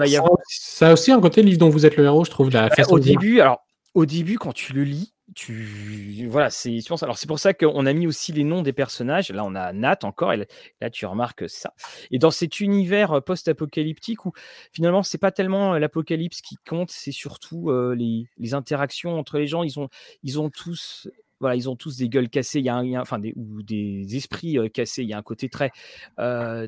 [0.48, 2.50] ça, a aussi un côté livre dont vous êtes le héros, je trouve.
[2.50, 3.64] La au début, alors
[3.94, 7.92] au début quand tu le lis, tu voilà, c'est alors c'est pour ça qu'on a
[7.92, 9.30] mis aussi les noms des personnages.
[9.30, 10.46] Là, on a Nat encore, et
[10.80, 11.74] là tu remarques ça.
[12.10, 14.32] Et dans cet univers post-apocalyptique où
[14.72, 19.62] finalement c'est pas tellement l'apocalypse qui compte, c'est surtout les, les, interactions entre les gens.
[19.62, 19.88] Ils ont
[20.22, 21.08] ils ont tous
[21.40, 24.16] voilà, ils ont tous des gueules cassées, il y a, un, enfin des, ou des
[24.16, 25.02] esprits cassés.
[25.02, 25.70] Il y a un côté très,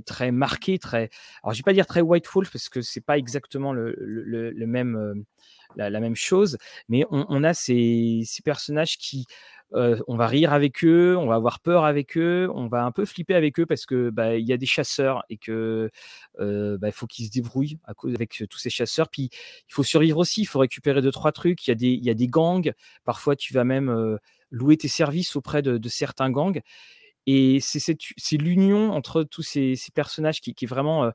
[0.06, 1.10] très marqué, très.
[1.42, 4.50] Alors, je vais pas dire très White Wolf parce que c'est pas exactement le, le,
[4.50, 5.24] le même,
[5.76, 6.56] la, même chose,
[6.88, 9.26] mais on, a ces, ces, personnages qui,
[9.72, 13.04] on va rire avec eux, on va avoir peur avec eux, on va un peu
[13.04, 15.90] flipper avec eux parce que bah, il y a des chasseurs et que
[16.38, 19.08] bah, faut qu'ils se débrouillent à cause avec tous ces chasseurs.
[19.08, 21.66] Puis il faut survivre aussi, il faut récupérer deux trois trucs.
[21.66, 22.72] Il y a des il y a des gangs.
[23.04, 24.18] Parfois tu vas même
[24.50, 26.60] louer tes services auprès de, certains gangs.
[27.26, 31.10] Et c'est l'union entre tous ces, personnages qui, est vraiment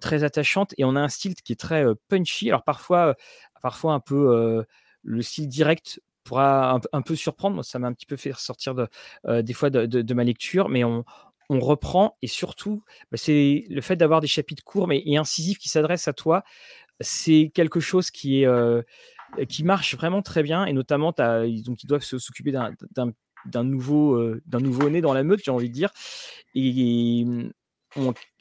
[0.00, 0.74] très attachante.
[0.76, 2.48] Et on a un style qui est très punchy.
[2.48, 3.14] Alors parfois,
[3.62, 4.64] parfois un peu
[5.02, 7.54] le style direct pourra un, peu surprendre.
[7.54, 8.88] Moi, ça m'a un petit peu fait sortir de,
[9.42, 11.04] des fois de, ma lecture, mais on,
[11.48, 12.82] reprend et surtout,
[13.12, 16.42] bah, c'est le fait d'avoir des chapitres courts mais et incisifs qui s'adressent à toi.
[17.00, 18.48] C'est quelque chose qui est
[19.48, 20.64] qui marche vraiment très bien.
[20.66, 25.50] Et notamment donc ils doivent s'occuper d'un nouveau d'un nouveau né dans la meute j'ai
[25.50, 25.90] envie de dire.
[26.54, 27.24] Et,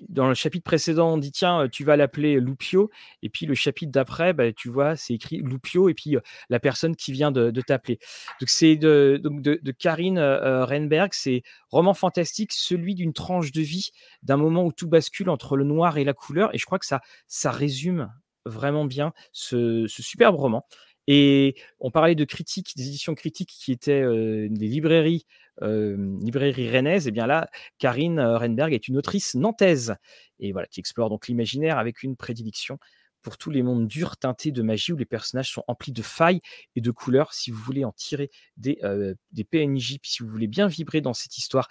[0.09, 2.89] dans le chapitre précédent, on dit tiens, tu vas l'appeler Lupio,
[3.22, 6.17] et puis le chapitre d'après, bah, tu vois, c'est écrit Lupio, et puis
[6.49, 7.99] la personne qui vient de, t'appeler.
[8.39, 13.91] Donc c'est de, de, Karine Renberg, c'est roman fantastique, celui d'une tranche de vie,
[14.23, 16.85] d'un moment où tout bascule entre le noir et la couleur, et je crois que
[16.85, 18.11] ça, ça résume
[18.45, 20.63] vraiment bien ce, superbe roman.
[21.07, 25.26] Et on parlait de critiques, des éditions critiques qui étaient des librairies,
[25.61, 27.07] librairies rennaises.
[27.07, 27.47] Et bien là,
[27.77, 29.95] Karine Renberg est une autrice nantaise
[30.39, 32.80] et voilà qui explore donc l'imaginaire avec une prédilection
[33.26, 36.41] pour tous les mondes durs teintés de magie où les personnages sont emplis de failles
[36.76, 37.34] et de couleurs.
[37.34, 38.80] Si vous voulez en tirer des,
[39.31, 41.68] des PNJ, puis si vous voulez bien vibrer dans cette histoire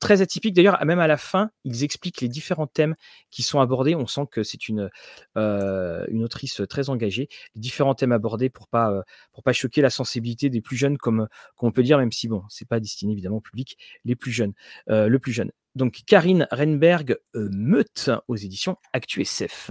[0.00, 2.96] très atypique, d'ailleurs, même à la fin, ils expliquent les différents thèmes
[3.30, 3.94] qui sont abordés.
[3.94, 4.90] On sent que c'est une,
[5.36, 7.28] une autrice très engagée.
[7.54, 11.28] Les différents thèmes abordés pour pas, pour pas choquer la sensibilité des plus jeunes, comme,
[11.54, 14.32] comme on peut dire, même si bon, c'est pas destiné évidemment au public les plus
[14.32, 14.52] jeunes,
[14.88, 15.52] le plus jeune.
[15.76, 19.70] Donc Karine Renberg Meute aux éditions ActuSF.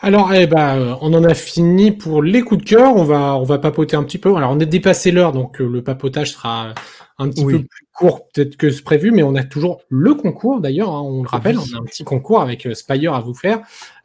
[0.00, 2.94] Alors, eh ben, on en a fini pour les coups de cœur.
[2.94, 4.34] On va, on va papoter un petit peu.
[4.36, 6.74] Alors, on a dépassé l'heure, donc le papotage sera
[7.18, 10.60] un petit peu plus court peut-être que ce prévu, mais on a toujours le concours
[10.60, 13.58] d'ailleurs, hein, on le rappelle, on a un petit concours avec Spire à vous faire.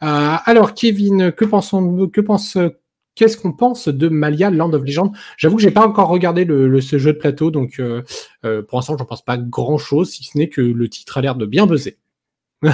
[0.03, 2.57] Euh, alors Kevin, que pensons, que pense,
[3.15, 6.79] qu'est-ce qu'on pense de Malia Land of Legend J'avoue que j'ai pas encore regardé le,
[6.81, 8.03] ce jeu de plateau, donc euh,
[8.45, 11.21] euh, pour l'instant j'en pense pas grand chose, si ce n'est que le titre a
[11.21, 11.97] l'air de bien buzzer.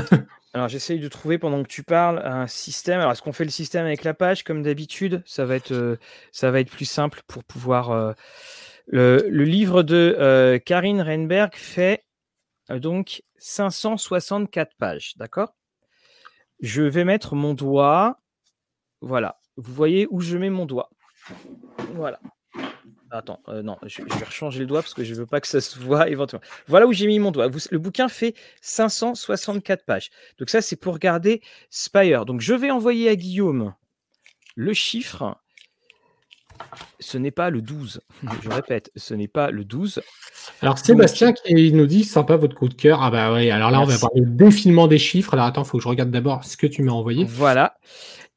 [0.55, 2.99] Alors j'essaye de trouver pendant que tu parles un système.
[3.01, 5.21] Alors est-ce qu'on fait le système avec la page comme d'habitude?
[5.25, 5.99] Ça va être
[6.31, 8.15] ça va être plus simple pour pouvoir
[8.87, 12.05] le, livre de euh, Karine Reinberg fait
[12.69, 15.55] euh, donc 564 pages, d'accord?
[16.61, 18.19] Je vais mettre mon doigt.
[19.01, 19.39] Voilà.
[19.57, 20.89] Vous voyez où je mets mon doigt.
[21.93, 22.19] Voilà.
[23.17, 25.47] Attends, euh, non, je, vais rechanger le doigt parce que je ne veux pas que
[25.47, 26.45] ça se voit éventuellement.
[26.67, 27.47] Voilà où j'ai mis mon doigt.
[27.47, 30.09] le bouquin fait 564 pages.
[30.37, 32.25] Donc ça, c'est pour regarder Spire.
[32.25, 33.73] Donc je vais envoyer à Guillaume
[34.55, 35.37] le chiffre
[36.99, 38.01] ce n'est pas le 12.
[38.43, 40.01] Je répète, ce n'est pas le 12.
[40.61, 43.01] Alors Sébastien qui nous dit sympa votre coup de cœur.
[43.01, 45.33] Ah bah oui, alors là on va parler le défilement des chiffres.
[45.33, 47.25] Alors attends, il faut que je regarde d'abord ce que tu m'as envoyé.
[47.25, 47.77] Voilà.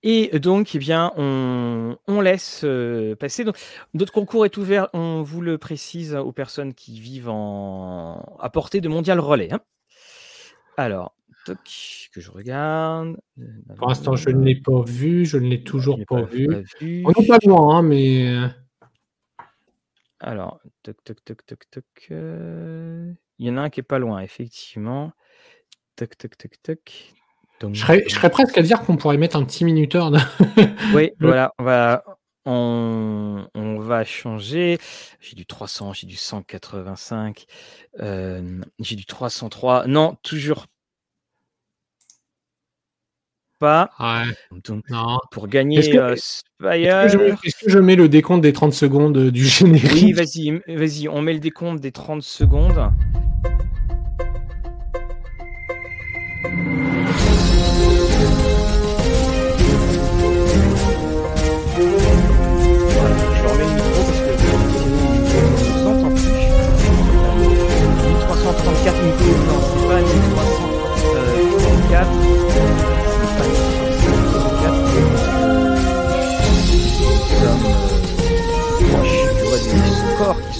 [0.02, 3.44] Et donc, eh bien, on, laisse euh, passer.
[3.44, 3.58] Donc,
[3.94, 8.36] notre concours est ouvert, on vous le précise aux personnes qui vivent en...
[8.38, 9.52] à portée de mondial relais.
[9.52, 9.60] Hein.
[10.76, 11.14] Alors,
[12.12, 13.18] que je regarde.
[13.76, 16.48] Pour l'instant, je ne l'ai pas vu, je ne l'ai toujours pas, vu.
[17.04, 18.28] On n'est pas loin, hein, mais.
[18.28, 18.48] Euh.
[20.20, 22.08] Alors, toc, toc, toc, toc, toc.
[22.10, 23.12] Euh.
[23.38, 25.12] Il y en a un qui est pas loin, effectivement.
[25.96, 27.14] Toc, toc, toc, toc.
[27.60, 30.12] Donc, je, serais, je serais presque à dire qu'on pourrait mettre un petit minuteur.
[30.94, 32.05] oui, voilà, on va,
[32.44, 34.78] on, on, va changer.
[35.20, 37.47] J'ai du 300, j'ai du 185,
[38.01, 39.86] euh, j'ai du 303.
[39.86, 40.66] Non, toujours
[43.59, 43.90] pas.
[44.90, 45.18] non.
[45.30, 49.93] Pour gagner Est-ce que, je mets le décompte des 30 secondes du générique?
[49.93, 52.93] Oui, vas-y, vas-y, on met le décompte des 30 secondes.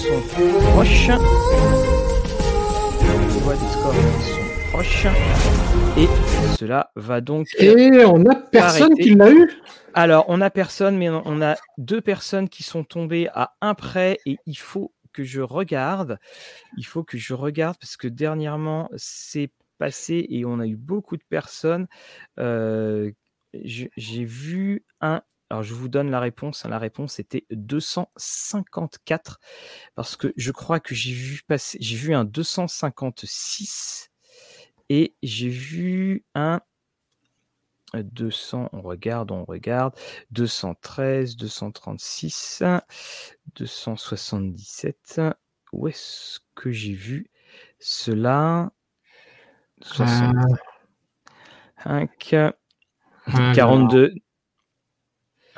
[0.09, 1.07] Proches.
[4.27, 5.07] Sont proches.
[5.97, 6.07] Et
[6.57, 7.47] cela va donc.
[7.59, 9.49] Et on a personne qui l'a eu
[9.93, 14.19] Alors, on a personne, mais on a deux personnes qui sont tombées à un près
[14.25, 16.17] et il faut que je regarde.
[16.77, 21.17] Il faut que je regarde parce que dernièrement, c'est passé et on a eu beaucoup
[21.17, 21.87] de personnes.
[22.39, 23.11] Euh,
[23.53, 26.63] j'ai vu un alors, je vous donne la réponse.
[26.65, 29.39] La réponse était 254
[29.95, 34.11] parce que je crois que j'ai vu passer, j'ai vu un 256
[34.89, 36.61] et j'ai vu un
[37.95, 39.95] 200, on regarde, on regarde,
[40.31, 42.61] 213, 236,
[43.55, 45.21] 277.
[45.73, 47.31] Où est-ce que j'ai vu
[47.79, 48.71] cela?
[49.81, 52.35] 65,
[53.55, 54.13] 42,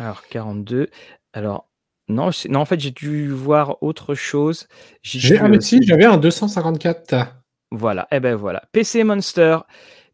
[0.02, 0.90] alors, 42.
[1.34, 1.70] Alors,
[2.08, 4.68] non, non en fait, j'ai dû voir autre chose.
[5.02, 7.36] J'ai ah, mais si, j'avais un 254.
[7.72, 8.64] Voilà, et eh ben voilà.
[8.72, 9.60] PC Monster.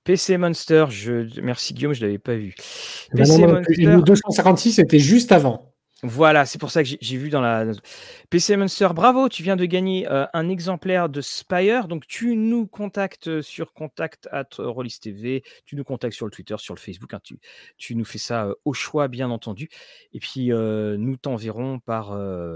[0.03, 1.41] PC Monster, je...
[1.41, 2.55] merci Guillaume, je ne l'avais pas vu.
[3.13, 3.83] PC Monster...
[3.83, 5.66] Le 256 c'était juste avant.
[6.03, 7.65] Voilà, c'est pour ça que j'ai vu dans la
[8.29, 8.89] PC Monster.
[8.93, 11.87] Bravo, tu viens de gagner euh, un exemplaire de Spire.
[11.87, 16.55] Donc, tu nous contactes sur contact at Rollis TV, tu nous contactes sur le Twitter,
[16.59, 17.15] sur le Facebook.
[17.15, 17.19] Hein,
[17.77, 19.69] tu, nous fais ça euh, au choix, bien entendu.
[20.13, 22.11] Et puis, euh, nous t'enverrons par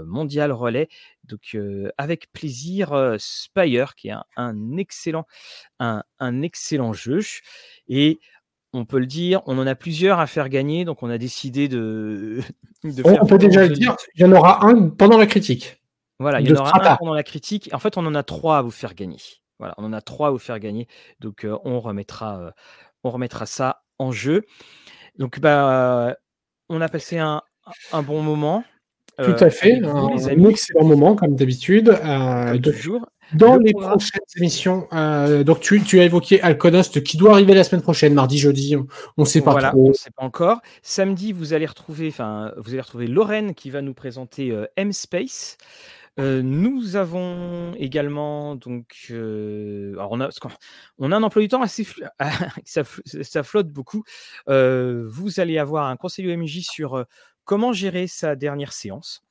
[0.06, 0.88] Mondial Relais.
[1.24, 1.56] Donc,
[1.98, 5.26] avec plaisir, Spire, qui est un, un excellent,
[5.80, 7.20] un, un excellent jeu.
[7.88, 8.20] Et
[8.72, 11.68] on peut le dire, on en a plusieurs à faire gagner, donc on a décidé
[11.68, 12.40] de.
[12.84, 15.82] on peut déjà le dire, il y en aura un pendant la critique.
[16.18, 17.70] Voilà, il y en aura un pendant la critique.
[17.72, 19.18] En fait, on en a trois à vous faire gagner.
[19.58, 20.88] Voilà, on en a trois à vous faire gagner.
[21.20, 22.50] Donc, euh, on, remettra, euh,
[23.04, 24.42] on remettra ça en jeu.
[25.18, 26.16] Donc, bah,
[26.68, 27.42] on a passé un,
[27.92, 28.64] un bon moment.
[29.18, 31.88] Tout à fait, un, excellent moment comme d'habitude.
[31.88, 33.06] Euh, toujours.
[33.34, 37.64] Dans les prochaines émissions, euh, donc tu, tu, as évoqué Alconost qui doit arriver la
[37.64, 38.86] semaine prochaine, mardi, jeudi, on
[39.16, 39.86] ne sait pas trop.
[39.86, 40.60] On ne sait pas encore.
[40.82, 45.56] Samedi, vous allez retrouver, enfin, vous allez retrouver Lorraine qui va nous présenter euh, M-Space.
[46.18, 50.28] Euh, nous avons également donc, euh, alors on a,
[50.98, 51.86] on a un emploi du temps assez,
[52.64, 52.82] ça,
[53.22, 54.04] ça, flotte beaucoup.
[54.48, 57.06] Euh, vous allez avoir un conseil OMJ sur
[57.44, 59.22] comment gérer sa dernière séance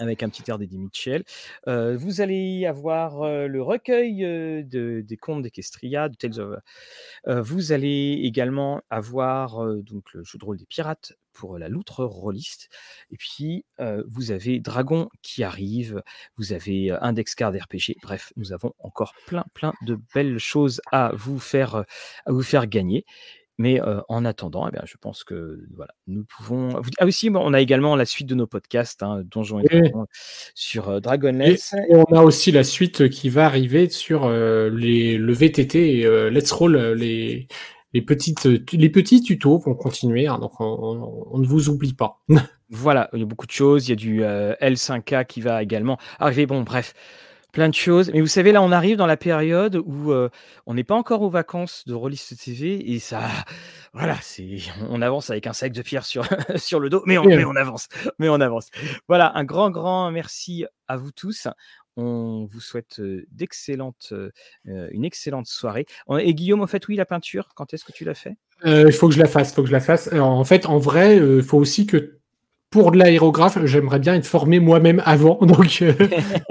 [0.00, 1.24] avec un petit air d'Eddie Mitchell.
[1.68, 6.58] Euh, vous allez avoir euh, le recueil euh, de, des contes d'Equestria, de Tales of.
[7.46, 12.68] vous allez également avoir donc le jeu de rôle des pirates pour la loutre rôliste.
[13.10, 13.64] Et puis,
[14.08, 16.02] vous avez Dragon qui arrive,
[16.36, 17.96] vous avez Index Card RPG.
[18.02, 21.84] Bref, nous avons encore plein, plein de belles choses à vous faire,
[22.26, 23.04] à vous faire gagner.
[23.60, 23.78] Mais
[24.08, 26.80] en attendant, eh bien, je pense que voilà, nous pouvons.
[26.98, 30.06] Ah aussi, on a également la suite de nos podcasts, hein, Donjons et Dragons,
[30.54, 31.74] sur Dragonless.
[31.74, 36.50] Et, on a aussi la suite qui va arriver sur les, le VTT et Let's
[36.52, 37.48] Roll, les,
[37.92, 42.22] les, petites, les petits tutos vont continuer, hein, donc on, on, ne vous oublie pas.
[42.70, 43.88] voilà, il y a beaucoup de choses.
[43.88, 46.46] Il y a du L5K qui va également arriver.
[46.46, 46.94] Bon, bref
[47.52, 48.10] plein de choses.
[48.12, 50.28] Mais vous savez, là, on arrive dans la période où euh,
[50.66, 53.22] on n'est pas encore aux vacances de Rollist TV et ça,
[53.92, 54.58] voilà, c'est,
[54.88, 57.56] on avance avec un sac de pierre sur, sur le dos, mais on, mais on
[57.56, 58.68] avance, mais on avance.
[59.08, 61.48] Voilà, un grand, grand merci à vous tous.
[61.96, 64.30] On vous souhaite euh, d'excellentes, euh,
[64.64, 65.86] une excellente soirée.
[66.20, 69.08] Et Guillaume, en fait, oui, la peinture, quand est-ce que tu l'as fait Il faut
[69.08, 70.10] que je la fasse, il faut que je la fasse.
[70.12, 72.19] en fait, en vrai, il faut aussi que
[72.70, 75.38] pour de l'aérographe, j'aimerais bien être formé moi-même avant.
[75.42, 75.92] Donc euh,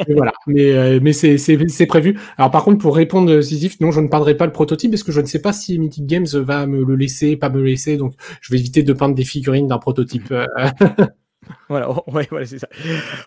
[0.10, 2.20] voilà, mais, euh, mais c'est prévu.
[2.38, 5.14] Alors par contre, pour répondre Sisyphe, non, je ne peindrai pas le prototype parce que
[5.14, 7.96] je ne sais pas si Mythic Games va me le laisser, pas me le laisser.
[7.96, 10.34] Donc je vais éviter de peindre des figurines d'un prototype.
[11.68, 12.68] Voilà, ouais, voilà c'est ça.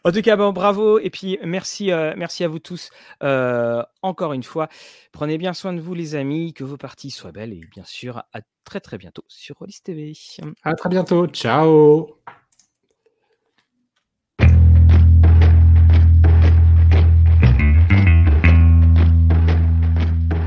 [0.05, 2.91] En tout cas, bon, bravo et puis merci, euh, merci à vous tous
[3.21, 4.69] encore une fois.
[5.11, 8.19] Prenez bien soin de vous, les amis, que vos parties soient belles et bien sûr
[8.33, 10.13] à très très bientôt sur Rollis TV.
[10.63, 12.21] À très bientôt, ciao.